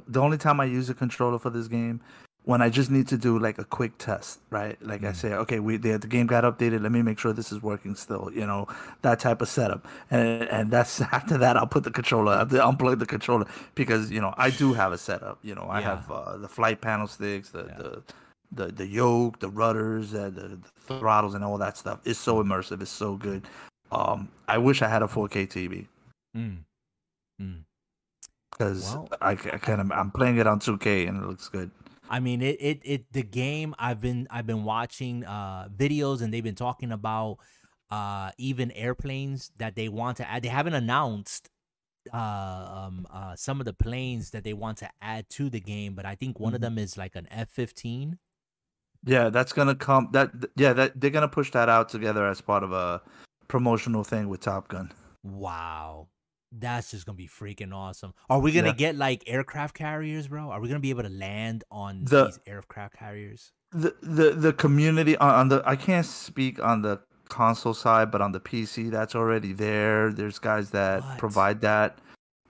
[0.09, 2.01] the only time I use a controller for this game
[2.45, 4.81] when I just need to do like a quick test, right?
[4.85, 5.09] Like mm.
[5.09, 6.83] I say, okay, we the, the game got updated.
[6.83, 8.31] Let me make sure this is working still.
[8.35, 8.67] You know
[9.03, 12.99] that type of setup, and and that's after that I'll put the controller, I'll unplug
[12.99, 15.39] the controller because you know I do have a setup.
[15.43, 15.97] You know I yeah.
[15.97, 17.77] have uh, the flight panel sticks, the yeah.
[17.77, 18.03] the
[18.53, 22.01] the the yoke, the rudders, uh, the, the, throttles, and all that stuff.
[22.05, 22.83] It's so immersive.
[22.83, 23.47] It's so good.
[23.93, 25.87] Um, I wish I had a 4K TV.
[26.37, 26.59] Mm.
[27.41, 27.63] Mm
[28.53, 31.71] because well, I, I kind of I'm playing it on 2K and it looks good.
[32.13, 33.75] I mean, it, it, it, the game.
[33.79, 37.39] I've been, I've been watching uh, videos, and they've been talking about
[37.91, 40.43] uh, even airplanes that they want to add.
[40.43, 41.49] They haven't announced
[42.13, 45.95] uh, um, uh, some of the planes that they want to add to the game,
[45.95, 46.57] but I think one mm-hmm.
[46.57, 48.19] of them is like an F fifteen.
[49.05, 50.09] Yeah, that's gonna come.
[50.13, 53.03] That yeah, that they're gonna push that out together as part of a
[53.49, 54.93] promotional thing with Top Gun.
[55.23, 56.09] Wow,
[56.59, 58.13] that's just gonna be freaking awesome.
[58.29, 58.75] Are we gonna yeah.
[58.75, 60.51] get like aircraft carriers, bro?
[60.51, 63.53] Are we gonna be able to land on the, these aircraft carriers?
[63.73, 68.21] The the the community on, on the I can't speak on the console side, but
[68.21, 70.13] on the PC, that's already there.
[70.13, 71.19] There's guys that what?
[71.19, 71.99] provide that.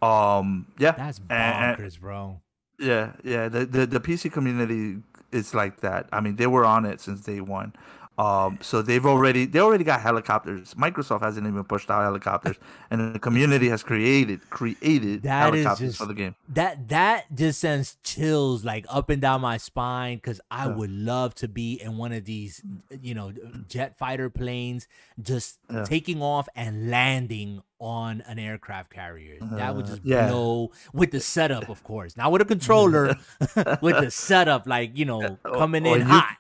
[0.03, 2.41] Um, yeah, that's bonkers, and, bro.
[2.79, 3.49] Yeah, yeah.
[3.49, 4.97] The, the the PC community
[5.31, 6.09] is like that.
[6.13, 7.73] I mean, they were on it since day one.
[8.19, 10.75] Um, so they've already they already got helicopters.
[10.75, 12.57] Microsoft hasn't even pushed out helicopters,
[12.91, 16.35] and the community has created created that helicopters just, for the game.
[16.51, 20.75] That that just sends chills like up and down my spine because I yeah.
[20.75, 22.63] would love to be in one of these,
[23.01, 23.33] you know,
[23.69, 24.89] jet fighter planes,
[25.21, 25.85] just yeah.
[25.85, 29.39] taking off and landing on an aircraft carrier.
[29.41, 30.29] That would uh, just yeah.
[30.29, 32.17] blow with the setup, of course.
[32.17, 33.17] Not with a controller,
[33.83, 36.37] with the setup, like you know, coming in you, hot.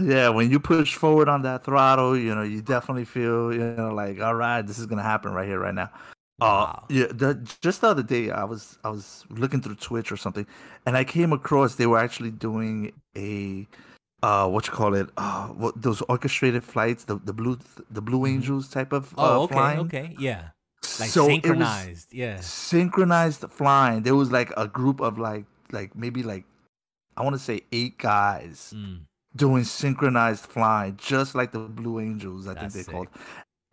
[0.00, 3.92] Yeah, when you push forward on that throttle, you know, you definitely feel, you know,
[3.92, 5.90] like, all right, this is gonna happen right here, right now.
[6.40, 6.82] Uh, wow.
[6.82, 10.16] Uh, yeah, the, just the other day, I was I was looking through Twitch or
[10.16, 10.46] something,
[10.86, 13.66] and I came across they were actually doing a
[14.22, 17.58] uh what you call it uh what those orchestrated flights the the blue
[17.90, 18.36] the blue mm-hmm.
[18.36, 19.78] angels type of uh, oh okay flying.
[19.80, 20.50] okay yeah
[21.00, 22.40] like so synchronized, yeah.
[22.40, 24.02] Synchronized flying.
[24.02, 26.44] There was like a group of like like maybe like
[27.16, 29.00] I want to say eight guys mm.
[29.36, 32.46] Doing synchronized flying, just like the Blue Angels.
[32.48, 33.08] I That's think they called.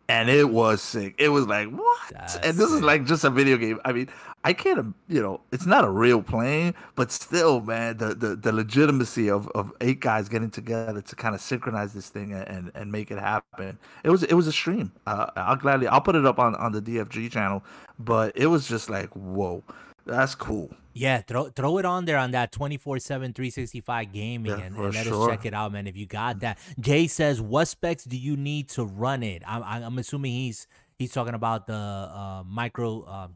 [0.08, 1.14] and it was sick.
[1.18, 2.00] It was like what?
[2.10, 2.78] That's and this sick.
[2.78, 3.78] is like just a video game.
[3.84, 4.08] I mean,
[4.44, 8.52] I can't, you know, it's not a real plane, but still, man, the the, the
[8.52, 12.90] legitimacy of, of eight guys getting together to kind of synchronize this thing and, and
[12.90, 13.78] make it happen.
[14.04, 14.92] It was it was a stream.
[15.06, 17.62] Uh, I'll gladly I'll put it up on on the DFG channel,
[17.98, 19.62] but it was just like whoa.
[20.06, 20.70] That's cool.
[20.92, 25.06] Yeah, throw throw it on there on that 24/7 365 gaming yeah, and, and, let
[25.06, 25.30] sure.
[25.30, 25.86] us check it out, man.
[25.86, 26.58] If you got that.
[26.80, 30.66] Jay says, "What specs do you need to run it?" I'm I'm assuming he's
[30.98, 33.28] he's talking about the uh, micro uh,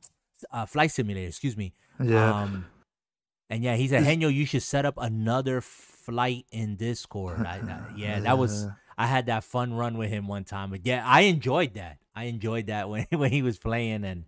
[0.51, 1.75] uh, flight simulator, excuse me.
[2.03, 2.43] Yeah.
[2.43, 2.67] Um,
[3.51, 7.81] and yeah, he said, "Henyo, you should set up another flight in Discord." I, I,
[7.97, 8.67] yeah, that was
[8.99, 10.71] I had that fun run with him one time.
[10.71, 11.99] But yeah, I enjoyed that.
[12.15, 14.25] I enjoyed that when when he was playing and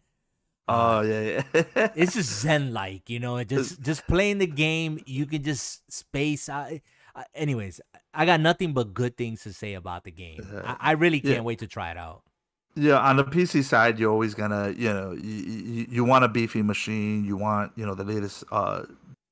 [0.68, 1.62] Oh yeah, yeah.
[1.94, 3.42] it's just zen like, you know.
[3.44, 6.48] Just just playing the game, you can just space.
[6.48, 6.72] out.
[7.34, 7.80] anyways,
[8.12, 10.46] I got nothing but good things to say about the game.
[10.64, 11.40] I, I really can't yeah.
[11.40, 12.22] wait to try it out.
[12.74, 16.28] Yeah, on the PC side, you're always gonna, you know, you, you, you want a
[16.28, 17.24] beefy machine.
[17.24, 18.82] You want, you know, the latest uh,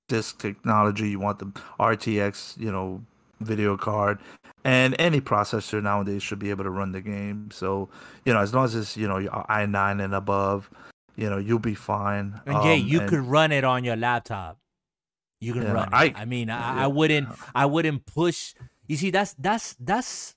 [0.08, 1.10] disk technology.
[1.10, 1.46] You want the
[1.78, 3.02] RTX, you know,
[3.40, 4.18] video card,
[4.64, 7.50] and any processor nowadays should be able to run the game.
[7.52, 7.90] So,
[8.24, 10.70] you know, as long as it's, you know, i9 and above,
[11.16, 12.40] you know, you'll be fine.
[12.46, 14.58] And Jay, um, you and, could run it on your laptop.
[15.40, 15.94] You can yeah, run it.
[15.94, 16.84] I, I mean, I, yeah.
[16.84, 18.54] I wouldn't I wouldn't push
[18.86, 20.36] you see that's that's that's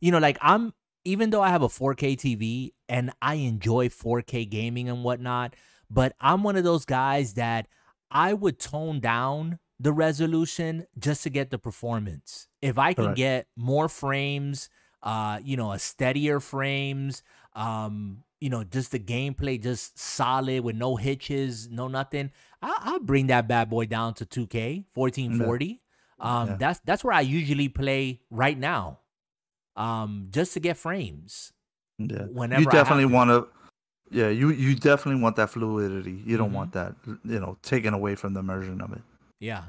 [0.00, 0.72] you know, like I'm
[1.04, 5.54] even though I have a 4K TV and I enjoy 4K gaming and whatnot,
[5.90, 7.66] but I'm one of those guys that
[8.10, 12.48] I would tone down the resolution just to get the performance.
[12.60, 14.68] If I can get more frames,
[15.02, 17.22] uh, you know, a steadier frames,
[17.54, 22.30] um, you know, just the gameplay just solid with no hitches, no nothing.
[22.62, 25.66] I, will bring that bad boy down to 2K 1440.
[25.66, 25.74] Yeah.
[26.20, 26.56] Um, yeah.
[26.58, 29.00] that's that's where I usually play right now.
[29.76, 31.52] Um, just to get frames.
[31.98, 32.24] Yeah.
[32.24, 33.48] Whenever you definitely want to.
[34.10, 36.22] Yeah, you you definitely want that fluidity.
[36.24, 36.56] You don't mm-hmm.
[36.56, 39.02] want that, you know, taken away from the immersion of it.
[39.38, 39.64] Yeah,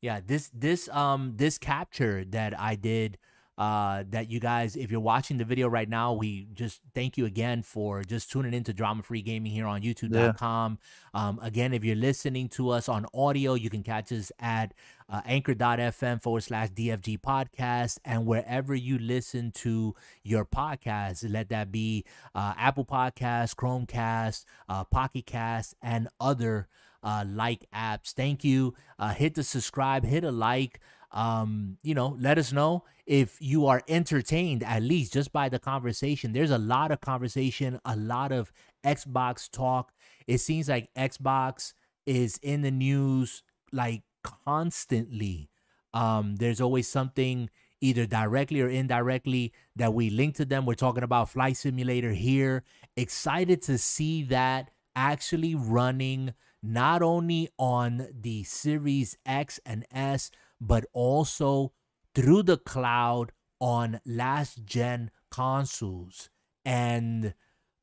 [0.00, 0.20] yeah.
[0.24, 3.18] This this um this capture that I did
[3.62, 7.26] uh, that you guys, if you're watching the video right now, we just thank you
[7.26, 10.78] again for just tuning into Drama Free Gaming here on YouTube.com.
[11.14, 11.28] Yeah.
[11.28, 14.74] Um, again, if you're listening to us on audio, you can catch us at
[15.08, 17.98] uh, anchor.fm forward slash DFG podcast.
[18.04, 19.94] And wherever you listen to
[20.24, 22.04] your podcast, let that be
[22.34, 26.66] uh, Apple Podcasts, Chromecast, uh, Pocket Cast, and other
[27.04, 28.12] uh, like apps.
[28.12, 28.74] Thank you.
[28.98, 30.80] Uh, hit the subscribe, hit a like.
[31.12, 35.58] Um, you know, let us know if you are entertained at least just by the
[35.58, 36.32] conversation.
[36.32, 38.52] There's a lot of conversation, a lot of
[38.84, 39.92] Xbox talk.
[40.26, 41.74] It seems like Xbox
[42.06, 43.42] is in the news
[43.72, 45.50] like constantly.
[45.94, 47.50] Um, there's always something
[47.80, 50.64] either directly or indirectly that we link to them.
[50.64, 52.62] We're talking about Flight Simulator here.
[52.96, 56.32] Excited to see that actually running
[56.62, 60.30] not only on the Series X and S,
[60.62, 61.72] but also
[62.14, 66.30] through the cloud on last gen consoles.
[66.64, 67.34] And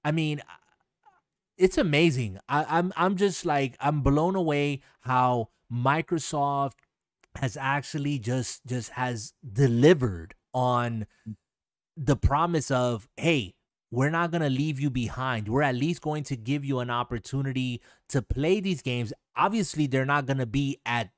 [0.04, 0.42] I mean,
[1.58, 2.40] it's amazing.
[2.48, 6.80] I, I'm I'm just like I'm blown away how Microsoft
[7.36, 11.06] has actually just just has delivered on
[11.98, 13.54] the promise of hey
[13.92, 16.90] we're not going to leave you behind we're at least going to give you an
[16.90, 21.12] opportunity to play these games obviously they're not going to be at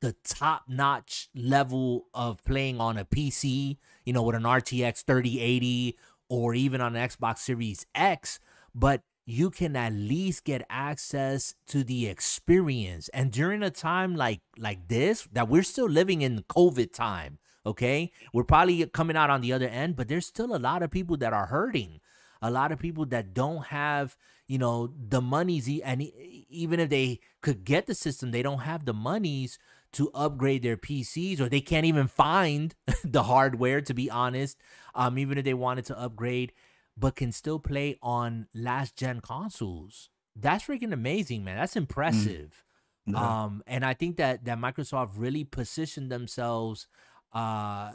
[0.00, 5.96] the top notch level of playing on a PC, you know, with an RTX 3080
[6.28, 8.40] or even on an Xbox Series X,
[8.74, 13.08] but you can at least get access to the experience.
[13.08, 18.12] And during a time like like this, that we're still living in COVID time, okay?
[18.32, 21.16] We're probably coming out on the other end, but there's still a lot of people
[21.18, 22.00] that are hurting.
[22.40, 24.16] A lot of people that don't have,
[24.46, 26.02] you know, the monies and
[26.48, 29.58] even if they could get the system, they don't have the monies
[29.96, 32.74] to upgrade their PCs, or they can't even find
[33.04, 34.58] the hardware, to be honest,
[34.94, 36.52] um, even if they wanted to upgrade,
[36.98, 40.10] but can still play on last gen consoles.
[40.34, 41.56] That's freaking amazing, man.
[41.56, 41.78] That's mm.
[41.78, 42.62] impressive.
[43.08, 43.16] Mm.
[43.16, 46.88] Um, and I think that that Microsoft really positioned themselves
[47.32, 47.92] uh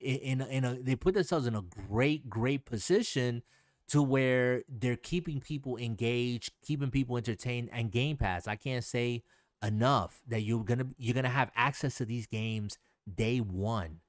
[0.00, 3.42] in in a they put themselves in a great great position
[3.88, 8.46] to where they're keeping people engaged, keeping people entertained, and Game Pass.
[8.46, 9.22] I can't say
[9.64, 12.78] enough that you're gonna you're gonna have access to these games
[13.12, 14.00] day one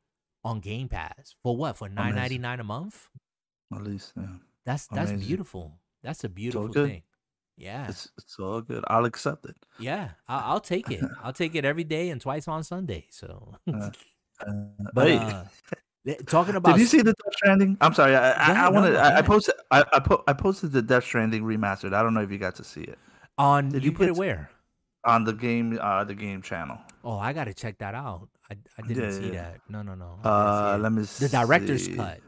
[0.44, 3.10] on Game Pass for what for nine ninety nine a month.
[3.74, 4.28] At least, yeah.
[4.66, 5.28] That's that's Amazing.
[5.28, 5.80] beautiful.
[6.04, 7.04] That's a beautiful thing.
[7.58, 8.84] Yeah, it's it's all good.
[8.88, 9.56] I'll accept it.
[9.80, 11.04] Yeah, I'll, I'll take it.
[11.24, 13.06] I'll take it every day and twice on Sunday.
[13.10, 13.90] So, uh,
[14.48, 14.54] uh,
[14.94, 15.44] but uh,
[16.28, 16.74] Talking about.
[16.74, 17.78] Did you see the Death Stranding?
[17.82, 18.16] I'm sorry.
[18.16, 18.94] I, I, I wanted.
[18.94, 19.56] No, I, I, posted.
[19.72, 21.94] I, I, po- I posted the Death Stranding remastered.
[21.94, 23.00] I don't know if you got to see it.
[23.40, 23.70] On.
[23.70, 24.52] Did you, you put it where?
[25.06, 25.78] On the game.
[25.82, 26.78] Uh, the game channel.
[27.04, 28.28] Oh, I gotta check that out.
[28.50, 29.44] I, I didn't yeah, see yeah.
[29.44, 29.60] that.
[29.70, 30.20] No, no, no.
[30.24, 31.04] Uh, let me.
[31.04, 32.20] The director's cut.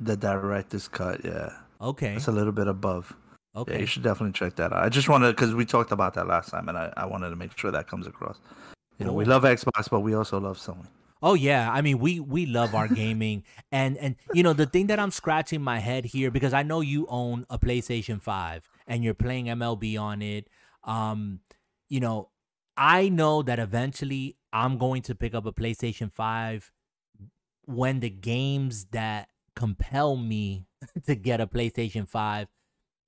[0.00, 1.24] The director's cut.
[1.24, 1.50] Yeah.
[1.80, 2.14] Okay.
[2.14, 3.14] It's a little bit above.
[3.56, 3.74] Okay.
[3.74, 4.84] Yeah, you should definitely check that out.
[4.84, 7.36] I just wanted because we talked about that last time, and I, I wanted to
[7.36, 8.38] make sure that comes across.
[8.98, 10.86] You know, we love Xbox, but we also love Sony.
[11.22, 14.86] Oh yeah, I mean we we love our gaming and and you know the thing
[14.86, 19.04] that I'm scratching my head here because I know you own a PlayStation 5 and
[19.04, 20.48] you're playing MLB on it.
[20.84, 21.40] Um
[21.90, 22.30] you know,
[22.76, 26.72] I know that eventually I'm going to pick up a PlayStation 5
[27.66, 30.66] when the games that compel me
[31.06, 32.48] to get a PlayStation 5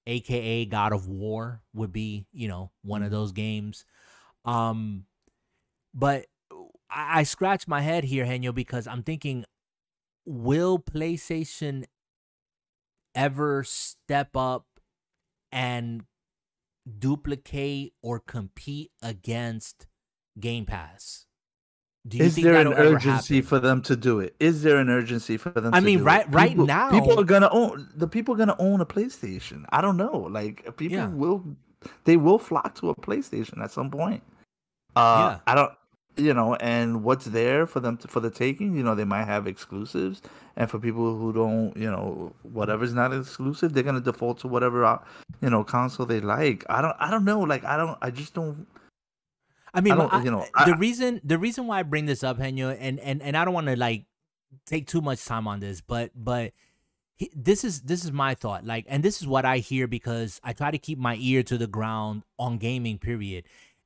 [0.05, 3.15] aka God of War would be, you know, one of mm-hmm.
[3.15, 3.85] those games.
[4.45, 5.05] Um
[5.95, 6.27] but
[6.91, 9.45] I, I scratch my head here, Henyo, because I'm thinking,
[10.27, 11.85] will PlayStation
[13.15, 14.67] ever step up
[15.53, 16.05] and
[16.99, 19.87] duplicate or compete against
[20.39, 21.27] Game Pass?
[22.11, 24.35] is there an urgency for them to do it?
[24.41, 25.71] Is there an urgency for them?
[25.73, 28.81] To I mean, right, right now, people are gonna own the people are gonna own
[28.81, 29.65] a PlayStation.
[29.71, 31.09] I don't know, like people yeah.
[31.09, 31.45] will,
[32.05, 34.23] they will flock to a PlayStation at some point.
[34.97, 35.41] Uh, yeah.
[35.47, 35.73] I don't
[36.17, 38.75] you know, and what's there for them to, for the taking.
[38.75, 40.23] You know, they might have exclusives,
[40.57, 44.85] and for people who don't, you know, whatever's not exclusive, they're gonna default to whatever
[44.85, 44.99] uh,
[45.41, 46.65] you know console they like.
[46.69, 47.41] I don't, I don't know.
[47.41, 48.67] Like, I don't, I just don't.
[49.75, 52.23] I mean, I I, you know, the I, reason the reason why I bring this
[52.23, 54.05] up, Henyo, and and and I don't want to like
[54.67, 56.53] take too much time on this, but but
[57.17, 58.67] he, this is this is my thought.
[58.67, 61.57] Like, and this is what I hear because I try to keep my ear to
[61.57, 62.99] the ground on gaming.
[62.99, 63.45] Period.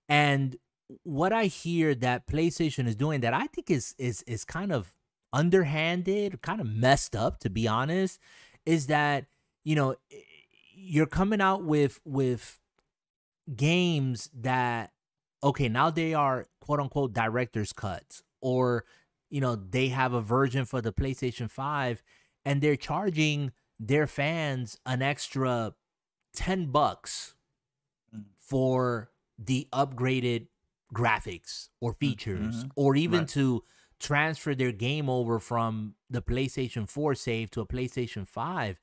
[0.09, 0.57] And
[1.03, 4.95] what I hear that PlayStation is doing that I think is is is kind of
[5.33, 8.21] underhanded, kind of messed up to be honest,
[8.65, 9.27] is that
[9.65, 9.97] you know
[10.75, 12.59] you're coming out with with
[13.55, 14.93] games that
[15.43, 18.85] okay, now they are quote unquote director's cuts or
[19.31, 22.03] you know, they have a version for the PlayStation 5
[22.45, 25.75] and they're charging their fans an extra
[26.35, 27.35] 10 bucks
[28.15, 28.25] mm.
[28.39, 30.47] for the upgraded
[30.97, 32.69] graphics or mm, features mm-hmm.
[32.77, 33.29] or even right.
[33.29, 33.63] to
[33.99, 38.81] transfer their game over from the PlayStation 4 save to a PlayStation 5.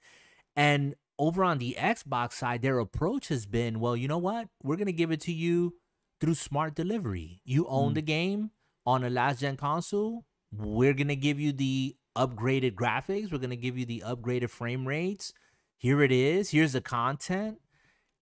[0.55, 4.47] And over on the Xbox side, their approach has been, well, you know what?
[4.61, 5.75] We're going to give it to you
[6.19, 7.41] through smart delivery.
[7.43, 7.95] You own mm.
[7.95, 8.51] the game
[8.85, 10.25] on a last gen console.
[10.51, 13.31] We're going to give you the upgraded graphics.
[13.31, 15.33] We're going to give you the upgraded frame rates.
[15.77, 16.51] Here it is.
[16.51, 17.59] Here's the content.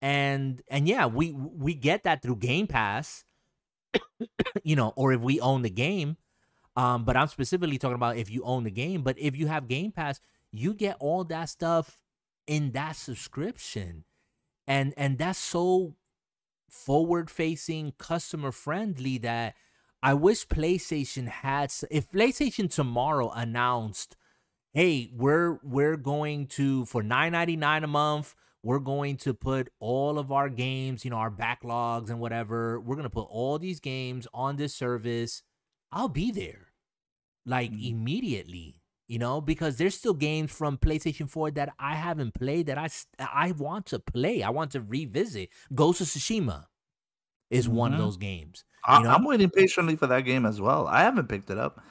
[0.03, 3.25] And and yeah, we we get that through Game Pass
[4.65, 6.17] you know, or if we own the game.
[6.77, 9.03] Um, but I'm specifically talking about if you own the game.
[9.03, 10.21] But if you have Game Pass,
[10.53, 12.01] you get all that stuff
[12.47, 14.05] in that subscription.
[14.67, 15.97] And and that's so
[16.69, 19.57] forward facing, customer friendly that
[20.03, 24.17] I wish PlayStation had if PlayStation tomorrow announced,
[24.73, 30.33] hey, we're we're going to for 9.99 a month, we're going to put all of
[30.33, 32.81] our games, you know, our backlogs and whatever.
[32.81, 35.43] We're going to put all these games on this service.
[35.91, 36.69] I'll be there
[37.47, 37.89] like mm-hmm.
[37.89, 42.79] immediately, you know, because there's still games from PlayStation 4 that I haven't played that
[42.79, 42.89] I
[43.19, 44.43] I want to play.
[44.43, 45.49] I want to revisit.
[45.75, 46.67] Ghost of Tsushima
[47.51, 47.77] is mm-hmm.
[47.77, 48.07] one of mm-hmm.
[48.07, 48.65] those games.
[48.85, 49.11] I, know?
[49.11, 50.87] I'm waiting patiently for that game as well.
[50.87, 51.83] I haven't picked it up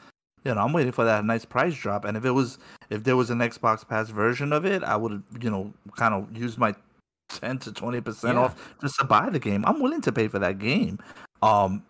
[0.43, 2.05] you know, I'm waiting for that nice price drop.
[2.05, 2.57] And if it was,
[2.89, 6.35] if there was an Xbox Pass version of it, I would, you know, kind of
[6.35, 6.75] use my
[7.29, 8.43] 10 to 20 percent yeah.
[8.43, 9.63] off just to buy the game.
[9.65, 10.99] I'm willing to pay for that game.
[11.41, 11.83] Um,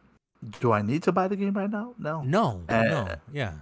[0.59, 1.95] do I need to buy the game right now?
[1.97, 3.53] No, no, and, no, yeah.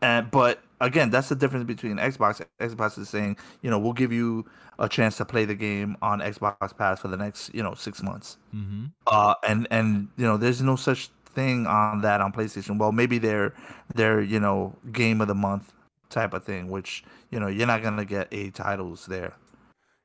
[0.00, 2.44] And but again, that's the difference between Xbox.
[2.60, 4.46] Xbox is saying, you know, we'll give you
[4.78, 8.02] a chance to play the game on Xbox Pass for the next, you know, six
[8.02, 8.38] months.
[8.54, 8.86] Mm-hmm.
[9.06, 12.78] Uh, and and you know, there's no such thing on that on PlayStation.
[12.78, 13.54] Well, maybe their
[13.94, 15.72] their you know game of the month
[16.10, 19.34] type of thing, which you know you're not gonna get eight titles there.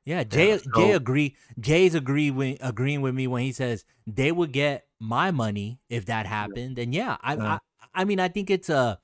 [0.04, 1.36] Yeah, Jay yeah, so, Jay agree.
[1.58, 6.06] Jay's agree with, agreeing with me when he says they would get my money if
[6.06, 6.78] that happened.
[6.78, 7.58] And yeah, I, yeah.
[7.94, 8.98] I I mean I think it's a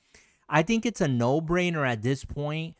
[0.48, 2.76] I think it's a no brainer at this point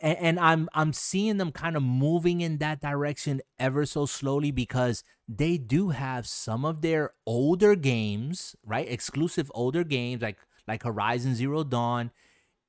[0.00, 4.50] and, and I'm I'm seeing them kind of moving in that direction ever so slowly
[4.50, 8.88] because they do have some of their older games, right?
[8.88, 12.10] Exclusive older games like like Horizon Zero Dawn.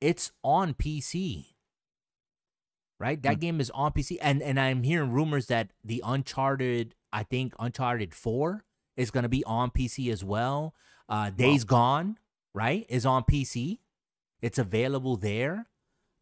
[0.00, 1.46] It's on PC.
[2.98, 3.22] Right?
[3.22, 3.40] That mm-hmm.
[3.40, 8.14] game is on PC and and I'm hearing rumors that the Uncharted, I think Uncharted
[8.14, 8.64] 4
[8.96, 10.74] is going to be on PC as well.
[11.08, 11.68] Uh Days wow.
[11.68, 12.18] Gone,
[12.52, 12.84] right?
[12.90, 13.78] Is on PC.
[14.42, 15.66] It's available there.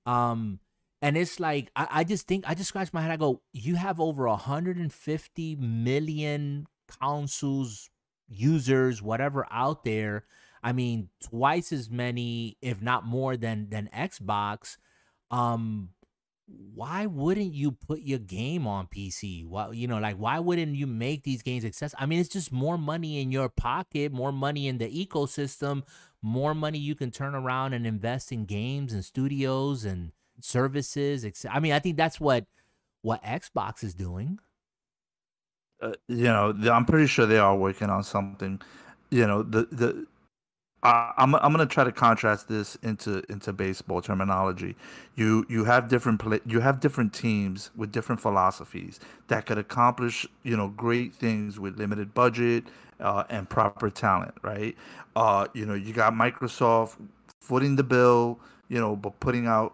[0.07, 0.61] Um,
[1.01, 3.11] and it's like I, I just think I just scratch my head.
[3.11, 6.66] I go, you have over 150 million
[7.01, 7.90] consoles,
[8.28, 10.24] users, whatever out there.
[10.62, 14.76] I mean, twice as many, if not more, than than Xbox.
[15.30, 15.90] Um,
[16.74, 19.46] why wouldn't you put your game on PC?
[19.46, 22.03] Why, you know, like why wouldn't you make these games accessible?
[22.03, 25.82] I mean, it's just more money in your pocket, more money in the ecosystem,
[26.22, 31.26] more money you can turn around and invest in games and studios and services.
[31.51, 32.45] I mean, I think that's what
[33.03, 34.39] what Xbox is doing.
[35.80, 38.61] Uh, you know, I'm pretty sure they are working on something.
[39.11, 40.07] You know, the the
[40.82, 44.76] uh, I'm I'm gonna try to contrast this into into baseball terminology.
[45.16, 50.26] You you have different play, you have different teams with different philosophies that could accomplish
[50.45, 52.64] you know great things with limited budget
[53.01, 54.76] uh, and proper talent, right?
[55.16, 56.97] Uh, you know, you got Microsoft
[57.41, 59.72] footing the bill, you know, but putting out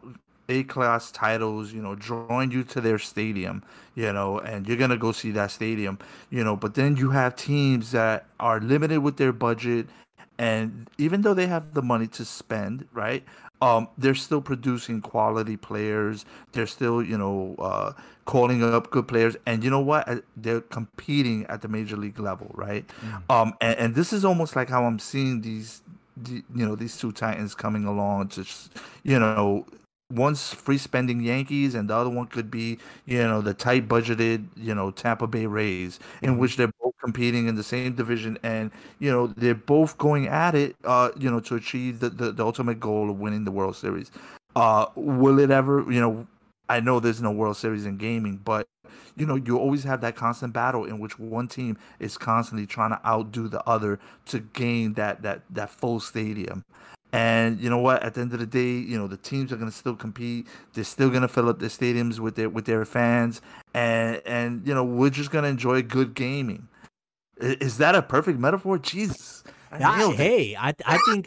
[0.48, 3.62] a class titles, you know, drawing you to their stadium,
[3.94, 5.98] you know, and you're gonna go see that stadium,
[6.30, 6.56] you know.
[6.56, 9.86] But then you have teams that are limited with their budget,
[10.38, 13.24] and even though they have the money to spend, right,
[13.62, 16.24] um, they're still producing quality players.
[16.52, 17.92] They're still, you know, uh,
[18.26, 20.24] calling up good players, and you know what?
[20.36, 22.84] They're competing at the major league level, right?
[23.00, 23.34] Mm.
[23.34, 25.82] Um, and, and this is almost like how I'm seeing these
[26.26, 28.46] you know these two titans coming along to
[29.02, 29.66] you know
[30.14, 34.46] one's free spending Yankees and the other one could be, you know, the tight budgeted,
[34.56, 36.40] you know, Tampa Bay Rays, in mm-hmm.
[36.40, 40.54] which they're both competing in the same division and, you know, they're both going at
[40.54, 43.76] it, uh, you know, to achieve the, the, the ultimate goal of winning the World
[43.76, 44.10] Series.
[44.56, 46.26] Uh, will it ever, you know,
[46.68, 48.66] I know there's no World Series in gaming, but
[49.16, 52.90] you know, you always have that constant battle in which one team is constantly trying
[52.90, 56.64] to outdo the other to gain that that that full stadium.
[57.14, 58.02] And you know what?
[58.02, 60.48] At the end of the day, you know the teams are going to still compete.
[60.72, 63.40] They're still going to fill up their stadiums with their with their fans,
[63.72, 66.66] and and you know we're just going to enjoy good gaming.
[67.38, 68.78] Is that a perfect metaphor?
[68.78, 69.44] Jesus.
[69.70, 71.26] I hey, I I think,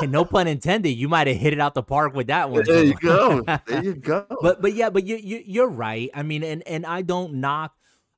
[0.02, 0.90] no pun intended.
[0.90, 2.64] You might have hit it out the park with that one.
[2.66, 3.42] There you go.
[3.66, 4.26] There you go.
[4.42, 6.10] but but yeah, but you, you you're right.
[6.12, 7.72] I mean, and and I don't knock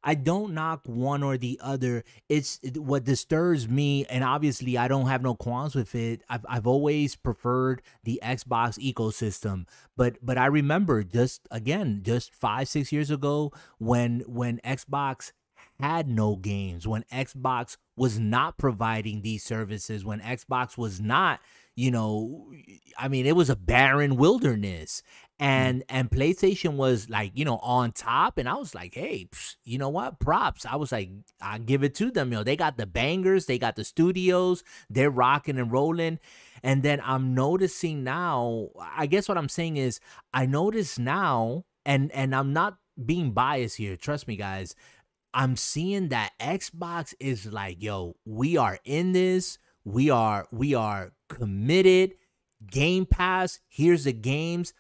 [0.04, 2.04] I don't knock one or the other.
[2.28, 6.22] It's what disturbs me, and obviously I don't have no qualms with it.
[6.28, 12.68] I've I've always preferred the Xbox ecosystem, but but I remember just again just five
[12.68, 15.32] six years ago when when Xbox
[15.80, 21.40] had no games, when Xbox was not providing these services, when Xbox was not
[21.76, 22.52] you know
[22.98, 25.02] i mean it was a barren wilderness.
[25.40, 25.50] Mm-hmm.
[25.50, 29.56] and and PlayStation was like you know on top, and I was like, hey, psh,
[29.64, 30.20] you know what?
[30.20, 30.64] Props.
[30.64, 31.10] I was like,
[31.40, 32.30] I give it to them.
[32.30, 36.20] You know, they got the bangers, they got the studios, they're rocking and rolling.
[36.62, 38.68] And then I'm noticing now.
[38.80, 39.98] I guess what I'm saying is,
[40.32, 43.96] I notice now, and and I'm not being biased here.
[43.96, 44.76] Trust me, guys.
[45.36, 49.58] I'm seeing that Xbox is like, yo, we are in this.
[49.84, 52.14] We are we are committed.
[52.70, 53.58] Game Pass.
[53.68, 54.72] Here's the games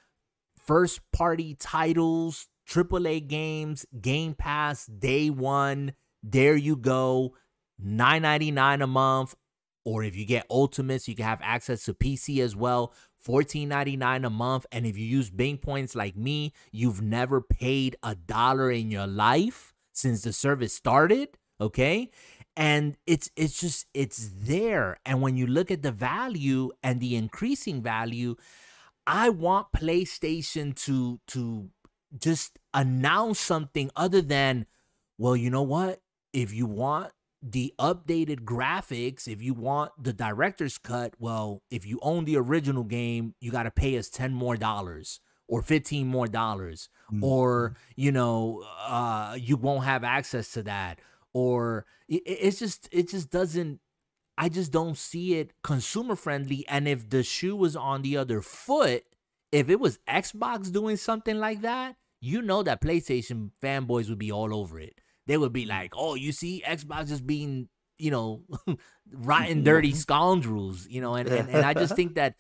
[0.64, 5.94] first party titles, AAA games, Game Pass, day one.
[6.22, 7.34] There you go.
[7.78, 9.34] Nine ninety nine a month.
[9.84, 12.94] Or if you get Ultimates, you can have access to PC as well.
[13.18, 14.64] Fourteen ninety nine a month.
[14.72, 19.06] And if you use Bing points like me, you've never paid a dollar in your
[19.06, 21.28] life since the service started.
[21.60, 22.10] Okay.
[22.56, 24.98] And it's it's just it's there.
[25.04, 28.36] And when you look at the value and the increasing value,
[29.06, 31.70] I want PlayStation to to
[32.16, 34.66] just announce something other than,
[35.18, 36.00] well, you know what?
[36.32, 41.98] If you want the updated graphics, if you want the director's cut, well, if you
[42.02, 46.26] own the original game, you got to pay us 10 more dollars or 15 more
[46.26, 47.22] dollars mm-hmm.
[47.22, 50.98] or you know uh you won't have access to that
[51.34, 53.80] or it, it's just it just doesn't
[54.36, 56.64] I just don't see it consumer friendly.
[56.68, 59.04] And if the shoe was on the other foot,
[59.52, 64.32] if it was Xbox doing something like that, you know that PlayStation fanboys would be
[64.32, 65.00] all over it.
[65.26, 67.68] They would be like, "Oh, you see, Xbox just being,
[67.98, 68.42] you know,
[69.12, 71.14] rotten, dirty scoundrels," you know.
[71.14, 72.34] And, and and I just think that,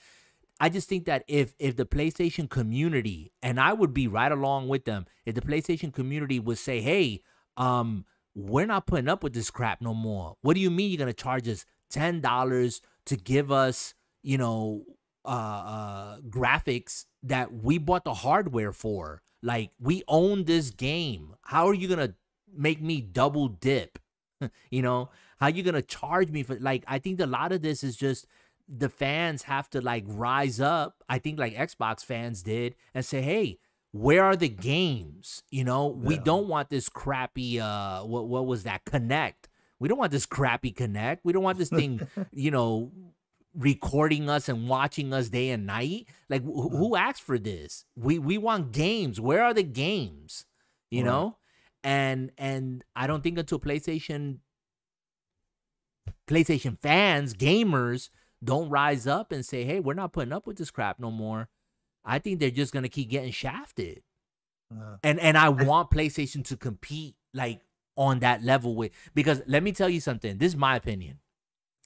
[0.60, 4.68] I just think that if if the PlayStation community, and I would be right along
[4.68, 7.22] with them, if the PlayStation community would say, "Hey,
[7.56, 10.36] um, we're not putting up with this crap no more.
[10.40, 11.64] What do you mean you're gonna charge us
[11.94, 14.82] ten dollars to give us, you know,
[15.24, 19.22] uh, uh, graphics that we bought the hardware for.
[19.42, 21.34] Like we own this game.
[21.42, 22.14] How are you gonna
[22.52, 23.98] make me double dip?
[24.70, 26.58] you know, how you gonna charge me for?
[26.58, 28.26] Like I think a lot of this is just
[28.68, 31.04] the fans have to like rise up.
[31.08, 33.58] I think like Xbox fans did and say, "Hey,
[33.92, 35.44] where are the games?
[35.50, 39.46] You know, we don't want this crappy uh what what was that Kinect?
[39.80, 41.18] We don't want this crappy Kinect.
[41.24, 42.00] We don't want this thing,
[42.32, 42.92] you know,
[43.56, 46.06] recording us and watching us day and night.
[46.28, 47.84] Like wh- who asked for this?
[47.96, 49.20] We we want games.
[49.20, 50.44] Where are the games?
[50.90, 51.10] You Right.
[51.10, 51.36] know?
[51.82, 54.38] And and I don't think until PlayStation
[56.26, 58.08] PlayStation fans, gamers
[58.42, 61.48] don't rise up and say, "Hey, we're not putting up with this crap no more."
[62.04, 64.02] I think they're just gonna keep getting shafted.
[64.74, 67.60] Uh, And and I want PlayStation to compete like
[67.96, 70.38] on that level with because let me tell you something.
[70.38, 71.18] This is my opinion.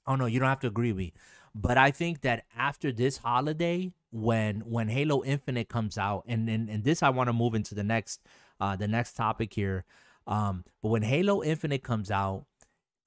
[0.07, 1.13] Oh no, you don't have to agree with me.
[1.55, 6.69] But I think that after this holiday, when when Halo Infinite comes out, and and,
[6.69, 8.21] and this I want to move into the next
[8.61, 9.85] uh the next topic here.
[10.27, 12.47] Um, but when Halo Infinite comes out,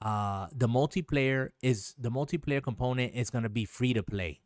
[0.01, 4.41] uh the multiplayer is the multiplayer component is gonna be free to play.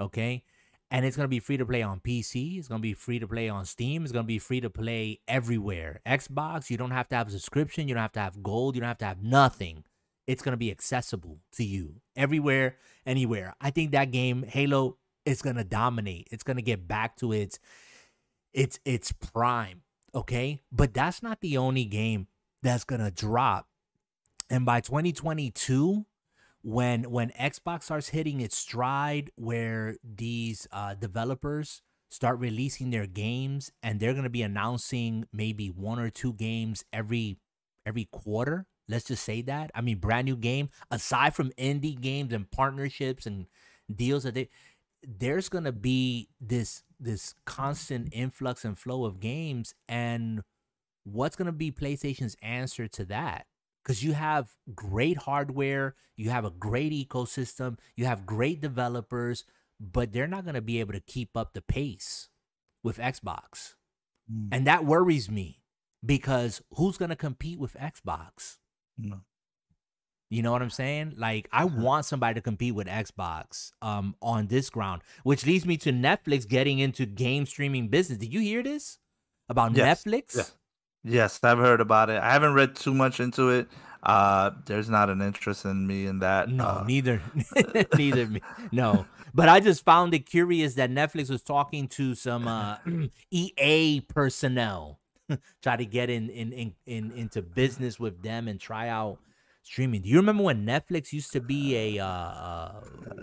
[0.00, 0.44] Okay
[0.94, 2.56] and it's gonna be free to play on PC.
[2.56, 4.04] It's gonna be free to play on Steam.
[4.04, 6.00] It's gonna be free to play everywhere.
[6.06, 7.88] Xbox, you don't have to have a subscription.
[7.88, 8.76] You don't have to have gold.
[8.76, 9.82] You don't have to have nothing.
[10.28, 13.56] It's gonna be accessible to you everywhere, anywhere.
[13.60, 16.28] I think that game, Halo, is gonna dominate.
[16.30, 17.58] It's gonna get back to its
[18.52, 19.82] its its prime.
[20.14, 22.28] Okay, but that's not the only game
[22.62, 23.66] that's gonna drop.
[24.48, 26.06] And by 2022,
[26.64, 33.70] when when Xbox starts hitting its stride where these uh developers start releasing their games
[33.82, 37.36] and they're going to be announcing maybe one or two games every
[37.86, 39.70] every quarter let's just say that.
[39.74, 43.46] I mean brand new game aside from indie games and partnerships and
[43.94, 44.48] deals that they
[45.06, 49.74] there's going to be this this constant influx and flow of games.
[49.88, 50.42] And
[51.04, 53.46] what's going to be PlayStation's answer to that
[53.84, 59.44] because you have great hardware, you have a great ecosystem, you have great developers,
[59.80, 62.30] but they're not going to be able to keep up the pace
[62.82, 63.74] with Xbox.
[64.30, 65.62] mm, And that worries me
[66.04, 68.58] because who's going to compete with Xbox?
[70.30, 71.14] You know what I'm saying?
[71.16, 75.76] Like I want somebody to compete with Xbox um on this ground, which leads me
[75.78, 78.18] to Netflix getting into game streaming business.
[78.18, 78.98] Did you hear this
[79.48, 80.36] about Yes, Netflix?
[80.36, 80.44] yeah.
[81.04, 82.20] Yes, I've heard about it.
[82.20, 83.68] I haven't read too much into it.
[84.02, 86.48] Uh, there's not an interest in me in that.
[86.48, 87.20] No, uh, neither,
[87.96, 88.26] neither.
[88.26, 88.40] me.
[88.72, 92.76] No, but I just found it curious that Netflix was talking to some uh,
[93.30, 95.00] EA personnel,
[95.62, 99.18] try to get in, in in in into business with them and try out
[99.62, 100.02] streaming.
[100.02, 102.80] Do you remember when Netflix used to be a uh, uh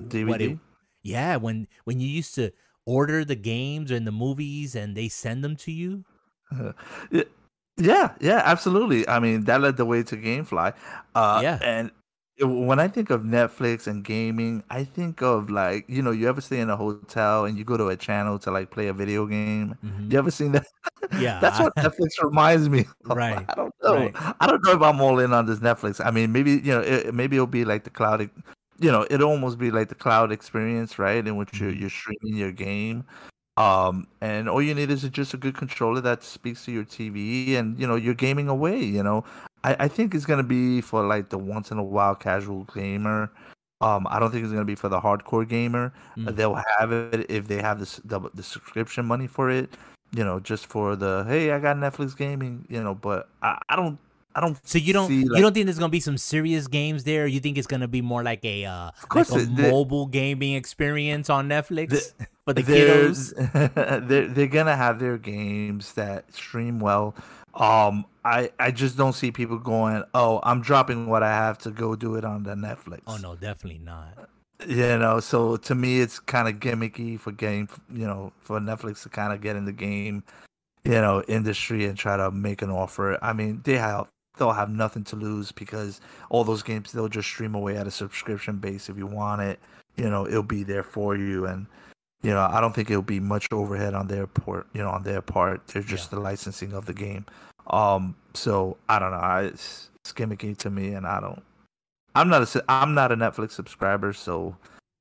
[0.07, 0.51] DVD.
[0.53, 0.59] it-
[1.03, 2.51] yeah, when when you used to
[2.85, 6.05] order the games and the movies and they send them to you.
[7.11, 7.23] Yeah,
[7.77, 9.07] yeah, yeah, absolutely.
[9.07, 10.73] I mean, that led the way to GameFly.
[11.15, 11.60] Uh, Yeah.
[11.61, 11.91] And
[12.39, 16.41] when I think of Netflix and gaming, I think of like, you know, you ever
[16.41, 19.26] stay in a hotel and you go to a channel to like play a video
[19.27, 19.76] game?
[19.85, 20.11] Mhm.
[20.11, 20.65] You ever seen that?
[21.19, 22.85] Yeah, That's what Netflix reminds me.
[23.10, 23.18] Of.
[23.18, 23.95] Right, I don't know.
[23.95, 24.14] right.
[24.39, 26.03] I don't know if I'm all in on this Netflix.
[26.03, 28.30] I mean, maybe you know, it, maybe it'll be like the cloud.
[28.80, 31.26] You know, it'll almost be like the cloud experience, right?
[31.27, 31.80] In which you're Mhm.
[31.81, 33.03] you're streaming your game,
[33.61, 37.55] um, and all you need is just a good controller that speaks to your TV,
[37.55, 38.79] and you know, you're gaming away.
[38.79, 39.23] You know,
[39.63, 43.31] I, I think it's gonna be for like the once in a while casual gamer.
[43.79, 45.93] Um, I don't think it's gonna be for the hardcore gamer.
[46.17, 46.35] Mm.
[46.35, 49.69] They'll have it if they have this the, the subscription money for it.
[50.11, 52.65] You know, just for the hey, I got Netflix gaming.
[52.67, 53.99] You know, but I, I don't.
[54.35, 54.57] I don't.
[54.67, 57.27] So you don't see, you don't think there's gonna be some serious games there?
[57.27, 59.69] You think it's gonna be more like a uh, Of course like a it- the-
[59.69, 62.13] mobile gaming experience on Netflix
[62.45, 64.07] for the kiddos?
[64.07, 67.13] they're they're gonna have their games that stream well.
[67.53, 71.71] Um, I I just don't see people going, oh, I'm dropping what I have to
[71.71, 73.01] go do it on the Netflix.
[73.07, 74.29] Oh no, definitely not.
[74.65, 79.01] You know, so to me, it's kind of gimmicky for game, you know, for Netflix
[79.03, 80.23] to kind of get in the game,
[80.83, 83.17] you know, industry and try to make an offer.
[83.23, 87.27] I mean, they have they'll have nothing to lose because all those games they'll just
[87.27, 89.59] stream away at a subscription base if you want it.
[89.97, 91.65] You know, it'll be there for you, and
[92.23, 94.67] you know, I don't think it'll be much overhead on their part.
[94.73, 97.25] You know, on their part, they're just the licensing of the game.
[97.67, 99.17] Um, so I don't know.
[99.17, 101.43] I, it's, it's gimmicky to me, and I don't.
[102.15, 104.55] I'm not a I'm not a Netflix subscriber, so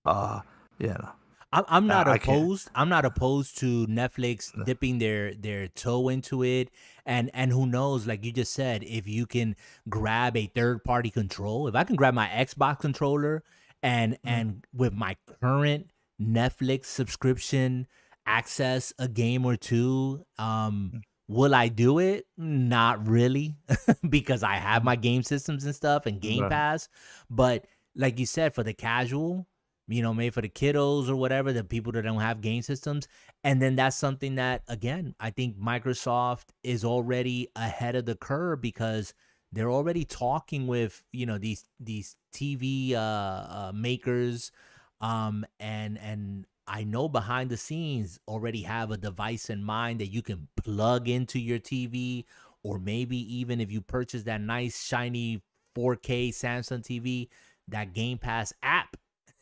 [0.04, 0.40] uh,
[0.78, 1.08] yeah, no.
[1.52, 2.70] I'm I'm not I opposed.
[2.74, 4.64] I'm not opposed to Netflix No.
[4.64, 6.70] dipping their their toe into it,
[7.10, 8.06] and and who knows?
[8.06, 9.56] Like you just said, if you can
[9.88, 13.42] grab a third party control, if I can grab my Xbox controller
[13.82, 14.28] and Mm-hmm.
[14.28, 15.90] and with my current
[16.22, 17.86] Netflix subscription
[18.26, 20.92] access a game or two, um.
[20.94, 21.00] Mm.
[21.32, 22.26] Will I do it?
[22.36, 23.54] Not really,
[24.10, 26.50] because I have my game systems and stuff and Game Right.
[26.50, 26.88] Pass.
[27.30, 29.46] But like you said, for the casual,
[29.90, 33.08] you know, made for the kiddos or whatever, the people that don't have game systems.
[33.44, 38.60] And then that's something that again, I think Microsoft is already ahead of the curve
[38.60, 39.14] because
[39.52, 44.52] they're already talking with, you know, these these TV uh, uh makers
[45.00, 50.12] um and and I know behind the scenes already have a device in mind that
[50.12, 52.24] you can plug into your TV
[52.62, 55.42] or maybe even if you purchase that nice shiny
[55.76, 57.28] 4K Samsung TV,
[57.68, 58.96] that Game Pass app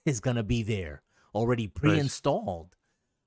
[0.08, 1.02] is gonna be there
[1.34, 2.74] already pre-installed.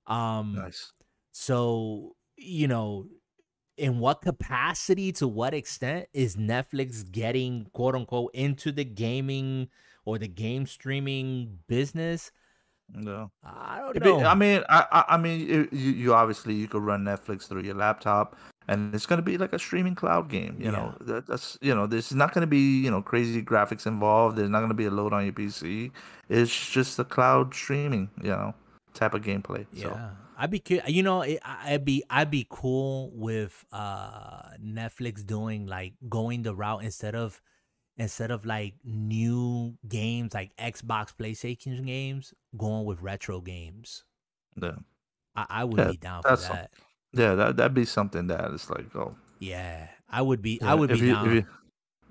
[0.07, 0.17] Nice.
[0.17, 0.93] Um nice.
[1.31, 3.07] So, you know,
[3.77, 9.69] in what capacity, to what extent is Netflix getting quote unquote into the gaming
[10.05, 12.31] or the game streaming business?
[12.93, 14.25] No, I don't know.
[14.25, 18.35] I mean, I, I mean, you, you obviously you could run Netflix through your laptop,
[18.71, 20.55] and it's going to be like a streaming cloud game.
[20.57, 20.71] You yeah.
[20.71, 24.37] know, that, that's you know, there's not going to be you know crazy graphics involved.
[24.37, 25.91] There's not going to be a load on your PC.
[26.29, 28.53] It's just a cloud streaming, you know,
[28.93, 29.65] type of gameplay.
[29.73, 29.99] Yeah, so.
[30.37, 36.43] I'd be, you know, I'd be, I'd be cool with uh Netflix doing like going
[36.43, 37.41] the route instead of
[37.97, 44.05] instead of like new games like Xbox, PlayStation games, going with retro games.
[44.61, 44.75] Yeah,
[45.35, 46.71] I, I would yeah, be down for that.
[47.13, 50.59] Yeah, that that'd be something that is like, oh, yeah, I would be.
[50.61, 51.17] Yeah, I would be you.
[51.17, 51.45] If you,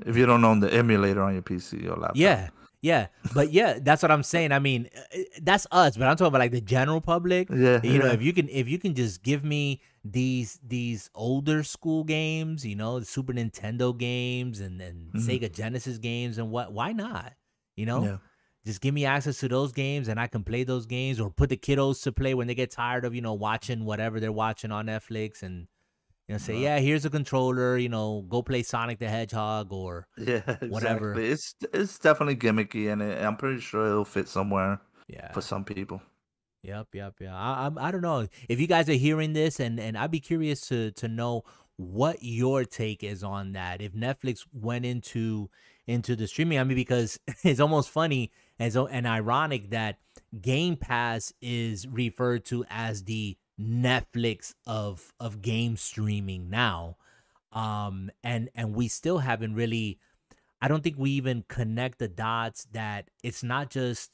[0.07, 2.17] if you don't own the emulator on your PC or laptop.
[2.17, 2.51] Yeah,
[2.83, 4.53] yeah, but yeah, that's what I'm saying.
[4.53, 7.49] I mean, uh, uh, that's us, but I'm talking about like the general public.
[7.51, 11.63] Yeah, you know, if you can, if you can just give me these these older
[11.63, 15.29] school games, you know, the Super Nintendo games and and mm-hmm.
[15.29, 17.35] Sega Genesis games and what, why not?
[17.77, 18.17] You know, yeah.
[18.67, 21.49] Just give me access to those games and I can play those games or put
[21.49, 24.71] the kiddos to play when they get tired of you know watching whatever they're watching
[24.71, 25.67] on Netflix and
[26.31, 27.77] you know, say, yeah, here's a controller.
[27.77, 30.69] You know, go play Sonic the Hedgehog or yeah, exactly.
[30.69, 31.19] whatever.
[31.19, 34.81] It's it's definitely gimmicky, and it, I'm pretty sure it'll fit somewhere.
[35.09, 36.01] Yeah, for some people.
[36.63, 37.35] Yep, yep, yeah.
[37.35, 40.21] I, I I don't know if you guys are hearing this, and and I'd be
[40.21, 41.43] curious to to know
[41.79, 43.83] what your take is on that.
[43.83, 45.51] If Netflix went into
[45.89, 48.31] into the streaming, I mean, because it's almost funny
[48.61, 49.99] and so and ironic that
[50.41, 56.97] Game Pass is referred to as the Netflix of of game streaming now.
[57.53, 59.99] Um and and we still haven't really
[60.61, 64.13] I don't think we even connect the dots that it's not just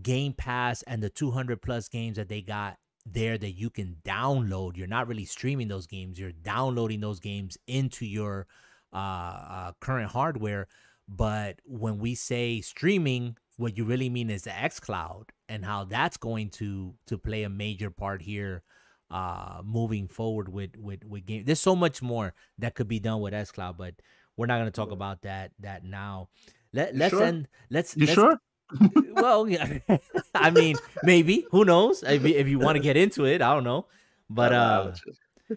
[0.00, 4.76] Game Pass and the 200 plus games that they got there that you can download.
[4.76, 6.20] You're not really streaming those games.
[6.20, 8.46] You're downloading those games into your
[8.92, 10.68] uh, uh, current hardware.
[11.08, 16.16] But when we say streaming, what you really mean is the xCloud and how that's
[16.16, 18.62] going to to play a major part here
[19.10, 21.44] uh moving forward with with with game.
[21.44, 23.94] There's so much more that could be done with xCloud but
[24.36, 26.28] we're not going to talk about that that now.
[26.72, 27.22] Let let's sure?
[27.22, 28.40] end let's you let's, sure?
[29.12, 29.78] Well yeah.
[30.34, 31.46] I mean maybe.
[31.50, 32.02] Who knows?
[32.02, 33.86] If, if you want to get into it i don't know.
[34.30, 34.92] But uh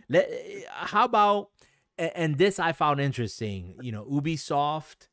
[0.09, 0.29] let,
[0.67, 1.49] how about
[1.97, 5.07] and this i found interesting you know ubisoft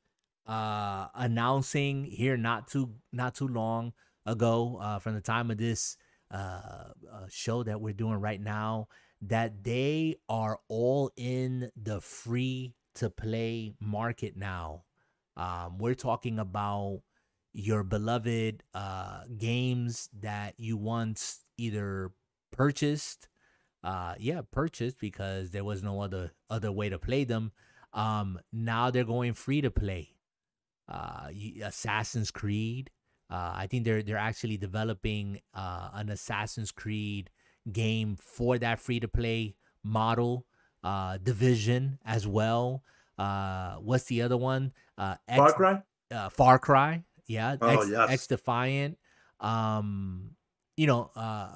[0.52, 3.92] uh announcing here not too not too long
[4.26, 5.96] ago uh from the time of this
[6.30, 8.86] uh, uh show that we're doing right now
[9.22, 14.82] that they are all in the free to play market now.
[15.36, 17.00] Um we're talking about
[17.54, 22.12] your beloved uh games that you once either
[22.50, 23.28] purchased
[23.82, 27.52] uh yeah purchased because there was no other other way to play them.
[27.94, 30.12] Um now they're going free to play
[30.88, 31.28] uh,
[31.62, 32.90] Assassin's Creed.
[33.30, 37.30] Uh, I think they're they're actually developing uh, an Assassin's Creed
[37.70, 40.46] game for that free to play model.
[40.84, 42.82] Uh, Division as well.
[43.16, 44.72] Uh, what's the other one?
[44.98, 45.82] Uh, X, Far Cry.
[46.10, 47.04] Uh, Far Cry.
[47.26, 47.56] Yeah.
[47.60, 48.26] Oh X, yes.
[48.26, 48.96] XDefiant.
[49.40, 50.32] Um,
[50.76, 51.52] you know, uh,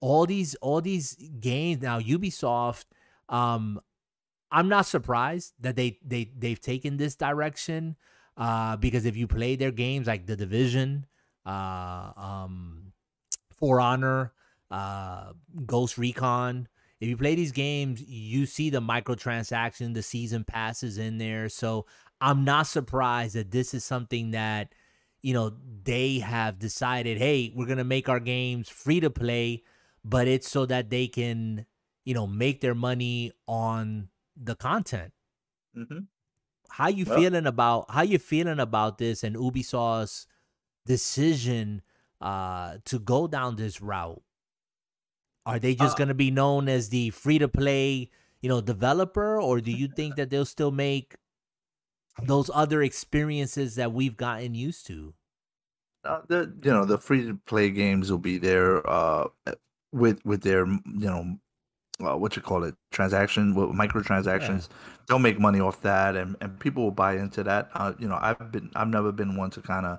[0.00, 2.00] all these all these games now.
[2.00, 2.86] Ubisoft.
[3.28, 3.80] Um,
[4.52, 7.96] I'm not surprised that they they they've taken this direction
[8.36, 11.06] uh, because if you play their games like the Division,
[11.46, 12.92] uh, um,
[13.50, 14.34] For Honor,
[14.70, 15.32] uh,
[15.66, 16.68] Ghost Recon,
[17.00, 21.48] if you play these games, you see the microtransaction, the season passes in there.
[21.48, 21.86] So
[22.20, 24.74] I'm not surprised that this is something that
[25.22, 25.54] you know
[25.84, 27.16] they have decided.
[27.16, 29.62] Hey, we're gonna make our games free to play,
[30.04, 31.64] but it's so that they can
[32.04, 35.12] you know make their money on the content.
[35.76, 36.00] Mm-hmm.
[36.70, 40.26] How you well, feeling about how you feeling about this and Ubisoft's
[40.86, 41.82] decision
[42.20, 44.22] uh, to go down this route?
[45.44, 48.10] Are they just uh, going to be known as the free to play,
[48.40, 51.16] you know, developer, or do you think that they'll still make
[52.22, 55.14] those other experiences that we've gotten used to?
[56.04, 59.26] uh, the you know the free to play games will be there uh
[59.92, 61.36] with with their you know
[62.02, 64.76] uh, what you call it transaction microtransactions yeah.
[65.08, 67.68] they'll make money off that and and people will buy into that.
[67.74, 69.98] Uh, you know i've been i've never been one to kind of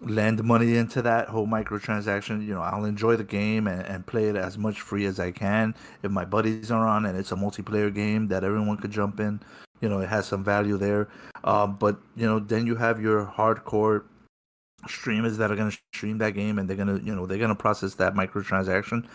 [0.00, 2.44] lend money into that whole microtransaction.
[2.46, 5.30] You know i'll enjoy the game and, and play it as much free as i
[5.30, 9.20] can if my buddies are on and it's a multiplayer game that everyone could jump
[9.20, 9.40] in.
[9.80, 11.08] You know it has some value there.
[11.44, 14.04] Um, but you know then you have your hardcore
[14.88, 17.38] streamers that are going to stream that game and they're going to you know they're
[17.38, 19.06] going to process that microtransaction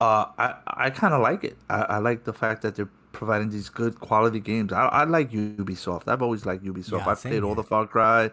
[0.00, 1.56] uh, I I kind of like it.
[1.70, 4.72] I, I, like the fact that they're providing these good quality games.
[4.72, 6.06] I, I like Ubisoft.
[6.06, 6.98] I've always liked Ubisoft.
[6.98, 8.30] Yeah, I've played all the Far Cry,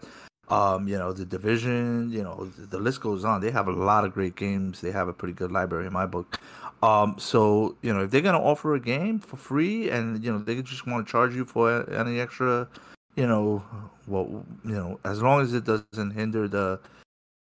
[0.50, 2.12] um, you know, the Division.
[2.12, 3.40] You know, the, the, list goes on.
[3.40, 4.82] They have a lot of great games.
[4.82, 6.40] They have a pretty good library in my book.
[6.82, 10.40] Um, so you know, if they're gonna offer a game for free, and you know,
[10.40, 12.68] they just want to charge you for any extra,
[13.16, 13.64] you know,
[14.06, 16.82] well, you know, as long as it doesn't hinder the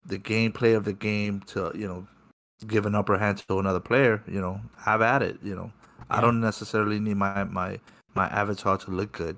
[0.07, 2.07] the gameplay of the game to you know
[2.67, 5.39] give an upper hand to another player, you know, have at it.
[5.43, 6.19] You know, yeah.
[6.19, 7.79] I don't necessarily need my my
[8.15, 9.37] my avatar to look good.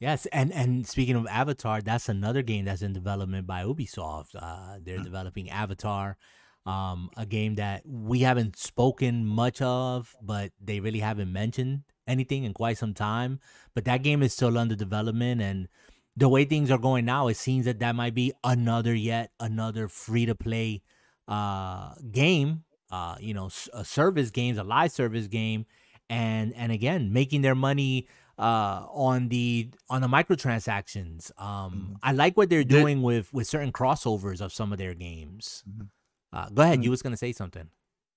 [0.00, 4.34] Yes, and and speaking of Avatar, that's another game that's in development by Ubisoft.
[4.34, 5.04] Uh, they're mm-hmm.
[5.04, 6.18] developing Avatar,
[6.66, 12.44] um, a game that we haven't spoken much of, but they really haven't mentioned anything
[12.44, 13.40] in quite some time.
[13.74, 15.68] But that game is still under development, and
[16.16, 19.88] the way things are going now, it seems that that might be another yet another
[19.88, 20.82] free to play
[21.28, 25.66] uh, game, uh, you know, a service games, a live service game,
[26.10, 28.06] and and again making their money
[28.38, 31.30] uh, on the on the microtransactions.
[31.40, 31.92] Um, mm-hmm.
[32.02, 35.62] I like what they're doing with with certain crossovers of some of their games.
[35.68, 35.84] Mm-hmm.
[36.32, 36.84] Uh, go ahead, mm-hmm.
[36.84, 37.68] you was gonna say something.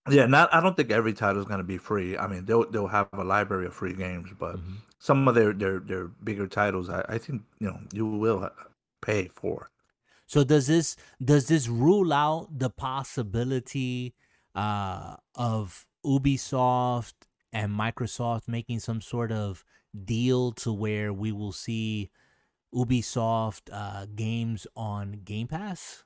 [0.09, 0.53] Yeah, not.
[0.53, 2.17] I don't think every title is going to be free.
[2.17, 4.75] I mean, they'll they'll have a library of free games, but mm-hmm.
[4.99, 8.49] some of their their their bigger titles, I, I think you know you will
[9.01, 9.69] pay for.
[10.27, 14.13] So does this does this rule out the possibility
[14.55, 17.13] uh, of Ubisoft
[17.53, 19.63] and Microsoft making some sort of
[20.05, 22.11] deal to where we will see
[22.73, 26.05] Ubisoft uh, games on Game Pass?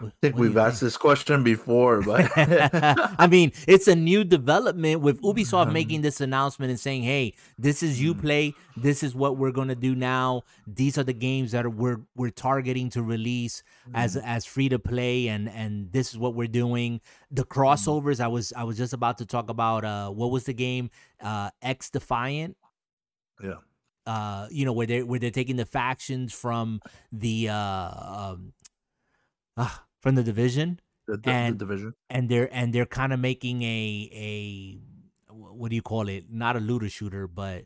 [0.00, 5.20] I think we've asked this question before, but I mean, it's a new development with
[5.22, 8.20] Ubisoft um, making this announcement and saying, "Hey, this is you mm.
[8.20, 8.54] play.
[8.76, 10.42] This is what we're gonna do now.
[10.66, 13.62] These are the games that we're we're targeting to release
[13.94, 14.22] as mm.
[14.24, 17.00] as free to play, and and this is what we're doing.
[17.30, 17.48] The mm.
[17.48, 18.20] crossovers.
[18.20, 19.84] I was I was just about to talk about.
[19.84, 20.90] Uh, what was the game?
[21.20, 22.54] Uh, XDefiant.
[23.42, 23.56] Yeah.
[24.06, 26.80] Uh, you know where they where they're taking the factions from
[27.10, 28.52] the uh, um,
[29.56, 29.70] uh,
[30.00, 30.80] from the division.
[31.06, 31.94] The, the, and, the division.
[32.10, 34.78] And they're and they're kind of making a a
[35.32, 36.24] what do you call it?
[36.30, 37.64] Not a looter shooter, but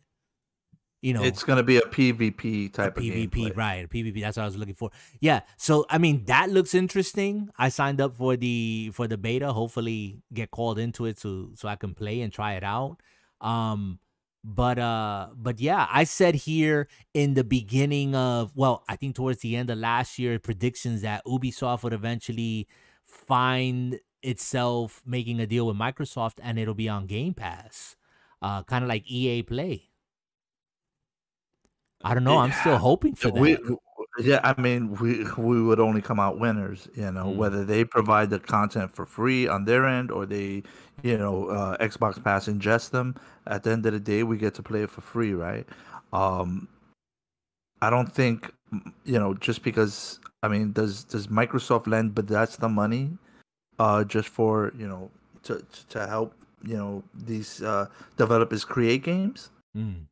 [1.02, 3.56] you know, it's going to be a PvP type a of PvP, gameplay.
[3.56, 3.84] right?
[3.86, 4.20] A PvP.
[4.20, 4.90] That's what I was looking for.
[5.20, 5.40] Yeah.
[5.56, 7.48] So I mean, that looks interesting.
[7.56, 9.52] I signed up for the for the beta.
[9.52, 12.98] Hopefully, get called into it so so I can play and try it out.
[13.40, 13.98] Um,
[14.42, 19.40] but uh but yeah i said here in the beginning of well i think towards
[19.40, 22.66] the end of last year predictions that ubisoft would eventually
[23.04, 27.96] find itself making a deal with microsoft and it'll be on game pass
[28.40, 29.88] uh kind of like ea play.
[32.02, 33.38] I don't know i'm still hoping for that.
[33.38, 33.58] we,
[34.18, 37.36] yeah, I mean, we we would only come out winners, you know, mm.
[37.36, 40.62] whether they provide the content for free on their end or they,
[41.02, 43.14] you know, uh, Xbox Pass ingest them.
[43.46, 45.66] At the end of the day, we get to play it for free, right?
[46.12, 46.68] Um,
[47.82, 48.52] I don't think,
[49.04, 53.10] you know, just because I mean, does does Microsoft lend, but that's the money,
[53.78, 55.10] uh, just for you know
[55.44, 56.34] to to help
[56.64, 59.50] you know these uh, developers create games.
[59.76, 60.06] Mm.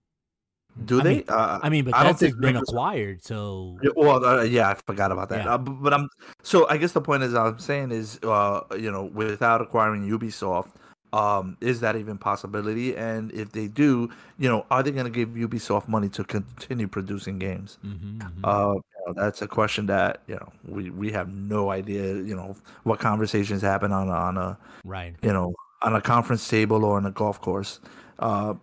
[0.84, 1.00] Do they?
[1.00, 1.14] I they?
[1.16, 3.78] Mean, uh, I mean, but that's been acquired, so.
[3.96, 5.44] Well, uh, yeah, I forgot about that.
[5.44, 5.54] Yeah.
[5.54, 6.08] Uh, but, I'm
[6.42, 10.70] so I guess the point is I'm saying is, uh, you know, without acquiring Ubisoft,
[11.12, 12.96] um, is that even possibility?
[12.96, 16.86] And if they do, you know, are they going to give Ubisoft money to continue
[16.86, 17.78] producing games?
[17.84, 18.44] Mm-hmm, mm-hmm.
[18.44, 22.14] Uh, you know, that's a question that you know we we have no idea.
[22.14, 26.46] You know what conversations happen on a, on a right, you know, on a conference
[26.46, 27.80] table or on a golf course.
[28.18, 28.54] Uh,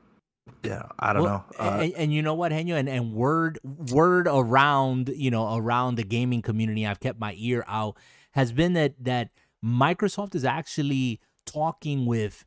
[0.65, 1.65] yeah, I don't well, know.
[1.65, 5.95] Uh, and, and, you know what, Henyo, and, and word word around you know around
[5.95, 7.97] the gaming community, I've kept my ear out,
[8.31, 9.29] has been that that
[9.63, 12.45] Microsoft is actually talking with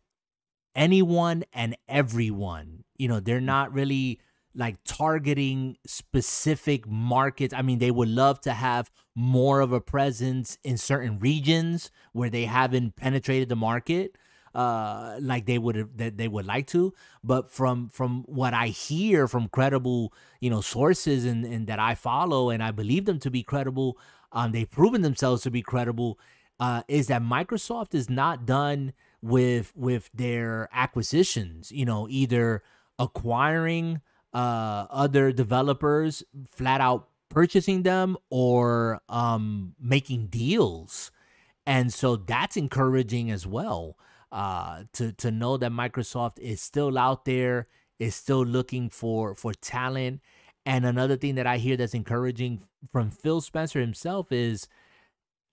[0.74, 2.84] anyone and everyone.
[2.96, 4.20] You know, they're not really
[4.54, 7.54] like targeting specific markets.
[7.54, 12.30] I mean, they would love to have more of a presence in certain regions where
[12.30, 14.16] they haven't penetrated the market.
[14.58, 16.92] Uh, like they would that they would like to.
[17.22, 21.94] But from from what I hear from credible, you know, sources and, and that I
[21.94, 23.96] follow and I believe them to be credible,
[24.32, 26.18] um, they've proven themselves to be credible.
[26.58, 31.70] Uh, is that Microsoft is not done with with their acquisitions?
[31.70, 32.64] You know, either
[32.98, 34.00] acquiring
[34.34, 41.12] uh other developers, flat out purchasing them, or um making deals.
[41.64, 43.96] And so that's encouraging as well
[44.30, 47.66] uh, to to know that Microsoft is still out there,
[47.98, 50.20] is still looking for for talent.
[50.66, 54.68] And another thing that I hear that's encouraging from Phil Spencer himself is,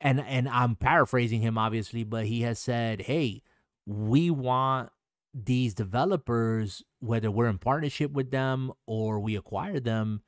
[0.02, 3.44] and and I'm paraphrasing him obviously, but he has said, "Hey,
[3.86, 4.90] we want
[5.34, 10.22] these developers, whether we're in partnership with them or we acquire them,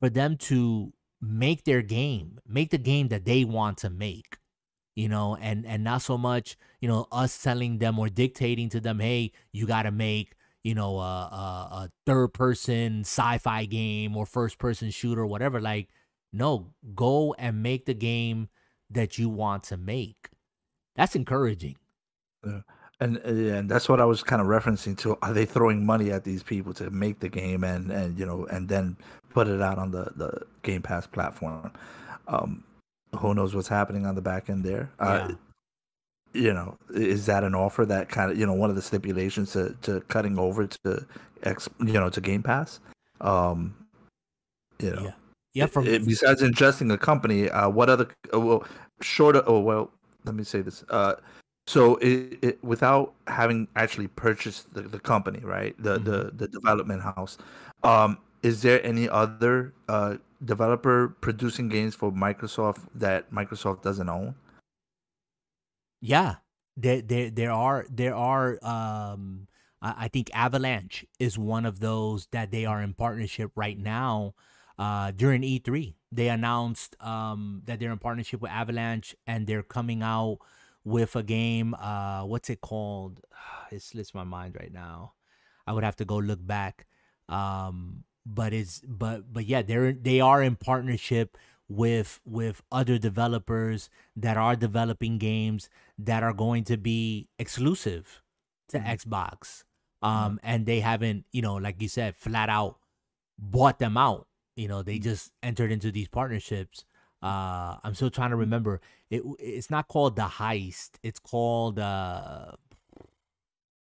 [0.00, 4.38] for them to make their game, make the game that they want to make."
[4.94, 8.80] You know, and and not so much, you know, us telling them or dictating to
[8.80, 14.16] them, hey, you got to make, you know, a, a, a third person sci-fi game
[14.16, 15.60] or first person shooter whatever.
[15.60, 15.88] Like,
[16.32, 18.48] no, go and make the game
[18.90, 20.28] that you want to make.
[20.96, 21.76] That's encouraging.
[22.46, 22.60] Yeah.
[23.00, 25.18] And and that's what I was kind of referencing to.
[25.22, 28.46] Are they throwing money at these people to make the game and and you know
[28.46, 28.96] and then
[29.30, 31.72] put it out on the the Game Pass platform?
[32.28, 32.62] Um,
[33.16, 34.90] who knows what's happening on the back end there.
[34.98, 35.34] Uh, yeah.
[35.34, 35.36] Uh,
[36.34, 39.52] you know, is that an offer that kind of you know one of the stipulations
[39.52, 41.06] to, to cutting over to
[41.44, 42.80] X you know to Game Pass?
[43.20, 43.74] Um,
[44.80, 45.12] you know, yeah.
[45.54, 48.64] Yeah, from it, besides ingesting a company, uh, what other uh, well,
[49.00, 49.92] short of, oh well,
[50.24, 50.84] let me say this.
[50.88, 51.14] Uh,
[51.68, 55.76] so it, it, without having actually purchased the, the company, right?
[55.78, 56.10] The mm-hmm.
[56.10, 57.38] the the development house,
[57.84, 64.34] um, is there any other uh developer producing games for Microsoft that Microsoft doesn't own?
[66.00, 66.36] Yeah,
[66.76, 69.48] there there there are there are um
[69.86, 74.32] I, think Avalanche is one of those that they are in partnership right now.
[74.78, 80.02] Uh, during E3, they announced um that they're in partnership with Avalanche and they're coming
[80.02, 80.38] out
[80.84, 81.74] with a game.
[81.74, 83.20] Uh, what's it called?
[83.72, 85.14] It slips my mind right now.
[85.66, 86.86] I would have to go look back.
[87.28, 91.36] Um, but it's but but yeah, they're they are in partnership
[91.68, 95.68] with with other developers that are developing games
[95.98, 98.22] that are going to be exclusive
[98.68, 98.88] to mm-hmm.
[98.88, 99.64] Xbox.
[100.02, 102.76] Um, and they haven't, you know, like you said, flat out
[103.38, 104.26] bought them out.
[104.54, 105.04] You know, they mm-hmm.
[105.04, 106.84] just entered into these partnerships.
[107.22, 108.40] Uh, I'm still trying to mm-hmm.
[108.40, 108.80] remember.
[109.10, 110.90] It it's not called the heist.
[111.02, 112.52] It's called uh,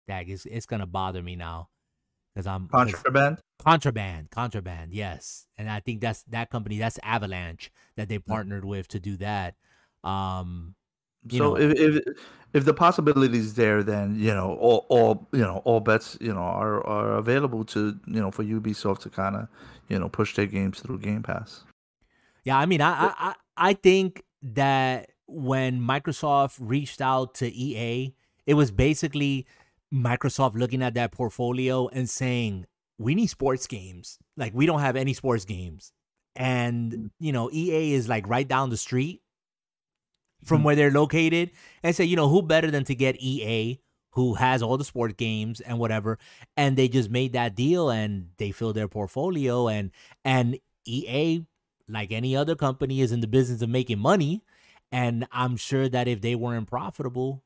[0.07, 0.31] dag.
[0.31, 1.69] It's it's gonna bother me now
[2.39, 3.39] because I'm contraband.
[3.59, 6.79] Contraband, contraband, yes, and I think that's that company.
[6.79, 9.57] That's Avalanche that they partnered with to do that.
[10.05, 10.77] Um,
[11.29, 12.05] so know, if, if
[12.55, 16.33] if the possibility is there, then you know all all you know all bets you
[16.33, 19.49] know are are available to you know for Ubisoft to kind of
[19.89, 21.65] you know push their games through Game Pass.
[22.45, 28.15] Yeah, I mean, I I I think that when Microsoft reached out to EA,
[28.47, 29.45] it was basically
[29.93, 32.67] Microsoft looking at that portfolio and saying,
[32.99, 34.19] we need sports games.
[34.37, 35.93] Like, we don't have any sports games.
[36.37, 37.11] And, mm.
[37.21, 39.23] you know, EA is like right down the street
[40.45, 40.65] from mm-hmm.
[40.67, 41.51] where they're located
[41.83, 43.81] and say, you know, who better than to get EA,
[44.13, 46.19] who has all the sport games and whatever.
[46.57, 49.91] And they just made that deal and they filled their portfolio and
[50.25, 51.45] and EA,
[51.89, 54.43] like any other company, is in the business of making money.
[54.91, 57.43] And I'm sure that if they weren't profitable,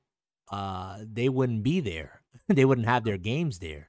[0.51, 2.22] uh, they wouldn't be there.
[2.49, 3.89] they wouldn't have their games there.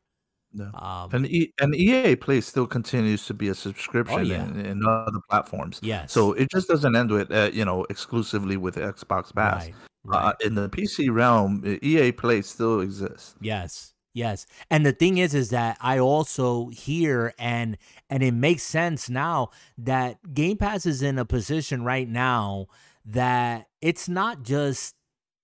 [0.53, 0.69] No.
[0.75, 4.45] Um, and e- and EA Play still continues to be a oh, subscription oh, yeah.
[4.45, 5.79] in, in, other platforms.
[5.81, 6.11] Yes.
[6.11, 9.65] So it just doesn't end with uh, you know exclusively with Xbox Pass.
[9.65, 10.25] Right, uh, right.
[10.25, 13.35] Uh, in the PC realm, EA Play still exists.
[13.41, 13.93] Yes.
[14.13, 14.45] Yes.
[14.69, 17.77] And the thing is is that I also hear and
[18.11, 19.49] and it makes sense now
[19.79, 22.67] that Game Pass is in a position right now
[23.05, 24.95] that it's not just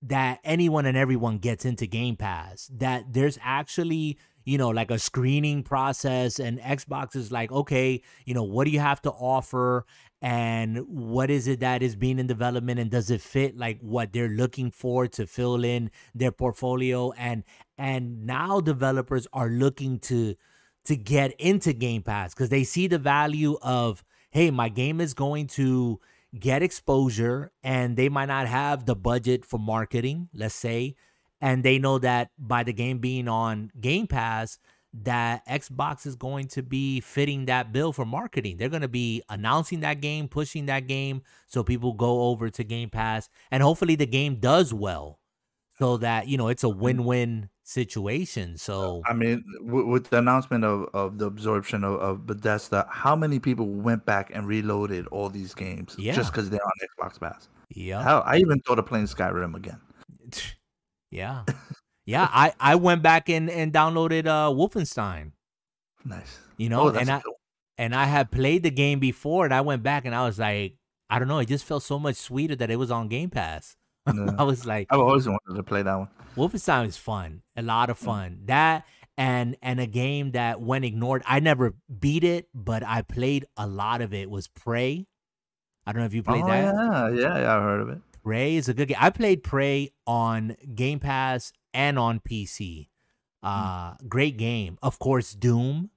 [0.02, 2.70] that anyone and everyone gets into Game Pass.
[2.74, 8.34] That there's actually, you know, like a screening process, and Xbox is like, okay, you
[8.34, 9.86] know, what do you have to offer?
[10.22, 14.12] And what is it that is being in development, and does it fit like what
[14.12, 17.12] they're looking for to fill in their portfolio?
[17.14, 17.44] And
[17.78, 20.36] and now developers are looking to
[20.86, 25.14] to get into Game Pass because they see the value of, hey, my game is
[25.14, 26.00] going to
[26.38, 30.96] get exposure and they might not have the budget for marketing, let's say,
[31.42, 34.60] and they know that by the game being on Game Pass,
[34.94, 38.58] that Xbox is going to be fitting that bill for marketing.
[38.58, 42.64] They're going to be announcing that game, pushing that game so people go over to
[42.64, 45.20] Game Pass and hopefully the game does well.
[45.78, 48.58] so that you know it's a win-win situation.
[48.58, 53.16] So I mean, w- with the announcement of, of the absorption of, of Bethesda, how
[53.16, 56.14] many people went back and reloaded all these games Yeah.
[56.14, 57.48] just because they're on Xbox Pass?
[57.70, 59.80] yeah, Hell, I even thought of playing Skyrim again.
[61.12, 61.44] yeah,
[62.06, 62.28] yeah.
[62.32, 65.32] I I went back and and downloaded uh Wolfenstein.
[66.06, 66.40] Nice.
[66.58, 67.36] You know, Oh, and I cool.
[67.78, 70.76] and I had played the game before, and I went back and I was like,
[71.10, 73.76] I don't know, it just felt so much sweeter that it was on Game Pass.
[74.16, 74.32] Yeah.
[74.40, 76.08] I was like, I've always wanted to play that one.
[76.36, 78.42] Wolfenstein is fun, a lot of fun.
[78.46, 78.86] That
[79.18, 83.68] and and a game that when ignored, I never beat it, but I played a
[83.68, 84.30] lot of it.
[84.30, 85.08] Was Prey.
[85.86, 86.64] I don't know if you played oh, that.
[86.64, 87.98] yeah, yeah, yeah, I heard of it.
[88.24, 88.98] Prey is a good game.
[89.00, 92.90] I played Prey on Game Pass and on PC.
[93.42, 94.78] Uh, great game.
[94.82, 95.90] Of course, Doom.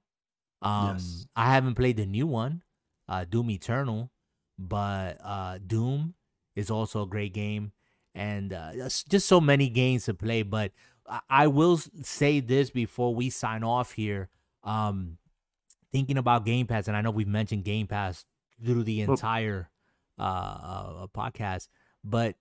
[0.61, 1.27] Um, Yes.
[1.35, 2.63] I haven't played the new one,
[3.07, 4.11] uh, Doom Eternal,
[4.57, 6.15] but uh, Doom
[6.55, 7.73] is also a great game,
[8.15, 10.43] and uh, just- so many games to play.
[10.43, 10.71] But
[11.07, 14.29] I, I will say this before we sign off here.
[14.63, 15.17] Um,
[15.91, 18.25] thinking about Game Pass, and I know we've mentioned Game Pass
[18.63, 19.69] through the entire
[20.17, 21.67] uh, uh podcast,
[22.03, 22.35] but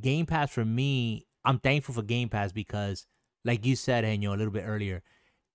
[0.00, 3.06] Game Pass for me, I'm thankful for Game Pass because,
[3.44, 5.02] like you said, Henyo, a little bit earlier,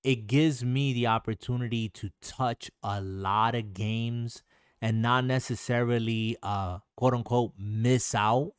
[0.04, 4.44] it gives me the opportunity to touch a lot of games
[4.82, 8.52] and not necessarily uh quote unquote miss out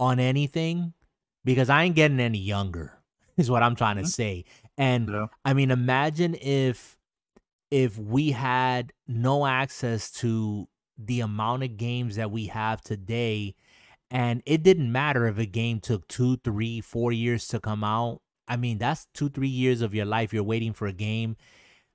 [0.00, 0.94] on anything
[1.44, 2.98] because I ain't getting any younger
[3.36, 4.06] is what I'm trying to Mhm.
[4.12, 4.44] say.
[4.76, 5.26] And Yeah.
[5.44, 6.96] I mean imagine if
[7.70, 13.54] if we had no access to the amount of games that we have today
[14.10, 18.22] and it didn't matter if a game took two, three, four years to come out.
[18.48, 21.36] I mean, that's two, three years of your life you're waiting for a game,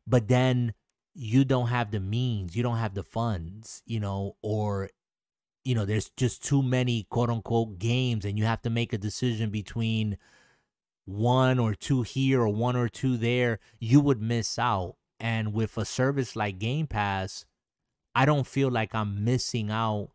[0.05, 0.73] but then
[1.15, 4.89] you don't have the means, you don't have the funds, you know, or
[5.65, 8.98] you know, there's just too many quote unquote games, and you have to make a
[8.98, 10.18] decision between
[11.06, 13.60] one or two here or one or two there.
[13.80, 14.95] You would miss out.
[15.19, 17.45] And with a service like Game Pass,
[18.15, 20.10] I don't feel like I'm missing out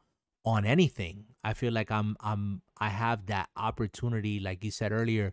[0.45, 1.27] on anything.
[1.45, 5.33] I feel like I'm I'm I have that opportunity, like you said earlier,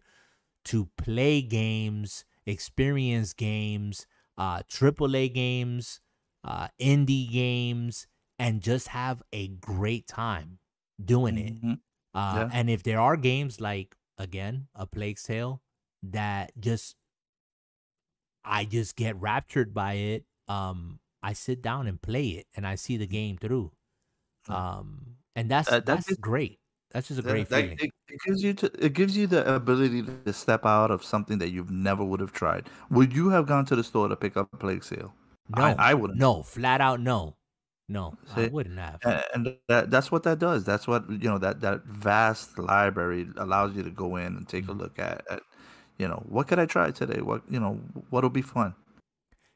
[0.66, 6.02] to play games, experience games, uh AAA games,
[6.44, 8.08] uh indie games,
[8.40, 10.60] and just have a great time
[11.04, 11.62] doing it.
[11.62, 11.80] Mhm.
[12.14, 12.50] Uh Yeah.
[12.54, 15.62] and if there are games like again, a Plague Tale
[16.04, 16.96] that just
[18.44, 22.76] I just get raptured by it, um I sit down and play it and I
[22.76, 23.72] see the game through.
[24.50, 26.60] Um and that's Uh, that that's great.
[26.92, 27.78] That's just a great that- feeling.
[27.82, 31.40] it, it gives you to, it gives you the ability to step out of something
[31.40, 32.70] that you've never would have tried.
[32.92, 35.14] Would you have gone to the store to pick up a Plague Tale?
[35.50, 36.20] No, I, I wouldn't.
[36.20, 37.36] no, flat out no.
[37.88, 39.02] No, I wouldn't have.
[39.34, 40.64] And that, that's what that does.
[40.64, 44.68] That's what you know that that vast library allows you to go in and take
[44.68, 44.74] a Mhm.
[44.74, 45.42] look at, at.
[45.98, 47.22] You know, what could I try today?
[47.22, 47.76] What you know,
[48.10, 48.76] what'll be fun?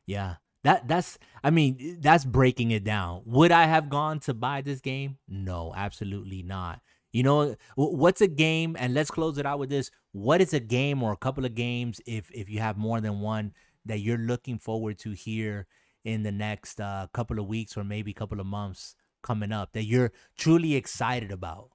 [0.07, 0.35] Yeah.
[0.63, 3.23] That that's I mean, that's breaking it down.
[3.25, 5.17] Would I have gone to buy this game?
[5.27, 6.81] No, absolutely not.
[7.13, 9.89] You know, what's a game and let's close it out with this.
[10.11, 13.21] What is a game or a couple of games if if you have more than
[13.21, 13.53] one
[13.85, 15.65] that you're looking forward to here
[16.03, 19.83] in the next uh, couple of weeks or maybe couple of months coming up that
[19.83, 21.69] you're truly excited about?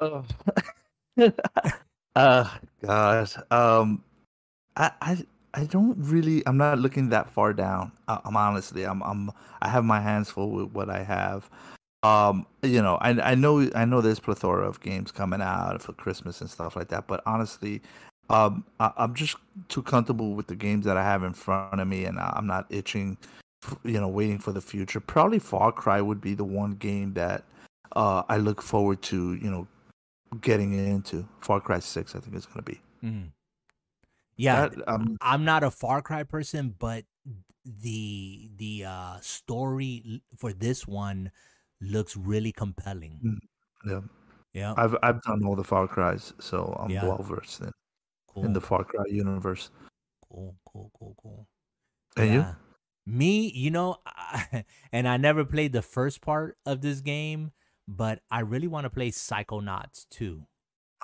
[0.00, 0.24] Oh,
[2.16, 2.48] uh,
[2.82, 3.28] God.
[3.50, 4.02] Um,
[4.76, 6.42] I, I, I don't really.
[6.46, 7.92] I'm not looking that far down.
[8.08, 8.84] I, I'm honestly.
[8.84, 9.30] I'm, I'm.
[9.60, 11.50] I have my hands full with what I have.
[12.02, 14.00] Um, you know, I, I know, I know.
[14.00, 17.06] There's plethora of games coming out for Christmas and stuff like that.
[17.06, 17.82] But honestly,
[18.30, 19.36] um, I, I'm just
[19.68, 22.46] too comfortable with the games that I have in front of me, and I- I'm
[22.46, 23.16] not itching.
[23.84, 25.00] You know, waiting for the future.
[25.00, 27.44] Probably Far Cry would be the one game that
[27.94, 29.34] uh, I look forward to.
[29.34, 29.66] You know,
[30.40, 32.14] getting into Far Cry Six.
[32.16, 32.80] I think it's gonna be.
[33.04, 33.32] Mm.
[34.36, 37.04] Yeah, That, um, I'm not a Far Cry person, but
[37.66, 41.30] the the uh story for this one
[41.82, 43.20] looks really compelling.
[43.22, 43.38] Mm.
[43.86, 44.00] yeah,
[44.54, 47.04] Yeah, I've I've done all the Far Cries, so I'm Yeah.
[47.04, 47.72] well versed in,
[48.40, 49.70] cool, in the Far Cry universe.
[50.28, 51.46] cool, cool, cool, cool.
[52.16, 52.46] And you?
[53.06, 53.96] Me, you know,
[54.92, 57.52] and I never played the first part of this game,
[57.88, 60.46] but I really want to play Psychonauts too.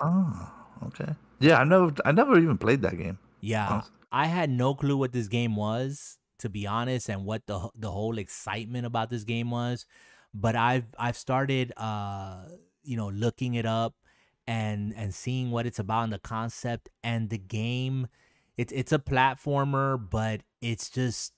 [0.00, 0.52] Oh,
[0.86, 1.14] okay.
[1.40, 3.18] Yeah, I never I never even played that game.
[3.40, 7.46] Yeah, honest- I had no clue what this game was, to be honest, and what
[7.46, 9.86] the the whole excitement about this game was.
[10.34, 12.44] But I've I've started uh
[12.82, 13.94] you know looking it up
[14.46, 18.08] and and seeing what it's about and the concept and the game.
[18.56, 21.32] It's it's a platformer, but it's just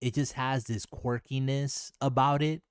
[0.00, 2.62] it just has this quirkiness about it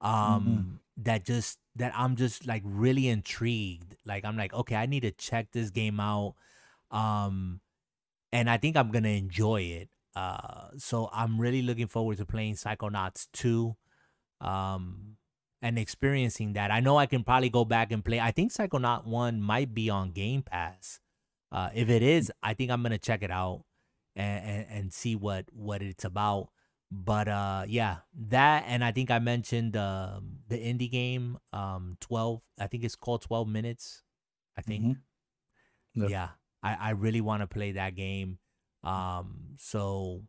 [0.00, 3.96] um that just that I'm just like really intrigued.
[4.04, 6.34] Like I'm like, okay, I need to check this game out.
[6.90, 7.60] Um
[8.32, 9.88] and I think I'm gonna enjoy it.
[10.16, 13.76] Uh so I'm really looking forward to playing Psychonauts 2.
[14.40, 15.16] Um
[15.62, 16.70] and experiencing that.
[16.70, 18.20] I know I can probably go back and play.
[18.20, 21.00] I think Psychonaut 1 might be on Game Pass.
[21.52, 23.64] Uh if it is, I think I'm gonna check it out
[24.16, 26.48] and, and, and see what what it's about.
[26.90, 32.40] But uh yeah, that and I think I mentioned um the indie game um 12
[32.58, 34.02] I think it's called 12 minutes.
[34.56, 34.84] I think.
[34.84, 36.08] Mm-hmm.
[36.08, 36.30] Yeah.
[36.62, 38.38] I I really want to play that game.
[38.82, 40.22] Um so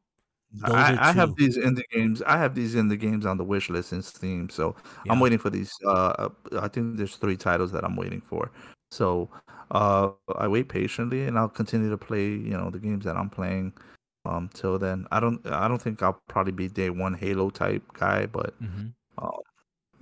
[0.63, 2.21] I, I have these indie games.
[2.23, 4.75] I have these indie games on the wish list in Steam, so
[5.05, 5.13] yeah.
[5.13, 5.71] I'm waiting for these.
[5.85, 6.29] Uh,
[6.59, 8.51] I think there's three titles that I'm waiting for.
[8.91, 9.29] So
[9.71, 12.27] uh, I wait patiently, and I'll continue to play.
[12.27, 13.73] You know the games that I'm playing.
[14.25, 15.45] Um, till then, I don't.
[15.47, 18.87] I don't think I'll probably be day one Halo type guy, but mm-hmm.
[19.17, 19.29] uh,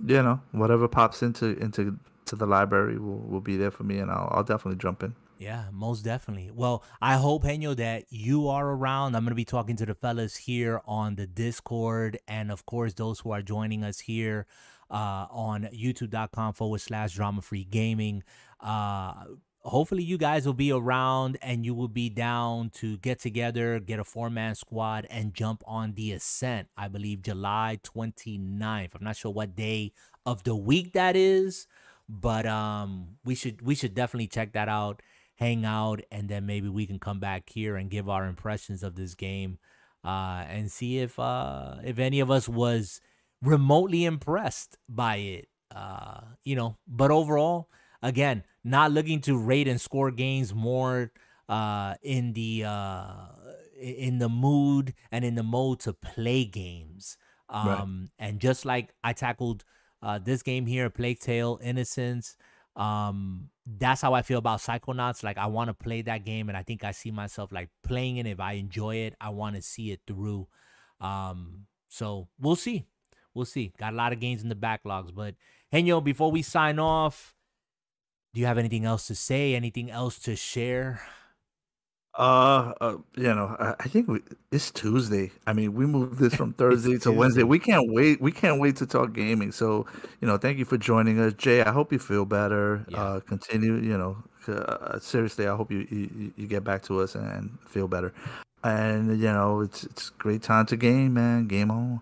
[0.04, 3.98] you know, whatever pops into into to the library will will be there for me,
[3.98, 5.14] and I'll I'll definitely jump in.
[5.40, 6.50] Yeah, most definitely.
[6.54, 9.16] Well, I hope, Henyo, that you are around.
[9.16, 12.18] I'm going to be talking to the fellas here on the Discord.
[12.28, 14.46] And of course, those who are joining us here
[14.90, 18.22] uh, on youtube.com forward slash drama free gaming.
[18.60, 19.14] Uh,
[19.60, 23.98] hopefully you guys will be around and you will be down to get together, get
[23.98, 26.68] a four man squad, and jump on the ascent.
[26.76, 28.94] I believe July 29th.
[28.94, 29.92] I'm not sure what day
[30.26, 31.66] of the week that is,
[32.10, 35.00] but um, we should we should definitely check that out,
[35.40, 38.94] hang out, and then maybe we can come back here and give our impressions of
[38.94, 39.58] this game,
[40.04, 43.00] uh, and see if uh if any of us was
[43.42, 45.48] remotely impressed by it.
[45.74, 47.68] Uh, you know, but overall
[48.02, 51.12] again, not looking to rate and score games more
[51.48, 53.26] uh, in the uh,
[53.80, 57.16] in the mood and in the mode to play games.
[57.48, 58.28] Um, right.
[58.28, 59.64] And just like I tackled
[60.02, 62.36] uh, this game here, Plague Tale Innocence,
[62.76, 65.22] um, that's how I feel about Psychonauts.
[65.22, 68.16] Like I want to play that game, and I think I see myself like playing
[68.16, 68.26] it.
[68.26, 70.48] If I enjoy it, I want to see it through.
[71.00, 72.86] Um, so we'll see.
[73.34, 73.72] We'll see.
[73.78, 75.34] Got a lot of games in the backlogs, but
[75.72, 77.34] Henyo, before we sign off,
[78.34, 79.54] do you have anything else to say?
[79.54, 81.00] Anything else to share?
[82.14, 84.20] Uh, uh you know, I, I think we,
[84.50, 85.30] it's Tuesday.
[85.46, 87.42] I mean, we moved this from Thursday to Wednesday.
[87.42, 88.20] We can't wait.
[88.20, 89.52] We can't wait to talk gaming.
[89.52, 89.86] So,
[90.20, 91.62] you know, thank you for joining us, Jay.
[91.62, 92.84] I hope you feel better.
[92.88, 93.02] Yeah.
[93.02, 93.76] Uh, continue.
[93.76, 94.16] You know,
[94.48, 98.12] uh, seriously, I hope you, you you get back to us and feel better.
[98.62, 101.46] And you know, it's it's great time to game, man.
[101.46, 102.00] Game on.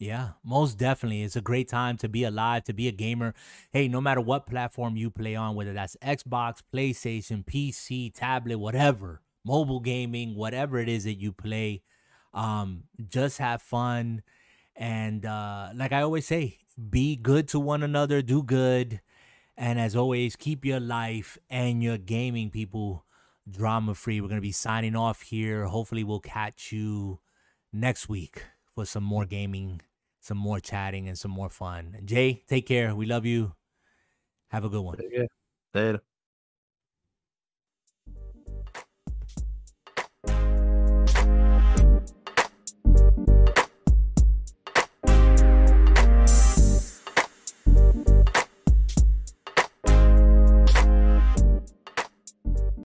[0.00, 1.22] Yeah, most definitely.
[1.22, 3.34] It's a great time to be alive, to be a gamer.
[3.70, 9.20] Hey, no matter what platform you play on, whether that's Xbox, PlayStation, PC, tablet, whatever,
[9.44, 11.82] mobile gaming, whatever it is that you play,
[12.34, 14.22] um, just have fun.
[14.76, 16.58] And uh, like I always say,
[16.90, 19.00] be good to one another, do good.
[19.56, 23.04] And as always, keep your life and your gaming people
[23.50, 24.20] drama free.
[24.20, 25.66] We're going to be signing off here.
[25.66, 27.20] Hopefully, we'll catch you
[27.72, 28.44] next week
[28.74, 29.82] for some more gaming
[30.20, 31.96] some more chatting and some more fun.
[32.04, 32.94] Jay, take care.
[32.94, 33.54] We love you.
[34.48, 34.98] Have a good one.
[35.74, 36.02] Later.
[42.96, 43.29] you